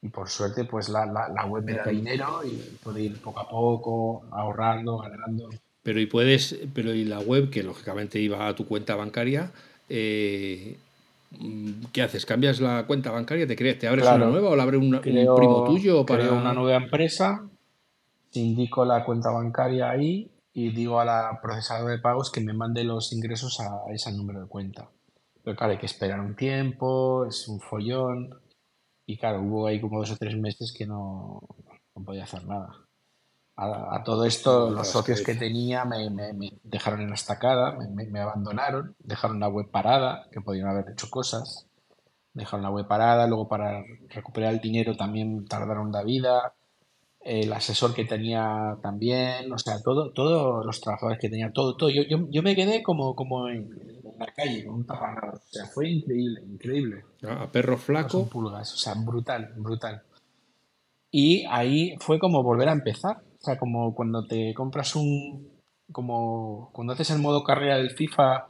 Y 0.00 0.08
por 0.08 0.28
suerte, 0.28 0.64
pues 0.64 0.88
la, 0.88 1.06
la, 1.06 1.46
web 1.46 1.62
me 1.62 1.74
da 1.74 1.84
dinero 1.84 2.40
y 2.44 2.56
puedo 2.82 2.98
ir 2.98 3.20
poco 3.20 3.40
a 3.40 3.48
poco, 3.48 4.24
ahorrando, 4.32 4.98
ganando. 4.98 5.50
Pero 5.82 6.00
y 6.00 6.06
puedes, 6.06 6.58
pero 6.74 6.92
y 6.92 7.04
la 7.04 7.20
web, 7.20 7.50
que 7.50 7.62
lógicamente 7.62 8.18
iba 8.18 8.48
a 8.48 8.54
tu 8.54 8.66
cuenta 8.66 8.96
bancaria, 8.96 9.52
eh, 9.88 10.76
¿Qué 11.92 12.02
haces? 12.02 12.26
¿Cambias 12.26 12.60
la 12.60 12.86
cuenta 12.86 13.10
bancaria? 13.10 13.46
¿Te, 13.46 13.56
crees, 13.56 13.78
te 13.78 13.88
abres 13.88 14.06
una 14.06 14.26
nueva 14.26 14.50
o 14.50 14.56
la 14.56 14.62
abre 14.62 14.76
un 14.76 15.00
primo 15.00 15.64
tuyo? 15.64 16.04
Para... 16.06 16.24
Creo 16.24 16.36
una 16.36 16.52
nueva 16.52 16.76
empresa, 16.76 17.48
indico 18.32 18.84
la 18.84 19.04
cuenta 19.04 19.30
bancaria 19.30 19.90
ahí 19.90 20.30
y 20.52 20.70
digo 20.70 21.00
a 21.00 21.04
la 21.04 21.40
procesadora 21.42 21.92
de 21.92 22.00
pagos 22.00 22.30
que 22.30 22.40
me 22.40 22.52
mande 22.52 22.84
los 22.84 23.12
ingresos 23.12 23.60
a, 23.60 23.92
ese 23.92 24.12
número 24.12 24.42
de 24.42 24.48
cuenta. 24.48 24.90
Pero 25.42 25.56
claro, 25.56 25.72
hay 25.72 25.78
que 25.78 25.86
esperar 25.86 26.20
un 26.20 26.36
tiempo, 26.36 27.26
es 27.26 27.48
un 27.48 27.60
follón. 27.60 28.30
Y 29.06 29.16
claro, 29.16 29.42
hubo 29.42 29.66
ahí 29.66 29.80
como 29.80 29.98
dos 29.98 30.12
o 30.12 30.16
tres 30.16 30.36
meses 30.36 30.72
que 30.76 30.86
no, 30.86 31.40
no 31.96 32.04
podía 32.04 32.24
hacer 32.24 32.46
nada. 32.46 32.81
A, 33.54 34.02
todo 34.02 34.24
esto, 34.24 34.70
los 34.70 34.88
socios 34.88 35.20
que 35.20 35.34
tenía 35.34 35.84
me, 35.84 36.08
dejaron 36.64 37.02
en 37.02 37.10
la 37.10 37.14
estacada, 37.14 37.76
me, 37.90 38.20
abandonaron, 38.20 38.96
dejaron 38.98 39.40
la 39.40 39.48
web 39.48 39.70
parada, 39.70 40.26
que 40.32 40.40
podían 40.40 40.68
haber 40.68 40.90
hecho 40.90 41.10
cosas, 41.10 41.66
dejaron 42.32 42.62
la 42.62 42.70
web 42.70 42.88
parada, 42.88 43.26
luego 43.26 43.48
para 43.48 43.84
recuperar 44.08 44.54
el 44.54 44.60
dinero 44.60 44.96
también 44.96 45.46
tardaron 45.46 45.92
la 45.92 46.02
vida, 46.02 46.54
el 47.24 47.52
asesor 47.52 47.94
que 47.94 48.04
tenía 48.04 48.76
también, 48.82 49.52
o 49.52 49.58
sea, 49.58 49.80
todo, 49.80 50.10
todos 50.12 50.66
los 50.66 50.80
trabajadores 50.80 51.20
que 51.20 51.28
tenía, 51.28 51.52
todo, 51.52 51.76
todo. 51.76 51.90
Yo, 51.90 52.02
yo, 52.08 52.42
me 52.42 52.56
quedé 52.56 52.82
como, 52.82 53.14
como 53.14 53.48
en, 53.48 53.70
la 54.18 54.26
calle, 54.26 54.64
con 54.64 54.74
un 54.76 54.86
taparrado. 54.86 55.38
O 55.38 55.52
sea, 55.52 55.66
fue 55.66 55.88
increíble, 55.90 56.42
increíble. 56.42 57.04
Ah, 57.22 57.44
a 57.44 57.52
perro 57.52 57.78
flaco. 57.78 58.26
pulgas, 58.26 58.74
o 58.74 58.76
sea, 58.76 58.94
brutal, 58.94 59.52
brutal. 59.56 60.02
Y 61.10 61.44
ahí 61.48 61.94
fue 62.00 62.18
como 62.18 62.42
volver 62.42 62.68
a 62.68 62.72
empezar. 62.72 63.22
O 63.42 63.44
sea, 63.44 63.58
como 63.58 63.92
cuando 63.94 64.24
te 64.24 64.54
compras 64.54 64.94
un. 64.94 65.50
Como 65.90 66.70
cuando 66.72 66.92
haces 66.92 67.10
el 67.10 67.18
modo 67.18 67.42
carrera 67.42 67.76
del 67.76 67.90
FIFA 67.90 68.46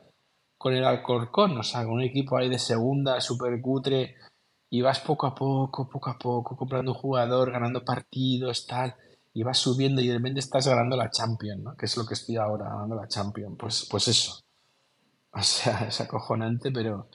con 0.58 0.74
el 0.74 0.84
Alcorcón, 0.84 1.58
o 1.58 1.62
sea, 1.62 1.84
con 1.84 1.94
un 1.94 2.02
equipo 2.02 2.36
ahí 2.36 2.48
de 2.48 2.58
segunda, 2.58 3.20
súper 3.20 3.60
cutre, 3.60 4.16
y 4.70 4.82
vas 4.82 5.00
poco 5.00 5.26
a 5.26 5.34
poco, 5.34 5.88
poco 5.88 6.10
a 6.10 6.18
poco, 6.18 6.56
comprando 6.56 6.92
un 6.92 6.98
jugador, 6.98 7.50
ganando 7.50 7.84
partidos, 7.84 8.66
tal, 8.66 8.94
y 9.32 9.42
vas 9.42 9.58
subiendo 9.58 10.00
y 10.02 10.08
de 10.08 10.18
repente 10.18 10.40
estás 10.40 10.68
ganando 10.68 10.96
la 10.96 11.10
Champions, 11.10 11.62
¿no? 11.62 11.74
Que 11.74 11.86
es 11.86 11.96
lo 11.96 12.06
que 12.06 12.14
estoy 12.14 12.36
ahora, 12.36 12.68
ganando 12.68 12.94
la 12.94 13.08
Champions. 13.08 13.56
Pues, 13.58 13.88
pues 13.90 14.08
eso. 14.08 14.40
O 15.34 15.42
sea, 15.42 15.86
es 15.88 15.98
acojonante, 15.98 16.70
pero. 16.70 17.08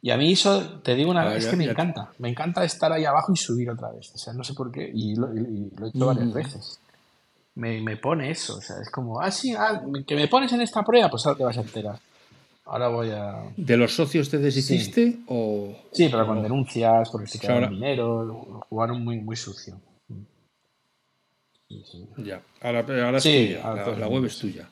Y 0.00 0.12
a 0.12 0.16
mí 0.16 0.30
eso, 0.30 0.80
te 0.82 0.94
digo 0.94 1.10
una 1.10 1.24
vez, 1.24 1.44
es 1.44 1.50
que 1.50 1.56
me 1.56 1.64
encanta. 1.64 2.12
Me 2.18 2.28
encanta 2.28 2.62
estar 2.62 2.92
ahí 2.92 3.04
abajo 3.04 3.32
y 3.32 3.36
subir 3.36 3.68
otra 3.68 3.90
vez. 3.90 4.12
O 4.14 4.18
sea, 4.18 4.32
no 4.34 4.44
sé 4.44 4.54
por 4.54 4.70
qué. 4.70 4.88
Y 4.94 5.16
lo, 5.16 5.32
he 5.32 5.88
hecho 5.88 6.06
varias 6.06 6.28
mm. 6.28 6.32
veces 6.32 6.80
me, 7.56 7.80
me, 7.80 7.96
pone 7.96 8.30
eso. 8.30 8.58
O 8.58 8.60
sea, 8.60 8.76
es 8.80 8.90
como, 8.90 9.20
ah, 9.20 9.30
sí, 9.30 9.54
ah, 9.54 9.82
que 10.06 10.14
me 10.14 10.28
pones 10.28 10.52
en 10.52 10.60
esta 10.62 10.82
prueba, 10.82 11.10
pues 11.10 11.26
ahora 11.26 11.38
te 11.38 11.44
vas 11.44 11.58
a 11.58 11.62
enterar. 11.62 11.98
Ahora 12.66 12.88
voy 12.88 13.10
a. 13.10 13.44
¿De 13.56 13.76
los 13.76 13.94
socios 13.94 14.28
te 14.28 14.38
deshiciste? 14.38 15.12
Sí, 15.12 15.24
o... 15.28 15.74
sí 15.92 16.08
pero 16.10 16.26
con 16.26 16.42
denuncias, 16.42 17.10
porque 17.10 17.28
se 17.28 17.38
quedaron 17.38 17.74
dinero, 17.74 18.64
jugaron 18.68 19.04
muy, 19.04 19.20
muy 19.20 19.36
sucio. 19.36 19.80
Ya, 22.18 22.42
ahora, 22.62 22.84
ahora 23.04 23.20
sí, 23.20 23.56
la, 23.98 24.08
web 24.08 24.24
es 24.24 24.38
tuya. 24.38 24.68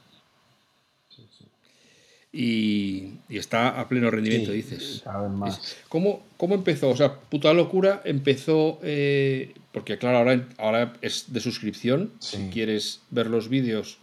Y, 2.37 3.20
y, 3.28 3.39
está 3.39 3.80
a 3.80 3.89
pleno 3.89 4.11
rendimiento, 4.11 4.51
dices. 4.51 5.03
Cada 5.05 5.22
vez 5.22 5.30
más. 5.30 5.76
¿Cómo, 5.89 6.24
¿Cómo, 6.37 6.57
empezó? 6.57 6.91
O 6.91 6.97
sea, 6.97 7.14
puta 7.14 7.53
locura 7.53 8.03
empezó 8.05 8.80
eh, 8.82 9.55
porque 9.70 9.99
claro, 9.99 10.18
ahora, 10.18 10.45
ahora 10.59 10.93
es 11.01 11.32
de 11.32 11.39
suscripción. 11.39 12.11
Si 12.18 12.39
quieres 12.53 13.03
ver 13.11 13.28
los 13.28 13.49
vídeos, 13.49 13.99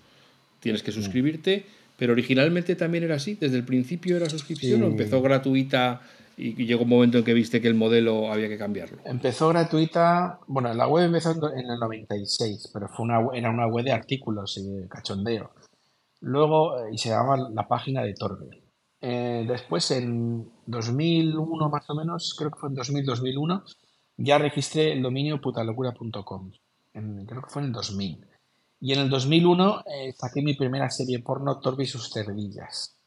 tienes 0.62 0.82
que 0.82 0.94
suscribirte. 0.94 1.66
Pero 1.98 2.14
originalmente 2.14 2.76
también 2.76 3.04
era 3.04 3.16
así. 3.16 3.38
Desde 3.40 3.58
el 3.58 3.64
principio 3.64 4.16
era 4.16 4.30
suscripción 4.30 4.82
o 4.84 4.88
empezó 4.88 5.22
gratuita 5.22 6.02
y 6.38 6.66
llegó 6.66 6.84
un 6.84 6.90
momento 6.90 7.20
en 7.20 7.24
que 7.24 7.34
viste 7.34 7.62
que 7.62 7.68
el 7.68 7.76
modelo 7.76 8.32
había 8.32 8.50
que 8.50 8.58
cambiarlo. 8.58 8.98
Empezó 9.06 9.50
gratuita. 9.50 10.40
Bueno, 10.48 10.74
la 10.74 10.88
web 10.88 11.06
empezó 11.06 11.32
en 11.54 11.70
el 11.70 11.80
96, 11.80 12.72
pero 12.74 12.88
fue 12.88 13.06
una, 13.06 13.20
era 13.34 13.52
una 13.52 13.68
web 13.68 13.86
de 13.86 13.92
artículos 13.92 14.58
y 14.58 14.64
de 14.64 14.88
cachondeo. 14.88 15.52
Luego, 16.22 16.80
eh, 16.80 16.94
y 16.94 16.98
se 16.98 17.10
llamaba 17.10 17.50
la 17.54 17.68
página 17.68 18.04
de 18.04 18.14
Torbe. 18.14 18.64
Eh, 19.02 19.46
después, 19.48 19.90
en 19.92 20.52
2001 20.68 21.70
más 21.70 21.90
o 21.90 21.96
menos, 21.96 22.36
creo 22.38 22.52
que 22.52 22.60
fue 22.60 22.70
en 22.70 22.76
2000-2001, 22.76 23.64
ya 24.18 24.38
registré 24.38 24.94
el 24.94 25.02
dominio 25.02 25.42
putalocura.com. 25.42 26.52
Creo 26.94 27.42
que 27.42 27.50
fue 27.50 27.64
en 27.64 27.68
el 27.70 27.74
2000. 27.74 28.28
Y 28.82 28.94
en 28.94 29.00
el 29.00 29.10
2001 29.10 29.84
eh, 29.86 30.14
saqué 30.14 30.42
mi 30.42 30.56
primera 30.56 30.90
serie 30.90 31.20
porno, 31.20 31.60
Torbi 31.60 31.84
y 31.84 31.88
sus 31.88 32.12
cerdillas. 32.12 32.98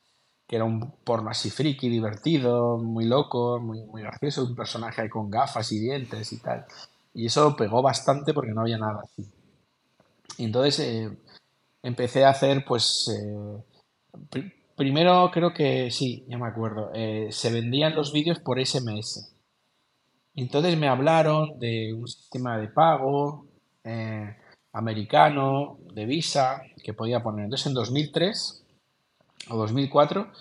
Que 0.47 0.57
era 0.57 0.65
un 0.65 0.93
porno 1.05 1.31
así 1.31 1.51
friki, 1.51 1.89
divertido, 1.89 2.79
muy 2.79 3.07
loco, 3.07 3.61
muy, 3.61 3.85
muy 3.85 4.03
gracioso. 4.03 4.45
Un 4.45 4.55
personaje 4.55 5.09
con 5.09 5.31
gafas 5.31 5.71
y 5.73 5.79
dientes 5.81 6.33
y 6.33 6.39
tal. 6.39 6.65
Y 7.13 7.27
eso 7.27 7.55
pegó 7.57 7.83
bastante 7.83 8.35
porque 8.35 8.53
no 8.53 8.63
había 8.63 8.79
nada 8.79 9.03
así. 9.05 9.29
Entonces 10.39 10.81
eh, 10.81 11.19
empecé 11.85 12.25
a 12.25 12.31
hacer, 12.31 12.65
pues. 12.67 13.09
Eh, 13.15 14.43
primero 14.75 15.31
creo 15.33 15.55
que 15.55 15.93
sí, 15.93 16.25
ya 16.29 16.39
me 16.39 16.49
acuerdo. 16.49 16.91
se 17.31 17.53
vendían 17.53 17.95
los 17.95 18.13
vídeos 18.13 18.41
por 18.41 18.59
SMS. 18.59 19.35
Entonces 20.35 20.77
me 20.77 20.89
hablaron 20.89 21.59
de 21.59 21.95
un 21.95 22.09
sistema 22.09 22.59
de 22.59 22.69
pago 22.69 23.47
eh, 23.85 24.37
americano, 24.73 25.79
de 25.93 26.07
Visa, 26.07 26.63
que 26.83 26.93
podía 26.93 27.23
poner. 27.23 27.45
Entonces 27.45 27.69
en 27.69 27.75
2003 27.75 28.65
o 29.51 29.57
2004 29.57 30.33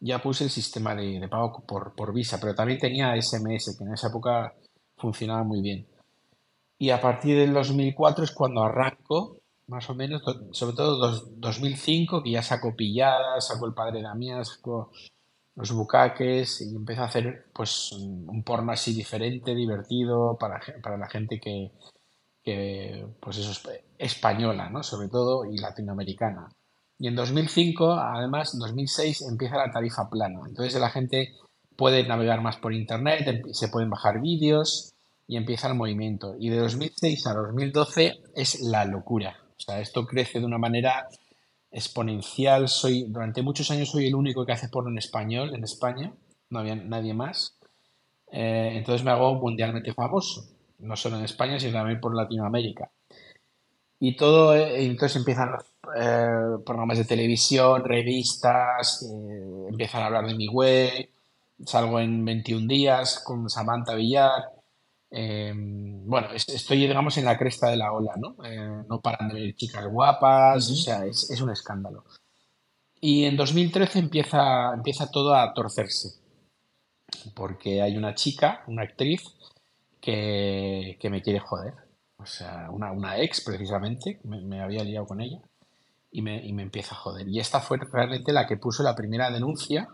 ya 0.00 0.20
puse 0.20 0.44
el 0.44 0.50
sistema 0.50 0.94
de, 0.94 1.26
pago 1.28 1.64
por, 1.66 1.94
por, 1.94 2.12
Visa, 2.12 2.38
pero 2.40 2.54
también 2.54 2.78
tenía 2.78 3.20
SMS, 3.20 3.76
que 3.76 3.84
en 3.84 3.94
esa 3.94 4.08
época 4.08 4.54
funcionaba 4.96 5.42
muy 5.44 5.62
bien. 5.62 5.86
Y 6.78 6.90
a 6.90 7.00
partir 7.00 7.36
del 7.36 7.54
2004 7.54 8.24
es 8.24 8.30
cuando 8.32 8.62
arranco, 8.62 9.37
más 9.68 9.88
o 9.88 9.94
menos, 9.94 10.22
sobre 10.52 10.74
todo 10.74 11.20
2005, 11.36 12.22
que 12.22 12.32
ya 12.32 12.42
saco 12.42 12.74
pilladas, 12.74 13.46
saco 13.46 13.66
el 13.66 13.74
padre 13.74 14.02
Damián, 14.02 14.44
saco 14.44 14.90
los 15.54 15.72
bucaques 15.72 16.60
y 16.60 16.74
empiezo 16.74 17.02
a 17.02 17.06
hacer 17.06 17.46
pues 17.52 17.92
un 17.92 18.42
porno 18.44 18.72
así 18.72 18.94
diferente, 18.94 19.54
divertido 19.54 20.36
para, 20.38 20.60
para 20.82 20.96
la 20.96 21.08
gente 21.08 21.40
que, 21.40 21.72
que 22.42 23.06
pues 23.20 23.38
eso 23.38 23.50
es 23.50 23.82
española, 23.98 24.70
¿no? 24.70 24.82
Sobre 24.82 25.08
todo 25.08 25.44
y 25.44 25.58
latinoamericana. 25.58 26.48
Y 26.98 27.08
en 27.08 27.14
2005, 27.14 27.92
además, 27.92 28.54
en 28.54 28.60
2006 28.60 29.22
empieza 29.22 29.56
la 29.56 29.70
tarifa 29.70 30.08
plana. 30.08 30.40
Entonces 30.46 30.80
la 30.80 30.90
gente 30.90 31.34
puede 31.76 32.06
navegar 32.06 32.40
más 32.40 32.56
por 32.56 32.72
internet, 32.72 33.26
em, 33.26 33.42
se 33.52 33.68
pueden 33.68 33.90
bajar 33.90 34.20
vídeos 34.20 34.94
y 35.26 35.36
empieza 35.36 35.68
el 35.68 35.74
movimiento. 35.74 36.36
Y 36.38 36.48
de 36.48 36.58
2006 36.58 37.26
a 37.26 37.34
2012 37.34 38.22
es 38.34 38.60
la 38.62 38.84
locura. 38.84 39.36
O 39.58 39.62
sea, 39.62 39.80
esto 39.80 40.06
crece 40.06 40.40
de 40.40 40.46
una 40.46 40.58
manera 40.58 41.08
exponencial. 41.70 42.68
Soy, 42.68 43.04
durante 43.08 43.42
muchos 43.42 43.70
años 43.70 43.90
soy 43.90 44.06
el 44.06 44.14
único 44.14 44.46
que 44.46 44.52
hace 44.52 44.68
porno 44.68 44.90
en 44.90 44.98
español 44.98 45.54
en 45.54 45.64
España, 45.64 46.12
no 46.50 46.60
había 46.60 46.76
nadie 46.76 47.14
más. 47.14 47.58
Eh, 48.30 48.72
entonces 48.74 49.04
me 49.04 49.10
hago 49.10 49.34
mundialmente 49.34 49.92
famoso, 49.94 50.44
no 50.80 50.96
solo 50.96 51.18
en 51.18 51.24
España, 51.24 51.58
sino 51.58 51.72
también 51.74 52.00
por 52.00 52.14
Latinoamérica. 52.14 52.90
Y 54.00 54.16
todo, 54.16 54.54
eh, 54.54 54.84
entonces 54.84 55.16
empiezan 55.16 55.50
eh, 55.96 56.58
programas 56.64 56.98
de 56.98 57.04
televisión, 57.04 57.84
revistas, 57.84 59.04
empiezan 59.68 60.02
a 60.02 60.06
hablar 60.06 60.26
de 60.26 60.34
mi 60.34 60.48
web, 60.48 61.08
salgo 61.64 61.98
en 61.98 62.24
21 62.24 62.68
días 62.68 63.20
con 63.24 63.50
Samantha 63.50 63.94
Villar, 63.94 64.57
Em, 65.10 66.06
bueno, 66.06 66.28
estoy, 66.32 66.78
digamos, 66.86 67.16
en 67.16 67.24
la 67.24 67.38
cresta 67.38 67.68
de 67.70 67.76
la 67.76 67.92
ola, 67.92 68.14
¿no? 68.16 68.36
Eh, 68.44 68.84
no 68.88 69.00
paran 69.00 69.28
de 69.28 69.40
ver 69.40 69.56
chicas 69.56 69.86
guapas, 69.86 70.70
o 70.70 70.74
sea, 70.74 71.06
es, 71.06 71.40
un 71.40 71.50
escándalo. 71.50 72.04
Y 73.00 73.24
en 73.24 73.36
2013 73.36 73.98
empieza, 74.00 74.72
empieza 74.74 75.10
todo 75.10 75.34
a 75.34 75.52
torcerse, 75.54 76.20
porque 77.34 77.80
hay 77.80 77.96
una 77.96 78.14
chica, 78.14 78.64
una 78.66 78.82
actriz, 78.82 79.22
que, 80.00 80.98
me 81.10 81.22
quiere 81.22 81.40
joder. 81.40 81.74
O 82.18 82.26
sea, 82.26 82.68
una, 82.70 82.92
una 82.92 83.18
ex, 83.18 83.42
precisamente, 83.42 84.20
me, 84.24 84.60
había 84.60 84.84
liado 84.84 85.06
con 85.06 85.20
ella, 85.20 85.40
y 86.10 86.22
me, 86.22 86.44
y 86.44 86.52
me 86.52 86.62
empieza 86.62 86.94
a 86.94 86.98
joder. 86.98 87.28
Y 87.28 87.40
esta 87.40 87.60
fue 87.60 87.78
realmente 87.78 88.32
la 88.32 88.46
que 88.46 88.56
puso 88.56 88.82
la 88.82 88.94
primera 88.94 89.30
denuncia 89.30 89.88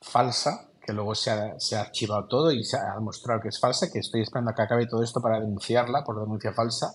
falsa 0.00 0.67
que 0.88 0.94
luego 0.94 1.14
se 1.14 1.30
ha, 1.30 1.80
archivado 1.80 2.26
todo 2.28 2.50
y 2.50 2.64
se 2.64 2.78
ha 2.78 2.94
demostrado 2.94 3.42
que 3.42 3.48
es 3.48 3.60
falsa, 3.60 3.90
que 3.92 3.98
estoy 3.98 4.22
esperando 4.22 4.52
a 4.52 4.54
que 4.54 4.62
acabe 4.62 4.86
todo 4.86 5.02
esto 5.02 5.20
para 5.20 5.38
denunciarla 5.38 6.02
por 6.02 6.18
denuncia 6.18 6.54
falsa. 6.54 6.94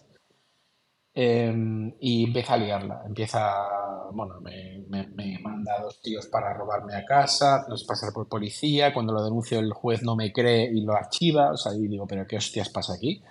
Em, 1.14 1.94
y 2.00 2.24
empieza 2.24 2.56
a 2.56 2.58
liarla. 2.58 3.04
Empieza, 3.06 3.54
bueno, 4.12 4.42
me, 4.42 5.40
manda 5.44 5.80
dos 5.84 6.02
tíos 6.02 6.26
para 6.26 6.56
robarme 6.56 6.96
a 6.96 7.06
casa, 7.06 7.66
nos 7.70 7.84
pasar 7.84 8.12
por 8.12 8.28
policía. 8.28 8.96
Cuando 8.96 9.14
lo 9.14 9.24
denuncio, 9.24 9.60
el 9.60 9.74
juez 9.74 10.02
no 10.02 10.16
me 10.16 10.34
cree 10.34 10.72
y 10.74 10.82
lo 10.82 10.94
archiva. 10.96 11.52
O 11.52 11.58
sea, 11.58 11.76
y 11.76 11.88
digo, 11.88 12.08
¿pero 12.08 12.26
qué 12.26 12.38
hostias 12.38 12.70
pasa 12.70 12.96
aquí? 12.96 13.22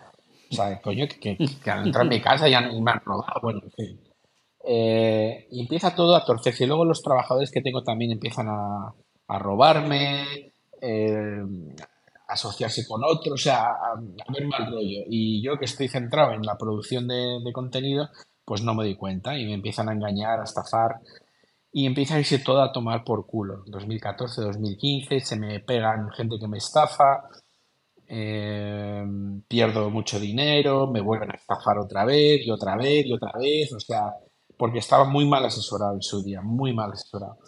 O 0.53 0.55
sea, 0.55 0.81
coño, 0.81 1.09
que, 1.09 1.37
que, 1.37 1.71
al 1.73 1.87
entrar 1.87 2.05
en 2.05 2.11
mi 2.11 2.21
casa 2.23 2.49
ya 2.49 2.61
me 2.61 2.89
han 2.89 3.01
robado. 3.01 3.41
Bueno, 3.43 3.63
en 3.65 3.73
fin. 3.73 4.01
Eh, 4.65 5.49
y 5.51 5.63
empieza 5.63 5.97
todo 5.97 6.15
a 6.15 6.25
torcerse. 6.25 6.63
Y 6.63 6.67
luego 6.69 6.85
los 6.85 7.03
trabajadores 7.03 7.51
que 7.51 7.63
tengo 7.63 7.83
también 7.83 8.13
empiezan 8.13 8.49
a, 8.49 8.95
a 9.27 9.39
robarme, 9.39 10.52
eh, 10.83 11.43
asociarse 12.27 12.85
con 12.87 13.03
otros, 13.05 13.35
o 13.35 13.43
sea, 13.43 13.67
a, 13.67 13.95
ver 14.33 14.47
mal 14.47 14.67
rollo. 14.67 15.05
Y 15.09 15.43
yo 15.43 15.57
que 15.59 15.67
estoy 15.67 15.89
centrado 15.89 16.33
en 16.33 16.43
la 16.43 16.59
producción 16.59 17.07
de, 17.07 17.41
contenido, 17.53 18.09
pues 18.45 18.63
no 18.63 18.75
me 18.75 18.85
doy 18.85 18.97
cuenta 18.97 19.39
y 19.39 19.47
me 19.47 19.55
empiezan 19.55 19.89
a 19.89 19.93
engañar, 19.93 20.41
a 20.41 20.45
estafar 20.45 21.01
y 21.73 21.87
empieza 21.87 22.17
a 22.17 22.19
irse 22.19 22.39
todo 22.41 22.63
a 22.63 22.73
tomar 22.73 23.05
por 23.05 23.27
culo. 23.27 23.63
2014, 23.67 24.43
2015, 24.43 25.21
se 25.21 25.37
me 25.37 25.61
pegan 25.61 26.11
gente 26.11 26.39
que 26.39 26.49
me 26.49 26.59
estafa, 26.59 27.29
eh, 28.09 29.05
pierdo 29.49 29.91
mucho 29.91 30.19
dinero, 30.19 30.87
me 30.89 31.01
vuelven 31.01 31.31
a 31.31 31.35
estafar 31.35 31.79
otra 31.79 32.05
vez 32.05 32.45
y 32.45 32.51
otra 32.51 32.77
vez 32.77 33.07
y 33.07 33.13
otra 33.13 33.33
vez, 33.39 33.73
o 33.73 33.81
sea, 33.81 34.15
porque 34.59 34.79
estaba 34.79 35.05
muy 35.05 35.27
mal 35.27 35.45
asesorado 35.45 35.95
en 35.95 36.03
su 36.03 36.23
día, 36.23 36.41
muy 36.43 36.75
mal 36.75 36.93
asesorado. 36.93 37.39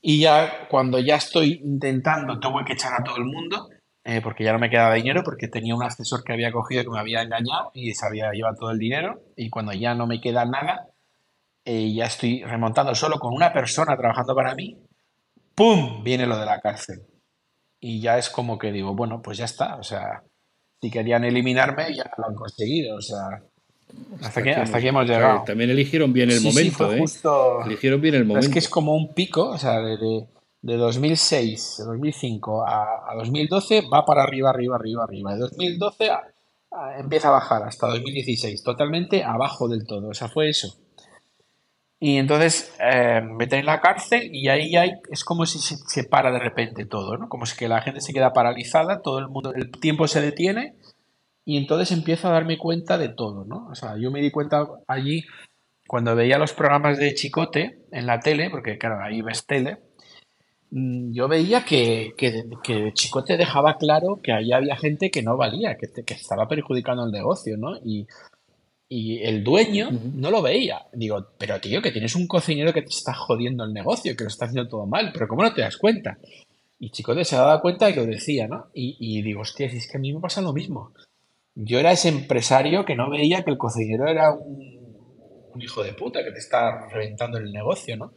Y 0.00 0.20
ya 0.20 0.68
cuando 0.68 0.98
ya 0.98 1.16
estoy 1.16 1.60
intentando, 1.64 2.38
tengo 2.38 2.64
que 2.64 2.74
echar 2.74 2.92
a 2.94 3.04
todo 3.04 3.16
el 3.16 3.24
mundo, 3.24 3.68
eh, 4.04 4.20
porque 4.22 4.44
ya 4.44 4.52
no 4.52 4.58
me 4.58 4.70
quedaba 4.70 4.94
dinero, 4.94 5.22
porque 5.24 5.48
tenía 5.48 5.74
un 5.74 5.82
asesor 5.82 6.22
que 6.22 6.32
había 6.32 6.52
cogido 6.52 6.84
que 6.84 6.90
me 6.90 7.00
había 7.00 7.22
engañado 7.22 7.72
y 7.74 7.92
se 7.92 8.06
había 8.06 8.30
llevado 8.30 8.56
todo 8.56 8.70
el 8.70 8.78
dinero. 8.78 9.20
Y 9.36 9.50
cuando 9.50 9.72
ya 9.72 9.94
no 9.94 10.06
me 10.06 10.20
queda 10.20 10.44
nada, 10.44 10.86
eh, 11.64 11.92
ya 11.92 12.06
estoy 12.06 12.44
remontando 12.44 12.94
solo 12.94 13.18
con 13.18 13.34
una 13.34 13.52
persona 13.52 13.96
trabajando 13.96 14.34
para 14.36 14.54
mí, 14.54 14.78
¡pum! 15.54 16.04
Viene 16.04 16.26
lo 16.26 16.38
de 16.38 16.46
la 16.46 16.60
cárcel. 16.60 17.02
Y 17.80 18.00
ya 18.00 18.18
es 18.18 18.30
como 18.30 18.58
que 18.58 18.70
digo, 18.70 18.94
bueno, 18.94 19.20
pues 19.22 19.38
ya 19.38 19.44
está. 19.46 19.76
O 19.76 19.82
sea, 19.82 20.22
si 20.80 20.90
querían 20.90 21.24
eliminarme, 21.24 21.92
ya 21.94 22.10
lo 22.18 22.26
han 22.28 22.34
conseguido. 22.36 22.96
O 22.96 23.00
sea, 23.00 23.42
hasta, 24.22 24.40
aquí, 24.40 24.88
hemos 24.88 25.06
llegado. 25.06 25.44
también 25.44 25.70
eligieron 25.70 26.12
bien 26.12 26.30
el 26.30 26.40
momento, 26.40 26.92
¿eh? 26.92 27.04
Eligieron 27.66 28.00
bien 28.00 28.14
el 28.14 28.24
momento. 28.24 28.46
Es 28.46 28.52
que 28.52 28.58
es 28.58 28.68
como 28.68 28.94
un 28.94 29.12
pico, 29.14 29.50
o 29.50 29.58
sea, 29.58 29.80
de, 29.80 30.26
de 30.62 30.76
2006, 30.76 31.82
2005 31.86 32.64
a, 32.66 33.14
2012 33.16 33.82
va 33.92 34.04
para 34.04 34.22
arriba, 34.22 34.50
arriba, 34.50 34.76
arriba, 34.76 35.04
arriba. 35.04 35.34
De 35.34 35.40
2012 35.40 36.10
empieza 36.98 37.28
a 37.28 37.32
bajar 37.32 37.62
hasta 37.64 37.86
2016, 37.88 38.62
totalmente 38.62 39.22
abajo 39.22 39.68
del 39.68 39.86
todo. 39.86 40.08
O 40.08 40.14
sea, 40.14 40.28
fue 40.28 40.48
eso. 40.48 40.76
Y 41.98 42.18
entonces 42.18 42.74
eh, 42.78 43.22
meten 43.22 43.60
en 43.60 43.66
la 43.66 43.80
cárcel 43.80 44.28
y 44.34 44.48
ahí 44.48 44.76
hay, 44.76 44.92
es 45.10 45.24
como 45.24 45.46
si 45.46 45.58
se, 45.58 45.76
se, 45.76 46.04
para 46.04 46.30
de 46.30 46.38
repente 46.38 46.84
todo, 46.84 47.16
¿no? 47.16 47.28
Como 47.28 47.46
si 47.46 47.56
que 47.56 47.68
la 47.68 47.80
gente 47.80 48.00
se 48.00 48.12
queda 48.12 48.34
paralizada, 48.34 49.00
todo 49.00 49.18
el 49.18 49.28
mundo, 49.28 49.54
el 49.54 49.70
tiempo 49.70 50.06
se 50.06 50.20
detiene 50.20 50.74
y 51.46 51.56
entonces 51.56 51.96
empiezo 51.96 52.28
a 52.28 52.32
darme 52.32 52.58
cuenta 52.58 52.98
de 52.98 53.08
todo, 53.08 53.44
¿no? 53.44 53.68
O 53.70 53.74
sea, 53.76 53.96
yo 53.96 54.10
me 54.10 54.20
di 54.20 54.32
cuenta 54.32 54.66
allí 54.88 55.24
cuando 55.86 56.16
veía 56.16 56.38
los 56.38 56.52
programas 56.52 56.98
de 56.98 57.14
Chicote 57.14 57.84
en 57.92 58.06
la 58.06 58.18
tele, 58.18 58.50
porque 58.50 58.76
claro, 58.78 59.00
ahí 59.00 59.22
ves 59.22 59.46
tele, 59.46 59.78
mm, 60.72 61.12
yo 61.12 61.28
veía 61.28 61.64
que, 61.64 62.14
que, 62.18 62.92
Chicote 62.94 63.36
dejaba 63.36 63.78
claro 63.78 64.18
que 64.20 64.32
ahí 64.32 64.50
había 64.52 64.76
gente 64.76 65.12
que 65.12 65.22
no 65.22 65.36
valía, 65.36 65.76
que, 65.76 65.86
que 66.04 66.14
estaba 66.14 66.48
perjudicando 66.48 67.04
el 67.04 67.12
negocio, 67.12 67.56
¿no? 67.56 67.76
Y, 67.84 68.08
y 68.88 69.22
el 69.22 69.44
dueño 69.44 69.90
no 70.14 70.32
lo 70.32 70.42
veía. 70.42 70.86
Digo, 70.92 71.28
pero 71.38 71.60
tío, 71.60 71.80
que 71.80 71.92
tienes 71.92 72.16
un 72.16 72.26
cocinero 72.26 72.72
que 72.72 72.82
te 72.82 72.88
está 72.88 73.14
jodiendo 73.14 73.62
el 73.64 73.72
negocio, 73.72 74.16
que 74.16 74.24
lo 74.24 74.30
está 74.30 74.46
haciendo 74.46 74.68
todo 74.68 74.86
mal, 74.86 75.10
pero 75.12 75.28
¿cómo 75.28 75.44
no 75.44 75.54
te 75.54 75.62
das 75.62 75.76
cuenta? 75.76 76.18
Y 76.80 76.90
Chicote 76.90 77.24
se 77.24 77.36
daba 77.36 77.60
cuenta 77.60 77.86
de 77.86 77.94
que 77.94 78.00
lo 78.00 78.06
decía, 78.06 78.48
¿no? 78.48 78.66
Y, 78.74 78.96
y 78.98 79.22
digo, 79.22 79.42
hostia, 79.42 79.70
si 79.70 79.76
es 79.76 79.88
que 79.88 79.96
a 79.96 80.00
mí 80.00 80.12
me 80.12 80.20
pasa 80.20 80.40
lo 80.40 80.52
mismo 80.52 80.92
yo 81.56 81.80
era 81.80 81.90
ese 81.90 82.10
empresario 82.10 82.84
que 82.84 82.94
no 82.94 83.10
veía 83.10 83.42
que 83.42 83.50
el 83.50 83.58
cocinero 83.58 84.06
era 84.06 84.30
un, 84.32 84.76
hijo 85.58 85.82
de 85.82 85.94
puta 85.94 86.22
que 86.22 86.32
te 86.32 86.38
está 86.38 86.86
reventando 86.90 87.38
el 87.38 87.50
negocio, 87.50 87.96
¿no? 87.96 88.12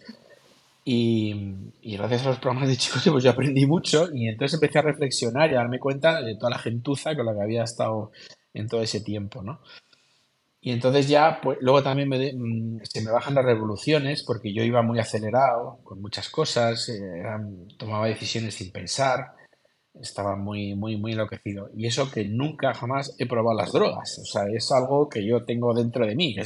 Y, 0.84 1.72
gracias 1.82 2.26
a 2.26 2.30
los 2.30 2.40
programas 2.40 2.68
de 2.68 2.76
chicos, 2.76 3.08
pues 3.10 3.24
yo 3.24 3.32
aprendí 3.32 3.66
mucho 3.66 4.10
y 4.14 4.28
entonces 4.28 4.56
empecé 4.56 4.80
a 4.80 4.82
reflexionar 4.82 5.50
y 5.50 5.54
a 5.54 5.60
darme 5.60 5.80
cuenta 5.80 6.22
de 6.22 6.36
toda 6.36 6.50
la 6.50 6.60
gentuza 6.60 7.16
con 7.16 7.26
la 7.26 7.34
que 7.34 7.42
había 7.42 7.64
estado 7.64 8.12
en 8.54 8.68
todo 8.68 8.82
ese 8.82 9.00
tiempo, 9.00 9.42
¿no? 9.42 9.62
Y 10.60 10.72
entonces 10.72 11.08
ya, 11.08 11.40
pues 11.42 11.60
luego 11.62 11.82
también 11.82 12.10
mm, 12.10 12.82
se 12.84 13.02
me 13.02 13.12
bajan 13.12 13.36
las 13.36 13.46
revoluciones 13.46 14.24
porque 14.24 14.54
yo 14.54 14.64
iba 14.64 14.82
muy 14.82 15.00
acelerado 15.00 15.80
con 15.86 16.02
muchas 16.02 16.28
cosas, 16.28 16.90
eh, 16.90 17.24
tomaba 17.78 18.08
decisiones 18.08 18.56
sin 18.56 18.72
pensar, 18.72 19.39
estaba 19.94 20.36
muy, 20.36 20.76
muy, 20.76 20.98
muy 20.98 21.14
enloquecido. 21.14 21.70
Y 21.76 21.88
eso 21.88 22.10
que 22.12 22.26
nunca 22.26 22.74
jamás 22.74 23.16
he 23.18 23.26
probado 23.26 23.58
las 23.58 23.72
drogas. 23.72 24.20
O 24.20 24.26
sea, 24.26 24.44
es 24.54 24.72
algo 24.72 25.10
que 25.10 25.26
yo 25.26 25.44
tengo 25.44 25.74
dentro 25.74 26.06
de 26.06 26.16
mí, 26.16 26.36
que, 26.36 26.44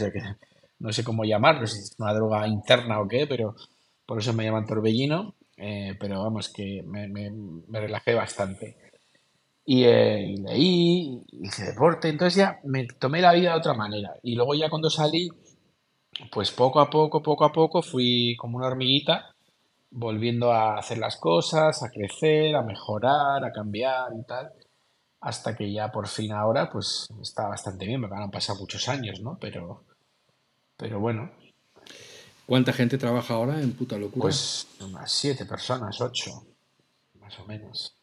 no 0.79 0.91
sé 0.91 1.03
cómo 1.03 1.23
llamarlo, 1.23 1.67
si 1.67 1.79
es 1.79 1.95
una 1.97 2.13
droga 2.13 2.47
interna 2.47 2.99
o 2.99 3.07
qué, 3.07 3.27
pero 3.27 3.55
por 4.05 4.19
eso 4.19 4.33
me 4.33 4.45
llaman 4.45 4.65
torbellino. 4.65 5.35
Eh, 5.57 5.95
pero 5.99 6.21
vamos, 6.23 6.49
que 6.49 6.83
me, 6.83 7.07
me, 7.07 7.79
relajé 7.79 8.13
bastante. 8.13 8.77
Y, 9.65 9.83
eh, 9.83 10.21
y, 10.21 10.37
leí, 10.37 11.23
hice 11.31 11.65
deporte, 11.65 12.09
entonces 12.09 12.37
ya 12.37 12.59
me 12.63 12.85
tomé 12.85 13.21
la 13.21 13.33
vida 13.33 13.51
de 13.51 13.59
otra 13.59 13.73
manera. 13.73 14.15
Y 14.23 14.35
luego 14.35 14.55
ya 14.55 14.69
cuando 14.69 14.89
salí, 14.89 15.29
pues 16.31 16.51
poco 16.51 16.79
a 16.79 16.89
poco, 16.89 17.21
poco 17.21 17.45
a 17.45 17.51
poco, 17.51 17.81
fui 17.81 18.35
como 18.37 18.57
una 18.57 18.67
hormiguita 18.67 19.32
volviendo 19.93 20.51
a 20.51 20.77
hacer 20.77 20.97
las 20.97 21.17
cosas, 21.17 21.83
a 21.83 21.91
crecer, 21.91 22.55
a 22.55 22.63
mejorar, 22.63 23.45
a 23.45 23.51
cambiar 23.51 24.11
y 24.19 24.23
tal, 24.23 24.51
hasta 25.21 25.55
que 25.55 25.71
ya 25.71 25.91
por 25.91 26.07
fin 26.07 26.31
ahora 26.31 26.69
pues 26.69 27.07
está 27.21 27.47
bastante 27.47 27.85
bien, 27.85 28.01
me 28.01 28.07
van 28.07 28.23
a 28.23 28.31
pasar 28.31 28.57
muchos 28.57 28.89
años, 28.89 29.21
¿no? 29.21 29.37
Pero, 29.39 29.83
pero 30.77 30.99
bueno. 30.99 31.31
¿Cuánta 32.45 32.73
gente 32.73 32.97
trabaja 32.97 33.35
ahora 33.35 33.61
en 33.61 33.73
Puta 33.73 33.97
Locura? 33.97 34.23
Pues 34.23 34.67
unas 34.81 35.11
siete 35.11 35.45
personas, 35.45 36.01
ocho, 36.01 36.43
más 37.21 37.39
o 37.39 37.45
menos. 37.45 37.95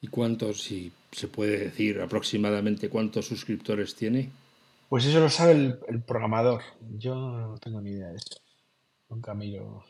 ¿Y 0.00 0.08
cuántos, 0.08 0.62
si 0.62 0.92
se 1.10 1.26
puede 1.26 1.56
decir 1.58 2.00
aproximadamente 2.00 2.88
cuántos 2.88 3.26
suscriptores 3.26 3.94
tiene? 3.94 4.30
Pues 4.88 5.06
eso 5.06 5.20
lo 5.20 5.30
sabe 5.30 5.52
el, 5.52 5.78
el 5.88 6.02
programador. 6.02 6.62
Yo 6.98 7.14
no 7.14 7.58
tengo 7.58 7.80
ni 7.80 7.90
idea 7.90 8.08
de 8.08 8.16
eso. 8.16 8.36
Nunca 9.08 9.34
miro 9.34 9.84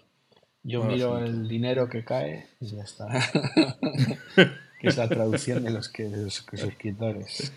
Yo 0.65 0.85
miro 0.85 1.19
el 1.19 1.49
dinero 1.49 1.89
que 1.89 2.05
cae 2.05 2.47
y 2.61 2.67
ya 2.77 2.83
está. 2.85 3.09
que 4.81 4.89
es 4.89 4.97
la 4.97 5.09
traducción 5.09 5.65
de 5.65 5.71
los, 5.71 5.89
que, 5.89 6.09
los, 6.09 6.35
suscriptores. 6.35 7.53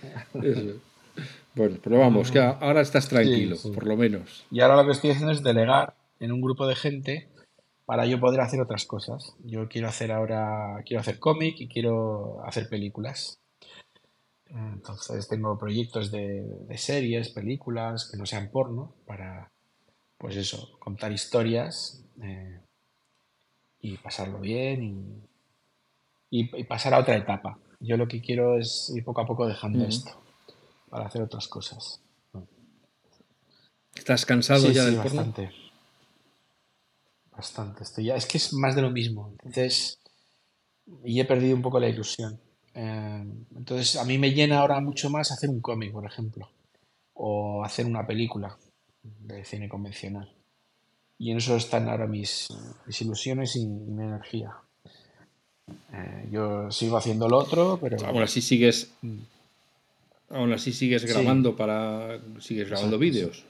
Bueno, 1.53 1.77
pero 1.83 1.99
vamos, 1.99 2.31
que 2.31 2.39
ahora 2.39 2.81
estás 2.81 3.07
tranquilo, 3.07 3.57
por 3.73 3.85
lo 3.85 3.95
menos. 3.95 4.45
Y 4.51 4.59
ahora 4.59 4.75
lo 4.75 4.85
que 4.85 4.91
estoy 4.91 5.11
haciendo 5.11 5.31
es 5.31 5.43
delegar 5.43 5.95
en 6.19 6.31
un 6.31 6.41
grupo 6.41 6.67
de 6.67 6.75
gente 6.75 7.29
para 7.85 8.05
yo 8.05 8.19
poder 8.19 8.41
hacer 8.41 8.59
otras 8.59 8.85
cosas. 8.85 9.33
Yo 9.43 9.67
quiero 9.69 9.87
hacer 9.87 10.11
ahora, 10.11 10.83
quiero 10.85 11.01
hacer 11.01 11.19
cómic 11.19 11.55
y 11.59 11.67
quiero 11.67 12.43
hacer 12.45 12.67
películas. 12.69 13.39
Entonces 14.47 15.27
tengo 15.27 15.57
proyectos 15.57 16.11
de, 16.11 16.45
series, 16.77 17.29
películas 17.29 18.09
que 18.11 18.17
no 18.17 18.25
sean 18.25 18.49
porno 18.51 18.93
para, 19.05 19.51
pues 20.17 20.35
eso, 20.35 20.77
contar 20.79 21.11
historias 21.11 22.03
eh, 22.21 22.59
y 23.85 23.97
pasarlo 23.97 24.39
bien 24.39 25.21
y, 26.31 26.63
pasar 26.65 26.93
a 26.93 26.99
otra 26.99 27.15
etapa. 27.15 27.59
Yo 27.79 27.97
lo 27.97 28.07
que 28.07 28.19
quiero 28.19 28.57
es 28.57 28.91
ir 28.95 29.03
poco 29.03 29.21
a 29.21 29.25
poco 29.25 29.47
dejando 29.47 29.85
esto 29.85 30.11
para 30.89 31.05
hacer 31.05 31.21
otras 31.21 31.47
cosas. 31.47 32.01
¿Estás 33.95 34.25
cansado 34.25 34.69
ya 34.71 34.83
del 34.85 34.95
porno? 34.95 35.17
Bastante. 35.17 35.51
Bastante. 37.31 37.83
Estoy 37.83 38.05
ya, 38.05 38.15
es 38.15 38.25
que 38.25 38.37
es 38.37 38.53
más 38.53 38.75
de 38.75 38.81
lo 38.81 38.89
mismo. 38.89 39.29
Entonces, 39.43 39.99
y 41.03 41.19
he 41.19 41.25
perdido 41.25 41.55
un 41.55 41.61
poco 41.61 41.79
la 41.79 41.87
ilusión. 41.87 42.39
Eh, 42.73 43.23
entonces, 43.55 43.95
a 43.95 44.03
mí 44.03 44.17
me 44.17 44.31
llena 44.31 44.59
ahora 44.59 44.81
mucho 44.81 45.09
más 45.09 45.31
hacer 45.31 45.49
un 45.49 45.61
cómic, 45.61 45.93
por 45.93 46.05
ejemplo, 46.05 46.49
o 47.13 47.63
hacer 47.63 47.85
una 47.85 48.05
película 48.05 48.57
de 49.03 49.45
cine 49.45 49.69
convencional. 49.69 50.34
Y 51.17 51.31
en 51.31 51.37
eso 51.37 51.55
están 51.55 51.87
ahora 51.87 52.07
mis, 52.07 52.47
mis 52.85 53.01
ilusiones 53.01 53.55
y, 53.55 53.65
mi 53.65 54.03
energía. 54.03 54.53
Eh, 55.93 56.27
yo 56.31 56.69
sigo 56.71 56.97
haciendo 56.97 57.29
lo 57.29 57.37
otro, 57.37 57.79
pero... 57.81 57.97
Aún 58.05 58.21
así 58.21 58.41
sigues... 58.41 58.91
Mm. 59.01 59.19
Aún 60.29 60.53
así 60.53 60.73
sigues 60.73 61.05
grabando 61.05 61.55
para... 61.55 62.19
Sigues 62.39 62.69
grabando 62.69 62.97
vídeos. 62.97 63.45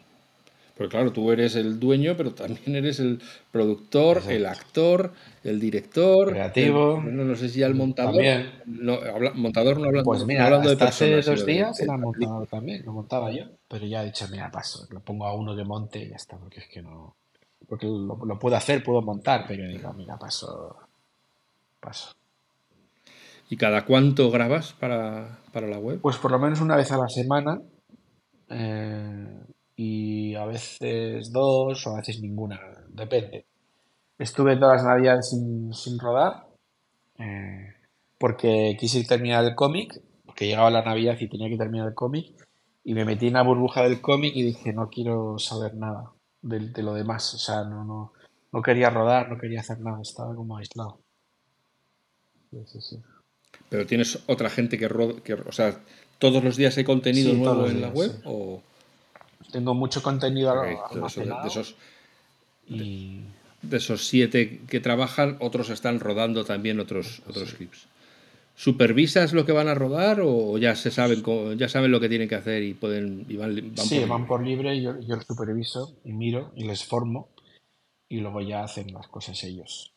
Porque 0.76 0.92
claro, 0.92 1.14
tú 1.14 1.32
eres 1.32 1.56
el 1.56 1.80
dueño, 1.80 2.16
pero 2.18 2.34
también 2.34 2.76
eres 2.76 3.00
el 3.00 3.22
productor, 3.50 4.24
el 4.28 4.46
actor, 4.46 5.14
el 5.44 5.58
director. 5.58 6.32
Creativo. 6.32 7.02
no, 7.02 7.36
sé 7.36 7.48
si 7.48 7.60
ya 7.60 7.68
el 7.68 7.76
montador. 7.76 8.22
No, 8.66 9.00
montador 9.36 9.80
no 9.80 9.86
hablando, 9.86 10.04
pues 10.04 10.26
mira, 10.26 10.46
hablando 10.46 10.70
de 10.70 10.76
personas. 10.76 11.20
Hace 11.20 11.32
dos 11.32 11.46
días 11.46 11.80
era 11.80 11.98
montador 11.98 12.48
también, 12.48 12.84
lo 12.86 12.92
montaba 12.92 13.32
yo. 13.32 13.46
Pero 13.70 13.86
ya 13.86 14.04
he 14.04 14.08
dicho, 14.08 14.28
mira, 14.30 14.52
paso, 14.52 14.86
lo 14.92 15.00
pongo 15.00 15.26
a 15.26 15.34
uno 15.34 15.56
que 15.56 15.64
monte 15.64 16.00
y 16.00 16.10
ya 16.10 16.18
está, 16.18 16.38
porque 16.38 16.60
es 16.60 16.68
que 16.68 16.82
no. 16.82 17.16
Porque 17.68 17.88
lo, 17.88 18.18
lo 18.26 18.40
puedo 18.40 18.56
hacer, 18.56 18.84
puedo 18.84 19.02
montar, 19.02 19.46
pero 19.48 19.68
digo, 19.68 19.92
mira, 19.94 20.18
paso. 20.18 20.76
Paso. 21.80 22.14
¿Y 23.50 23.58
cada 23.58 23.86
cuánto 23.86 24.32
grabas 24.32 24.74
para, 24.74 25.40
para 25.52 25.68
la 25.68 25.78
web? 25.78 26.00
Pues 26.02 26.18
por 26.18 26.32
lo 26.32 26.40
menos 26.40 26.62
una 26.62 26.76
vez 26.76 26.92
a 26.92 26.98
la 26.98 27.10
semana. 27.10 27.62
Eh, 28.50 29.40
y 29.76 30.36
a 30.36 30.46
veces 30.46 31.32
dos 31.32 31.86
o 31.88 31.94
a 31.94 31.98
veces 31.98 32.22
ninguna, 32.22 32.60
depende. 32.90 33.46
Estuve 34.18 34.56
todas 34.56 34.78
las 34.78 34.86
navidades 34.86 35.30
sin, 35.30 35.74
sin 35.74 36.00
rodar 36.00 36.46
eh, 37.18 37.74
porque 38.18 38.76
quise 38.80 39.04
terminar 39.04 39.44
el 39.44 39.56
cómic, 39.56 40.02
porque 40.26 40.48
llegaba 40.48 40.70
la 40.70 40.84
Navidad 40.84 41.18
y 41.20 41.28
tenía 41.28 41.50
que 41.50 41.58
terminar 41.58 41.88
el 41.88 41.94
cómic, 41.94 42.34
y 42.84 42.94
me 42.94 43.06
metí 43.06 43.28
en 43.28 43.34
la 43.34 43.44
burbuja 43.44 43.84
del 43.84 44.02
cómic 44.02 44.34
y 44.36 44.44
dije, 44.44 44.74
no 44.74 44.90
quiero 44.90 45.38
saber 45.40 45.76
nada 45.76 46.15
de, 46.46 46.60
de, 46.60 46.84
lo 46.84 46.94
demás, 46.94 47.34
o 47.34 47.38
sea, 47.38 47.64
no, 47.64 47.84
no, 47.84 48.14
no 48.52 48.62
quería 48.62 48.90
rodar, 48.90 49.30
no 49.30 49.38
quería 49.38 49.62
hacer 49.62 49.80
nada, 49.80 50.02
estaba 50.02 50.34
como 50.36 50.58
aislado. 50.58 51.02
Sí, 52.52 52.80
sí, 52.82 52.98
Pero 53.70 53.86
tienes 53.86 54.20
otra 54.28 54.50
gente 54.50 54.78
que 54.78 54.88
roda, 54.88 55.22
que, 55.22 55.34
o 55.34 55.52
sea, 55.52 55.82
todos 56.20 56.44
los 56.44 56.56
días 56.56 56.78
hay 56.78 56.84
contenido 56.84 57.34
nuevo 57.34 57.68
en 57.68 57.82
la 57.82 57.90
web 57.90 58.22
o 58.24 58.62
tengo 59.52 59.74
mucho 59.74 60.02
contenido 60.02 60.52
almacenado. 60.52 61.42
De 61.42 61.48
esos, 61.50 61.76
de 62.68 63.78
esos 63.78 64.08
siete 64.08 64.62
que 64.70 64.80
trabajan, 64.80 65.38
otros 65.40 65.70
están 65.70 66.00
rodando 66.00 66.46
también 66.46 66.80
otros, 66.80 67.22
otros 67.28 67.54
clips. 67.54 67.88
¿Supervisas 68.56 69.34
lo 69.34 69.46
que 69.46 69.52
van 69.52 69.68
a 69.68 69.74
rodar 69.76 70.22
o 70.24 70.58
ya 70.58 70.76
se 70.76 70.90
saben 70.90 71.22
ya 71.58 71.68
saben 71.68 71.92
lo 71.92 72.00
que 72.00 72.08
tienen 72.08 72.30
que 72.30 72.36
hacer 72.36 72.64
y 72.64 72.74
pueden 72.74 73.26
van, 73.38 73.76
sí, 73.76 74.00
van 74.06 74.26
por 74.26 74.46
libre, 74.46 74.82
yo, 74.82 75.00
yo 75.02 75.20
superviso 75.20 75.98
y 76.06 76.14
miro 76.14 76.52
y 76.56 76.64
les 76.64 76.86
formo 76.86 77.28
y 78.08 78.20
luego 78.22 78.40
ya 78.42 78.64
hacen 78.64 78.94
las 78.94 79.08
cosas 79.08 79.44
ellos. 79.44 79.92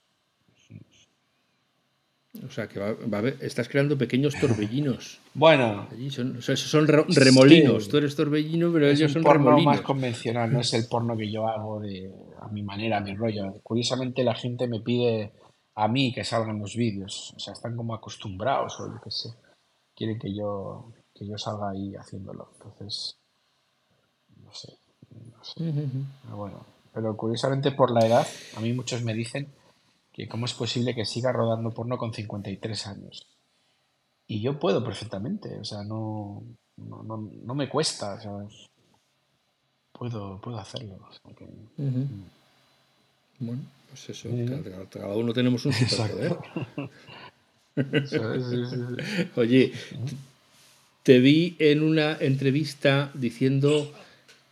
O 2.47 2.51
sea, 2.51 2.69
que 2.69 2.79
va, 2.79 3.29
estás 3.41 3.69
creando 3.69 3.97
pequeños 3.97 4.35
torbellinos. 4.41 5.21
Bueno. 5.35 5.89
son, 6.11 6.43
son 6.43 6.87
remolinos. 6.87 7.89
Tú 7.89 7.97
eres 7.97 8.15
torbellino, 8.17 8.73
pero 8.73 8.89
ellos 8.89 9.13
son 9.13 9.25
remolinos. 9.25 9.51
Es 9.51 9.55
porno 9.55 9.71
más 9.71 9.81
convencional, 9.81 10.53
no 10.53 10.61
es 10.61 10.75
el 10.75 10.87
porno 10.91 11.17
que 11.17 11.31
yo 11.31 11.49
hago 11.49 11.81
de, 11.81 12.11
a 12.41 12.49
mi 12.49 12.63
manera, 12.63 12.99
a 12.99 13.01
mi 13.01 13.15
rollo. 13.15 13.55
Curiosamente 13.63 14.25
la 14.25 14.35
gente 14.35 14.69
me 14.69 14.81
pide 14.81 15.33
a 15.79 15.87
mí 15.87 16.13
que 16.13 16.25
salgan 16.25 16.59
los 16.59 16.75
vídeos. 16.75 17.33
O 17.37 17.39
sea, 17.39 17.53
están 17.53 17.77
como 17.77 17.95
acostumbrados 17.95 18.81
o 18.81 18.93
yo 18.93 19.01
qué 19.01 19.11
sé. 19.13 19.29
Quieren 19.95 20.19
que 20.19 20.35
yo, 20.35 20.93
que 21.15 21.25
yo 21.25 21.39
salga 21.39 21.71
ahí 21.71 21.95
haciéndolo. 21.95 22.51
Entonces, 22.55 23.17
no 24.43 24.53
sé. 24.53 24.77
No 25.11 25.45
sé. 25.45 25.55
Pero 26.25 26.37
bueno. 26.37 26.67
Pero 26.93 27.17
curiosamente 27.17 27.71
por 27.71 27.93
la 27.93 28.05
edad, 28.05 28.27
a 28.57 28.61
mí 28.61 28.73
muchos 28.73 29.03
me 29.03 29.15
dicen 29.15 29.53
que 30.13 30.29
cómo 30.29 30.47
es 30.47 30.55
posible 30.55 30.97
que 30.97 31.05
siga 31.05 31.31
rodando 31.31 31.71
porno 31.71 31.97
con 31.97 32.13
53 32.13 32.87
años. 32.89 33.29
Y 34.27 34.41
yo 34.41 34.59
puedo 34.59 34.83
perfectamente, 34.83 35.59
o 35.61 35.65
sea, 35.65 35.85
no, 35.85 36.43
no, 36.77 37.55
me 37.55 37.69
cuesta, 37.69 38.19
Puedo, 39.93 40.41
puedo 40.41 40.59
hacerlo. 40.59 41.09
Bueno, 43.39 43.63
pues 43.89 44.11
eso, 44.11 44.29
cada, 44.91 45.17
uno 45.17 45.33
tenemos 45.33 45.65
un 45.67 45.73
superpoder. 45.73 46.37
Oye, 49.37 49.73
te 51.03 51.19
vi 51.21 51.57
en 51.59 51.83
una 51.83 52.17
entrevista 52.19 53.11
diciendo 53.15 53.93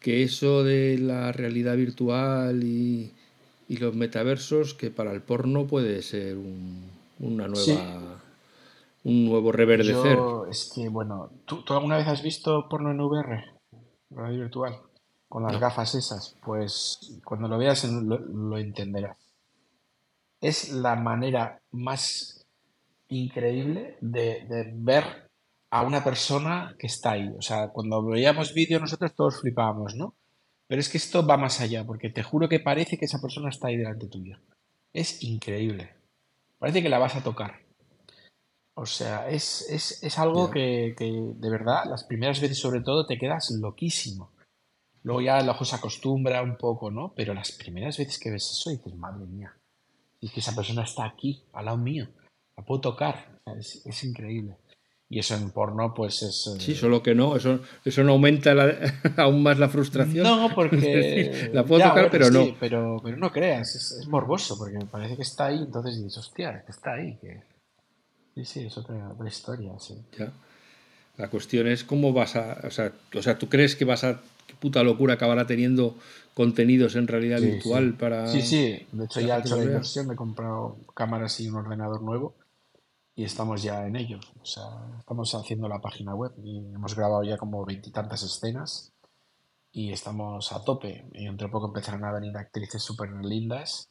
que 0.01 0.22
eso 0.22 0.62
de 0.64 0.99
la 0.99 1.32
realidad 1.32 1.76
virtual 1.76 2.62
y, 2.62 3.12
y 3.68 3.76
los 3.78 3.95
metaversos 3.95 4.74
que 4.74 4.91
para 4.91 5.12
el 5.12 5.20
porno 5.20 5.66
puede 5.66 6.03
ser 6.03 6.37
un, 6.37 6.91
una 7.18 7.49
nueva 7.49 8.22
un 9.07 9.24
nuevo 9.24 9.53
reverdecer. 9.53 10.18
es 10.51 10.72
que 10.74 10.89
bueno, 10.89 11.30
¿tú, 11.45 11.62
alguna 11.68 11.97
vez 11.97 12.09
has 12.09 12.22
visto 12.22 12.68
porno 12.68 12.91
en 12.91 13.01
VR? 13.01 13.45
Radio 14.11 14.41
virtual. 14.41 14.80
Con 15.28 15.45
las 15.45 15.61
gafas 15.61 15.95
esas. 15.95 16.37
Pues 16.45 17.20
cuando 17.24 17.47
lo 17.47 17.57
veas 17.57 17.84
lo, 17.84 18.59
entenderás. 18.59 19.16
Es 20.41 20.70
la 20.70 20.97
manera 20.97 21.61
más 21.70 22.47
increíble 23.09 23.97
de, 24.01 24.47
de, 24.49 24.72
ver 24.74 25.28
a 25.70 25.82
una 25.82 26.03
persona 26.03 26.74
que 26.78 26.87
está 26.87 27.12
ahí. 27.12 27.32
O 27.39 27.43
sea, 27.43 27.68
cuando 27.68 28.05
veíamos 28.05 28.55
vídeos 28.55 28.80
nosotros 28.80 29.14
todos 29.14 29.41
flipábamos, 29.41 29.95
¿no? 29.95 30.14
Pero 30.66 30.80
es 30.80 30.89
que 30.89 30.99
esto 30.99 31.26
va 31.26 31.37
más 31.37 31.61
allá, 31.61 31.84
porque 31.84 32.11
te 32.11 32.22
juro 32.22 32.49
que 32.49 32.61
parece 32.61 32.99
que 32.99 33.05
esa 33.05 33.20
persona 33.20 33.51
está 33.51 33.68
ahí 33.68 33.76
delante 33.76 34.09
tuyo. 34.09 34.39
Es 34.93 35.22
increíble. 35.22 35.95
Parece 36.59 36.82
que 36.82 36.89
la 36.89 36.99
vas 36.99 37.14
a 37.14 37.22
tocar. 37.22 37.61
O 38.74 38.84
sea, 38.84 39.28
es, 39.30 39.62
es, 40.03 40.18
algo 40.18 40.51
que, 40.51 40.95
de 40.99 41.51
verdad, 41.51 41.84
las 41.87 42.05
primeras 42.05 42.41
veces 42.41 42.59
sobre 42.59 42.82
todo, 42.82 43.07
te 43.07 43.16
quedas 43.16 43.51
loquísimo. 43.59 44.32
Luego 45.03 45.22
ya 45.22 45.39
el 45.39 45.49
ojo 45.49 45.64
se 45.64 45.76
acostumbra 45.76 46.43
un 46.43 46.57
poco, 46.57 46.91
¿no? 46.91 47.14
Pero 47.14 47.32
las 47.32 47.53
primeras 47.53 47.97
veces 47.97 48.18
que 48.18 48.30
ves 48.30 48.51
eso 48.51 48.70
dices, 48.70 48.95
madre 48.97 49.24
mía, 49.24 49.57
y 50.20 50.28
que 50.28 50.40
esa 50.40 50.54
persona 50.54 50.82
está 50.82 51.04
aquí, 51.04 51.42
al 51.52 51.66
lado 51.66 51.78
mío, 51.78 52.08
la 52.56 52.64
puedo 52.64 52.80
tocar. 52.80 53.40
es 53.46 54.04
increíble. 54.04 54.56
Y 55.08 55.20
eso 55.20 55.36
en 55.36 55.50
porno, 55.50 55.94
pues 55.94 56.22
es. 56.22 56.56
Sí, 56.58 56.74
solo 56.74 57.00
que 57.00 57.14
no, 57.14 57.36
eso, 57.36 57.60
eso 57.84 58.02
no 58.02 58.12
aumenta 58.12 58.52
aún 59.16 59.42
más 59.42 59.58
la 59.58 59.68
frustración. 59.68 60.24
No, 60.24 60.50
porque. 60.54 61.50
la 61.52 61.64
puedo 61.64 61.88
tocar, 61.88 62.10
pero 62.10 62.30
no. 62.30 62.56
pero, 62.58 63.00
pero 63.02 63.16
no 63.16 63.30
creas, 63.30 63.76
es, 63.76 64.08
morboso, 64.08 64.58
porque 64.58 64.78
me 64.78 64.86
parece 64.86 65.14
que 65.16 65.22
está 65.22 65.46
ahí, 65.46 65.58
entonces 65.58 65.96
dices, 65.96 66.18
hostia, 66.18 66.64
que 66.64 66.72
está 66.72 66.94
ahí. 66.94 67.16
Que... 67.20 67.40
Sí, 68.34 68.44
sí, 68.44 68.66
es 68.66 68.76
otra, 68.76 69.14
historia, 69.26 69.72
sí. 69.78 69.94
Ya. 70.18 70.32
La 71.16 71.30
cuestión 71.30 71.68
es 71.68 71.84
cómo 71.84 72.12
vas 72.12 72.34
a. 72.34 72.60
O 72.64 72.70
sea, 72.70 72.92
o 73.14 73.22
sea, 73.22 73.38
¿tú 73.38 73.48
crees 73.48 73.76
que 73.76 73.84
vas 73.84 74.02
a. 74.02 74.20
¿Qué 74.48 74.54
puta 74.58 74.82
locura 74.82 75.14
acabará 75.14 75.46
teniendo 75.46 75.96
contenidos 76.37 76.97
en 76.97 77.09
realidad 77.09 77.41
virtual 77.41 77.97
para. 77.97 78.26
Sí, 78.26 78.43
sí, 78.43 78.87
de 78.93 79.07
hecho 79.07 79.22
ya 79.22 79.39
he 79.39 79.41
hecho 79.41 79.57
la 79.57 79.64
inversión, 79.64 80.07
me 80.07 80.12
he 80.12 80.16
comprado 80.16 80.76
cámaras 80.95 81.41
y 81.41 81.49
un 81.49 81.57
ordenador 81.57 82.03
nuevo 82.03 82.34
y 83.14 83.24
estamos 83.24 83.62
ya 83.62 83.87
en 83.87 83.97
ello. 83.97 84.20
O 84.43 84.45
sea, 84.45 84.64
estamos 84.99 85.34
haciendo 85.34 85.66
la 85.66 85.80
página 85.80 86.14
web 86.14 86.32
y 86.45 86.59
hemos 86.59 86.95
grabado 86.95 87.24
ya 87.24 87.39
como 87.39 87.64
veintitantas 87.64 88.22
escenas 88.22 88.93
y 89.72 89.93
estamos 89.93 90.53
a 90.53 90.62
tope. 90.62 91.07
Y 91.14 91.26
entre 91.26 91.49
poco 91.49 91.68
empezarán 91.68 92.05
a 92.05 92.12
venir 92.12 92.37
actrices 92.37 92.82
súper 92.82 93.11
lindas 93.24 93.89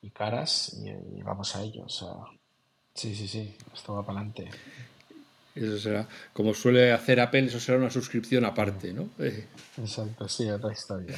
y 0.00 0.10
caras 0.10 0.74
y, 0.82 1.22
vamos 1.22 1.54
a 1.54 1.62
ello. 1.62 1.84
O 1.84 1.90
sea, 1.90 2.14
sí, 2.94 3.14
sí, 3.14 3.28
sí, 3.28 3.54
esto 3.74 3.92
va 3.92 4.02
para 4.02 4.20
adelante. 4.20 4.48
Eso 5.54 5.78
será, 5.78 6.08
como 6.32 6.54
suele 6.54 6.92
hacer 6.92 7.20
Apple, 7.20 7.46
eso 7.46 7.60
será 7.60 7.78
una 7.78 7.90
suscripción 7.90 8.44
aparte, 8.44 8.92
¿no? 8.92 9.10
Eh. 9.18 9.44
Exacto, 9.78 10.28
sí, 10.28 10.48
otra 10.48 10.72
historia. 10.72 11.16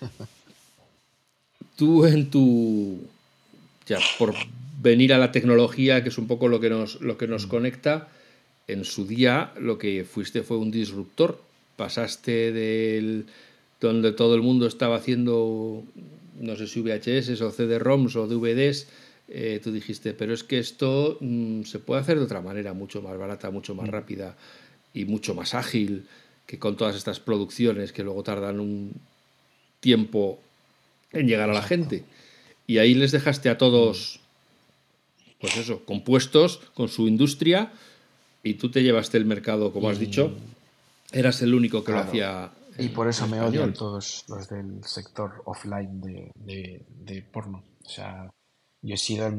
Tú 1.76 2.06
en 2.06 2.30
tu, 2.30 2.98
ya 3.86 3.98
por 4.18 4.34
venir 4.80 5.12
a 5.12 5.18
la 5.18 5.32
tecnología, 5.32 6.02
que 6.02 6.08
es 6.08 6.18
un 6.18 6.26
poco 6.26 6.48
lo 6.48 6.60
que 6.60 6.70
nos, 6.70 7.00
lo 7.00 7.18
que 7.18 7.26
nos 7.26 7.46
mm. 7.46 7.48
conecta, 7.48 8.08
en 8.68 8.84
su 8.84 9.06
día 9.06 9.52
lo 9.58 9.78
que 9.78 10.04
fuiste 10.04 10.42
fue 10.42 10.56
un 10.56 10.70
disruptor. 10.70 11.40
Pasaste 11.76 12.52
del 12.52 13.26
donde 13.80 14.12
todo 14.12 14.34
el 14.34 14.42
mundo 14.42 14.66
estaba 14.66 14.96
haciendo, 14.96 15.82
no 16.40 16.56
sé 16.56 16.66
si 16.66 16.80
VHS 16.80 17.40
o 17.42 17.50
CD-ROMs 17.50 18.16
o 18.16 18.26
DVDs, 18.26 18.86
eh, 19.28 19.60
tú 19.62 19.72
dijiste, 19.72 20.12
pero 20.12 20.34
es 20.34 20.44
que 20.44 20.58
esto 20.58 21.16
mm, 21.20 21.62
se 21.62 21.78
puede 21.78 22.02
hacer 22.02 22.18
de 22.18 22.24
otra 22.24 22.42
manera, 22.42 22.74
mucho 22.74 23.00
más 23.00 23.16
barata, 23.16 23.50
mucho 23.50 23.74
más 23.74 23.88
mm. 23.88 23.90
rápida 23.90 24.36
y 24.92 25.06
mucho 25.06 25.34
más 25.34 25.54
ágil 25.54 26.06
que 26.46 26.58
con 26.58 26.76
todas 26.76 26.94
estas 26.94 27.20
producciones 27.20 27.92
que 27.92 28.02
luego 28.02 28.22
tardan 28.22 28.60
un 28.60 28.92
tiempo 29.80 30.38
en 31.12 31.26
llegar 31.26 31.48
a 31.48 31.54
la 31.54 31.62
gente. 31.62 32.04
Y 32.66 32.78
ahí 32.78 32.94
les 32.94 33.12
dejaste 33.12 33.48
a 33.48 33.56
todos, 33.56 34.20
pues 35.40 35.56
eso, 35.56 35.84
compuestos 35.84 36.60
con 36.74 36.88
su 36.88 37.08
industria 37.08 37.72
y 38.42 38.54
tú 38.54 38.70
te 38.70 38.82
llevaste 38.82 39.16
el 39.16 39.24
mercado, 39.24 39.72
como 39.72 39.88
has 39.88 39.98
dicho, 39.98 40.32
eras 41.12 41.40
el 41.40 41.54
único 41.54 41.82
que 41.82 41.92
lo 41.92 41.98
hacía. 41.98 42.52
Y 42.78 42.88
por 42.88 43.08
eso 43.08 43.26
me 43.26 43.40
odian 43.40 43.72
todos 43.72 44.24
los 44.28 44.48
del 44.48 44.84
sector 44.84 45.42
offline 45.46 46.00
de, 46.00 46.82
de 47.04 47.22
porno. 47.22 47.62
O 47.84 47.88
sea, 47.88 48.30
yo 48.84 48.94
he 48.94 48.98
sido 48.98 49.32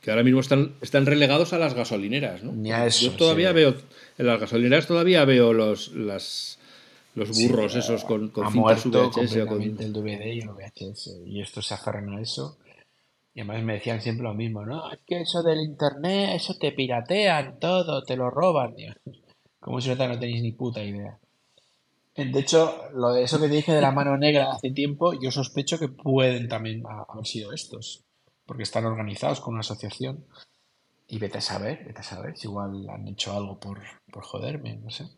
Que 0.00 0.10
ahora 0.10 0.22
mismo 0.22 0.40
están, 0.40 0.74
están 0.80 1.04
relegados 1.04 1.52
a 1.52 1.58
las 1.58 1.74
gasolineras, 1.74 2.42
¿no? 2.42 2.52
Yo 2.88 3.12
todavía 3.12 3.52
veo, 3.52 3.74
en 4.18 4.26
las 4.26 4.40
gasolineras 4.40 4.86
todavía 4.86 5.24
veo 5.24 5.52
los, 5.52 5.92
las, 5.92 6.58
los 7.14 7.30
burros 7.30 7.74
esos 7.74 8.04
con, 8.04 8.28
con 8.28 8.52
cintas 8.52 8.86
VHS 8.86 9.36
o 9.38 9.46
con... 9.46 9.62
el 9.62 9.92
DVD 9.92 10.26
y 10.26 10.40
el 10.40 10.50
VHS. 10.50 11.22
Y 11.26 11.40
estos 11.40 11.66
se 11.66 11.74
aferran 11.74 12.10
a 12.10 12.20
eso. 12.20 12.56
Y 13.34 13.40
además 13.40 13.62
me 13.64 13.74
decían 13.74 14.00
siempre 14.00 14.24
lo 14.24 14.34
mismo, 14.34 14.64
¿no? 14.64 14.92
Es 14.92 15.00
que 15.06 15.22
eso 15.22 15.42
del 15.42 15.60
internet, 15.60 16.30
eso 16.34 16.54
te 16.58 16.70
piratean 16.70 17.58
todo, 17.58 18.02
te 18.04 18.16
lo 18.16 18.30
roban. 18.30 18.74
Como 19.60 19.80
si 19.80 19.88
no 19.88 19.96
tenéis 19.96 20.42
ni 20.42 20.52
puta 20.52 20.82
idea. 20.82 21.18
De 22.14 22.40
hecho, 22.40 22.76
lo 22.94 23.12
de 23.12 23.22
eso 23.24 23.40
que 23.40 23.48
te 23.48 23.54
dije 23.54 23.72
de 23.72 23.80
la 23.80 23.90
mano 23.90 24.18
negra 24.18 24.52
hace 24.52 24.70
tiempo, 24.70 25.14
yo 25.14 25.30
sospecho 25.30 25.78
que 25.78 25.88
pueden 25.88 26.46
también 26.46 26.82
haber 26.86 27.26
sido 27.26 27.52
estos 27.52 28.04
porque 28.46 28.62
están 28.62 28.84
organizados 28.84 29.40
con 29.40 29.54
una 29.54 29.60
asociación. 29.60 30.26
Y 31.06 31.18
vete 31.18 31.38
a 31.38 31.42
saber, 31.42 31.84
vete 31.84 32.00
a 32.00 32.04
saber, 32.04 32.38
si 32.38 32.46
igual 32.46 32.88
han 32.88 33.06
hecho 33.06 33.32
algo 33.32 33.60
por, 33.60 33.80
por 34.10 34.24
joderme, 34.24 34.76
no 34.76 34.90
sé. 34.90 35.10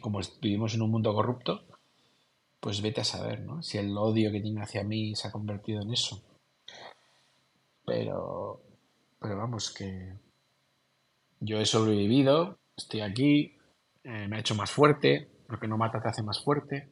Como 0.00 0.20
vivimos 0.40 0.74
en 0.74 0.82
un 0.82 0.90
mundo 0.90 1.12
corrupto, 1.12 1.66
pues 2.60 2.80
vete 2.80 3.02
a 3.02 3.04
saber, 3.04 3.40
¿no? 3.40 3.62
Si 3.62 3.78
el 3.78 3.96
odio 3.96 4.32
que 4.32 4.40
tiene 4.40 4.62
hacia 4.62 4.84
mí 4.84 5.14
se 5.14 5.28
ha 5.28 5.32
convertido 5.32 5.82
en 5.82 5.92
eso. 5.92 6.22
Pero, 7.84 8.62
pero 9.20 9.36
vamos, 9.36 9.70
que 9.70 10.14
yo 11.40 11.58
he 11.60 11.66
sobrevivido, 11.66 12.58
estoy 12.76 13.00
aquí, 13.00 13.56
eh, 14.04 14.28
me 14.28 14.36
ha 14.36 14.40
hecho 14.40 14.54
más 14.54 14.70
fuerte, 14.70 15.28
porque 15.46 15.68
no 15.68 15.76
mata 15.76 16.00
te 16.00 16.08
hace 16.08 16.22
más 16.22 16.42
fuerte. 16.42 16.90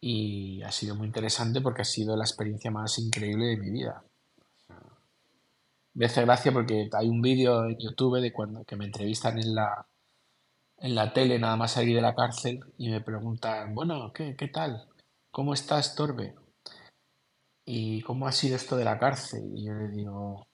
Y 0.00 0.62
ha 0.62 0.72
sido 0.72 0.96
muy 0.96 1.06
interesante 1.06 1.60
porque 1.60 1.82
ha 1.82 1.84
sido 1.84 2.16
la 2.16 2.24
experiencia 2.24 2.70
más 2.70 2.98
increíble 2.98 3.46
de 3.46 3.56
mi 3.58 3.70
vida 3.70 4.02
me 5.94 6.06
hace 6.06 6.22
gracia 6.22 6.52
porque 6.52 6.88
hay 6.92 7.08
un 7.08 7.22
vídeo 7.22 7.66
en 7.66 7.78
YouTube 7.78 8.20
de 8.20 8.32
cuando 8.32 8.64
que 8.64 8.76
me 8.76 8.84
entrevistan 8.84 9.38
en 9.38 9.54
la 9.54 9.86
en 10.80 10.94
la 10.94 11.12
tele 11.12 11.38
nada 11.38 11.56
más 11.56 11.72
salir 11.72 11.94
de 11.94 12.02
la 12.02 12.14
cárcel 12.14 12.60
y 12.78 12.88
me 12.88 13.00
preguntan, 13.00 13.74
bueno, 13.74 14.12
¿qué, 14.12 14.34
qué 14.36 14.48
tal? 14.48 14.88
¿Cómo 15.30 15.54
estás, 15.54 15.94
Torbe? 15.94 16.34
¿Y 17.66 18.00
cómo 18.02 18.26
ha 18.26 18.32
sido 18.32 18.56
esto 18.56 18.76
de 18.76 18.84
la 18.84 18.98
cárcel? 18.98 19.52
Y 19.54 19.66
yo 19.66 19.74
le 19.74 19.88
digo, 19.88 20.46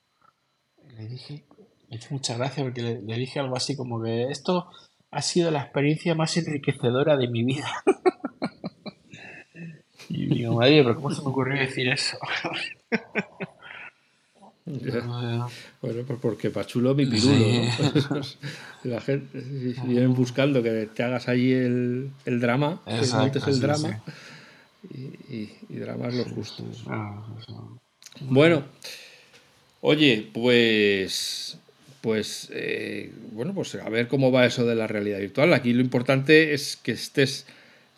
le 0.97 1.07
dije, 1.07 1.47
me 1.89 1.97
hizo 1.97 2.09
mucha 2.11 2.37
gracia 2.37 2.65
porque 2.65 2.83
le, 2.83 3.15
dije 3.15 3.39
algo 3.39 3.57
así 3.57 3.77
como 3.77 4.03
que 4.03 4.25
esto 4.25 4.69
ha 5.11 5.23
sido 5.23 5.51
la 5.51 5.63
experiencia 5.63 6.15
más 6.15 6.37
enriquecedora 6.37 7.17
de 7.17 7.29
mi 7.29 7.45
vida. 7.45 7.69
y 10.09 10.27
digo, 10.27 10.57
madre, 10.57 10.83
pero 10.83 10.97
¿cómo 10.97 11.11
se 11.11 11.23
me 11.23 11.29
ocurrió 11.29 11.61
decir 11.61 11.89
eso? 11.89 12.19
Bueno, 14.67 15.49
pues 15.81 16.19
porque 16.21 16.51
pachulo 16.51 16.95
mi 16.95 17.07
pirulo. 17.07 17.63
La 18.85 19.01
gente 19.01 19.41
vienen 19.85 20.13
buscando 20.13 20.61
que 20.63 20.89
te 20.93 21.05
hagas 21.05 21.29
ahí 21.29 21.53
el, 21.53 22.11
el 22.25 22.41
drama, 22.41 22.83
que 22.85 23.07
montes 23.15 23.47
el 23.47 23.61
drama. 23.61 24.03
Y, 24.93 24.99
y, 25.35 25.57
y, 25.69 25.77
dramas 25.77 26.15
los 26.15 26.29
justos. 26.29 26.83
Ah, 26.87 27.25
bueno, 28.21 28.65
oye, 29.81 30.29
pues. 30.33 31.59
Pues 32.01 32.49
eh, 32.53 33.13
bueno, 33.33 33.53
pues 33.53 33.75
a 33.75 33.89
ver 33.89 34.07
cómo 34.07 34.31
va 34.31 34.47
eso 34.47 34.65
de 34.65 34.77
la 34.77 34.87
realidad 34.87 35.19
virtual. 35.19 35.53
Aquí 35.55 35.73
lo 35.73 35.81
importante 35.81 36.55
es 36.55 36.77
que 36.77 36.93
estés. 36.93 37.47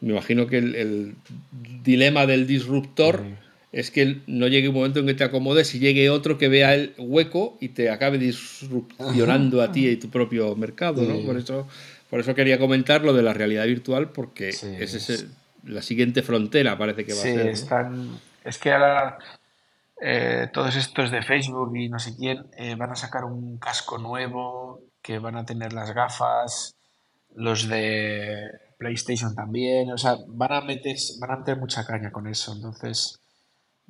Me 0.00 0.12
imagino 0.12 0.46
que 0.46 0.58
el, 0.58 0.74
el 0.76 1.14
dilema 1.82 2.24
del 2.24 2.46
disruptor 2.46 3.22
es 3.72 3.90
que 3.90 4.22
no 4.26 4.48
llegue 4.48 4.68
un 4.68 4.74
momento 4.74 5.00
en 5.00 5.06
que 5.06 5.14
te 5.14 5.24
acomodes 5.24 5.74
y 5.74 5.78
llegue 5.78 6.08
otro 6.10 6.38
que 6.38 6.48
vea 6.48 6.74
el 6.74 6.94
hueco 6.98 7.58
y 7.60 7.70
te 7.70 7.90
acabe 7.90 8.18
disrupcionando 8.18 9.62
a 9.62 9.72
ti 9.72 9.88
y 9.88 9.96
tu 9.96 10.08
propio 10.08 10.56
mercado, 10.56 11.02
¿no? 11.02 11.24
Por 11.26 11.36
eso, 11.36 11.68
por 12.08 12.20
eso 12.20 12.34
quería 12.34 12.58
comentar 12.58 13.02
lo 13.02 13.12
de 13.12 13.22
la 13.22 13.34
realidad 13.34 13.66
virtual, 13.66 14.10
porque 14.10 14.48
es 14.48 15.26
la 15.64 15.82
siguiente 15.82 16.22
frontera, 16.22 16.78
parece 16.78 17.04
que 17.04 17.12
va 17.12 17.18
a 17.18 17.22
ser. 17.22 17.46
Están, 17.48 18.18
es 18.44 18.58
que 18.58 18.72
ahora 18.72 19.18
eh, 20.00 20.48
todos 20.52 20.76
estos 20.76 21.10
de 21.10 21.22
Facebook 21.22 21.76
y 21.76 21.88
no 21.88 21.98
sé 21.98 22.16
quién 22.16 22.46
eh, 22.56 22.74
van 22.76 22.92
a 22.92 22.96
sacar 22.96 23.24
un 23.24 23.58
casco 23.58 23.98
nuevo, 23.98 24.80
que 25.02 25.18
van 25.18 25.36
a 25.36 25.44
tener 25.44 25.72
las 25.72 25.92
gafas, 25.92 26.74
los 27.34 27.68
de 27.68 28.48
PlayStation 28.78 29.34
también, 29.34 29.90
o 29.90 29.98
sea, 29.98 30.16
van 30.28 30.52
a 30.52 30.60
meter, 30.62 30.96
van 31.20 31.30
a 31.32 31.36
meter 31.38 31.58
mucha 31.58 31.84
caña 31.84 32.12
con 32.12 32.26
eso, 32.26 32.52
entonces 32.54 33.17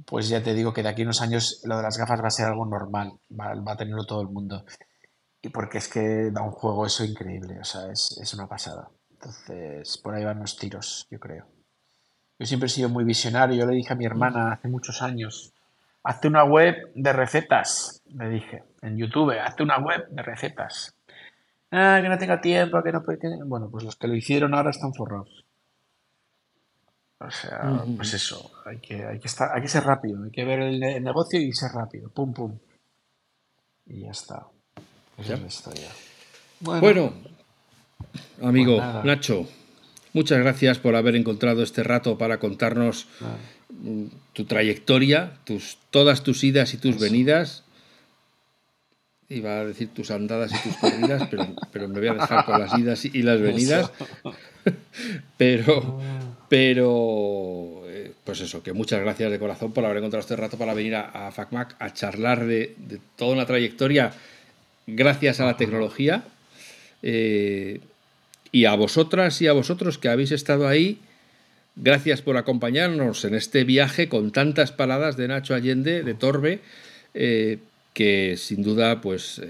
pues 0.06 0.28
ya 0.28 0.42
te 0.42 0.54
digo 0.54 0.72
que 0.72 0.82
de 0.82 0.88
aquí 0.88 1.02
a 1.02 1.04
unos 1.04 1.22
años 1.22 1.60
lo 1.64 1.76
de 1.76 1.82
las 1.82 1.98
gafas 1.98 2.22
va 2.22 2.28
a 2.28 2.30
ser 2.30 2.46
algo 2.46 2.66
normal, 2.66 3.12
va, 3.30 3.72
a 3.72 3.76
tenerlo 3.76 4.04
todo 4.04 4.22
el 4.22 4.28
mundo. 4.28 4.64
Y 5.42 5.48
porque 5.50 5.78
es 5.78 5.88
que 5.88 6.30
da 6.30 6.42
un 6.42 6.50
juego 6.50 6.86
eso 6.86 7.04
increíble, 7.04 7.58
o 7.60 7.64
sea, 7.64 7.90
es, 7.90 8.34
una 8.34 8.48
pasada. 8.48 8.90
Entonces, 9.10 9.98
por 9.98 10.14
ahí 10.14 10.24
van 10.24 10.40
los 10.40 10.56
tiros, 10.56 11.06
yo 11.10 11.18
creo. 11.18 11.46
Yo 12.38 12.46
siempre 12.46 12.66
he 12.66 12.70
sido 12.70 12.88
muy 12.88 13.04
visionario, 13.04 13.56
yo 13.56 13.66
le 13.66 13.74
dije 13.74 13.92
a 13.92 13.96
mi 13.96 14.04
hermana 14.04 14.52
hace 14.52 14.68
muchos 14.68 15.02
años, 15.02 15.52
hazte 16.04 16.28
una 16.28 16.44
web 16.44 16.76
de 16.94 17.12
recetas, 17.12 18.02
le 18.06 18.28
dije, 18.28 18.64
en 18.82 18.96
YouTube, 18.96 19.38
hazte 19.40 19.62
una 19.62 19.78
web 19.78 20.08
de 20.08 20.22
recetas. 20.22 20.94
Ah, 21.70 21.98
que 22.00 22.08
no 22.08 22.16
tenga 22.16 22.40
tiempo, 22.40 22.82
que 22.82 22.92
no 22.92 23.02
puede... 23.02 23.18
Bueno, 23.44 23.68
pues 23.70 23.84
los 23.84 23.96
que 23.96 24.08
lo 24.08 24.14
hicieron 24.14 24.54
ahora 24.54 24.70
están 24.70 24.94
forrados. 24.94 25.44
O 27.20 27.30
sea, 27.32 27.84
pues 27.96 28.14
eso, 28.14 28.52
hay 28.64 28.78
que, 28.78 29.04
hay, 29.04 29.18
que 29.18 29.26
estar, 29.26 29.50
hay 29.52 29.60
que 29.60 29.68
ser 29.68 29.82
rápido, 29.82 30.22
hay 30.22 30.30
que 30.30 30.44
ver 30.44 30.60
el, 30.60 30.78
negocio 31.02 31.40
y 31.40 31.52
ser 31.52 31.72
rápido, 31.72 32.10
pum, 32.10 32.32
pum. 32.32 32.56
Y 33.86 34.02
ya 34.02 34.12
está. 34.12 34.46
Esa 35.16 35.34
es 35.34 35.40
la 35.40 35.46
historia. 35.48 35.88
Bueno, 36.60 37.12
amigo 38.40 38.76
pues 38.76 39.04
Nacho, 39.04 39.48
muchas 40.12 40.38
gracias 40.38 40.78
por 40.78 40.94
haber 40.94 41.16
encontrado 41.16 41.64
este 41.64 41.82
rato 41.82 42.18
para 42.18 42.38
contarnos 42.38 43.08
tu 44.32 44.44
trayectoria, 44.44 45.32
tus, 45.42 45.78
todas 45.90 46.22
tus 46.22 46.44
idas 46.44 46.72
y 46.74 46.76
tus 46.76 47.00
venidas. 47.00 47.64
Iba 49.28 49.58
a 49.58 49.64
decir 49.64 49.88
tus 49.92 50.12
andadas 50.12 50.52
y 50.52 50.68
tus 50.68 50.76
corridas, 50.76 51.28
pero, 51.30 51.46
pero 51.72 51.88
me 51.88 51.98
voy 51.98 52.08
a 52.08 52.14
dejar 52.14 52.44
con 52.46 52.60
las 52.60 52.78
idas 52.78 53.04
y 53.04 53.22
las 53.22 53.40
venidas. 53.40 53.90
pero 55.36 56.00
ah. 56.00 56.27
Pero, 56.48 57.82
eh, 57.86 58.12
pues 58.24 58.40
eso, 58.40 58.62
que 58.62 58.72
muchas 58.72 59.00
gracias 59.00 59.30
de 59.30 59.38
corazón 59.38 59.72
por 59.72 59.84
haber 59.84 59.98
encontrado 59.98 60.20
este 60.20 60.36
rato 60.36 60.56
para 60.56 60.74
venir 60.74 60.94
a, 60.94 61.30
FacMac 61.30 61.76
a 61.78 61.92
charlar 61.92 62.46
de, 62.46 62.74
toda 63.16 63.32
una 63.32 63.46
trayectoria 63.46 64.12
gracias 64.86 65.40
a 65.40 65.46
la 65.46 65.56
tecnología. 65.56 66.24
Eh, 67.02 67.80
y 68.50 68.64
a 68.64 68.74
vosotras 68.74 69.42
y 69.42 69.46
a 69.46 69.52
vosotros 69.52 69.98
que 69.98 70.08
habéis 70.08 70.32
estado 70.32 70.66
ahí, 70.66 70.98
gracias 71.76 72.22
por 72.22 72.38
acompañarnos 72.38 73.26
en 73.26 73.34
este 73.34 73.64
viaje 73.64 74.08
con 74.08 74.32
tantas 74.32 74.72
paradas 74.72 75.18
de 75.18 75.28
Nacho 75.28 75.54
Allende, 75.54 76.02
de 76.02 76.14
Torbe, 76.14 76.60
eh, 77.12 77.58
que 77.92 78.36
sin 78.38 78.62
duda, 78.62 79.02
pues 79.02 79.42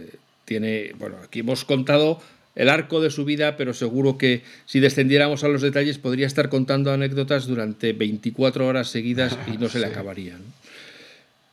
tiene, 0.44 0.94
bueno, 0.99 1.18
aquí 1.22 1.40
hemos 1.40 1.64
contado 1.64 2.20
el 2.59 2.68
arco 2.68 3.00
de 3.00 3.11
su 3.11 3.24
vida, 3.24 3.56
pero 3.56 3.72
seguro 3.72 4.18
que 4.18 4.42
si 4.66 4.80
descendiéramos 4.80 5.44
a 5.44 5.48
los 5.48 5.62
detalles 5.62 5.96
podría 5.98 6.26
estar 6.26 6.48
contando 6.48 6.92
anécdotas 6.92 7.46
durante 7.46 7.92
24 7.92 8.66
horas 8.66 8.88
seguidas 8.88 9.38
y 9.46 9.59
no 9.59 9.68
se 9.68 9.78
le 9.78 9.86
acabarían. 9.90 10.40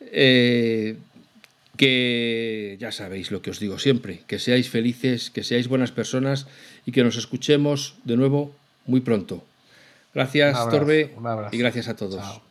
Eh, 0.01 0.97
que 1.77 2.77
ya 2.79 2.91
sabéis 2.91 3.29
lo 3.29 3.43
que 3.43 3.51
os 3.51 3.59
digo 3.59 3.77
siempre, 3.77 4.21
que 4.25 4.39
seáis 4.39 4.69
felices, 4.69 5.29
que 5.29 5.43
seáis 5.43 5.67
buenas 5.67 5.91
personas 5.91 6.47
y 6.87 6.91
que 6.91 7.03
nos 7.03 7.17
escuchemos 7.17 7.95
de 8.03 8.17
nuevo 8.17 8.55
muy 8.87 9.01
pronto. 9.01 9.45
Gracias, 10.15 10.57
Torbe, 10.69 11.13
y 11.51 11.57
gracias 11.57 11.87
a 11.87 11.95
todos. 11.95 12.41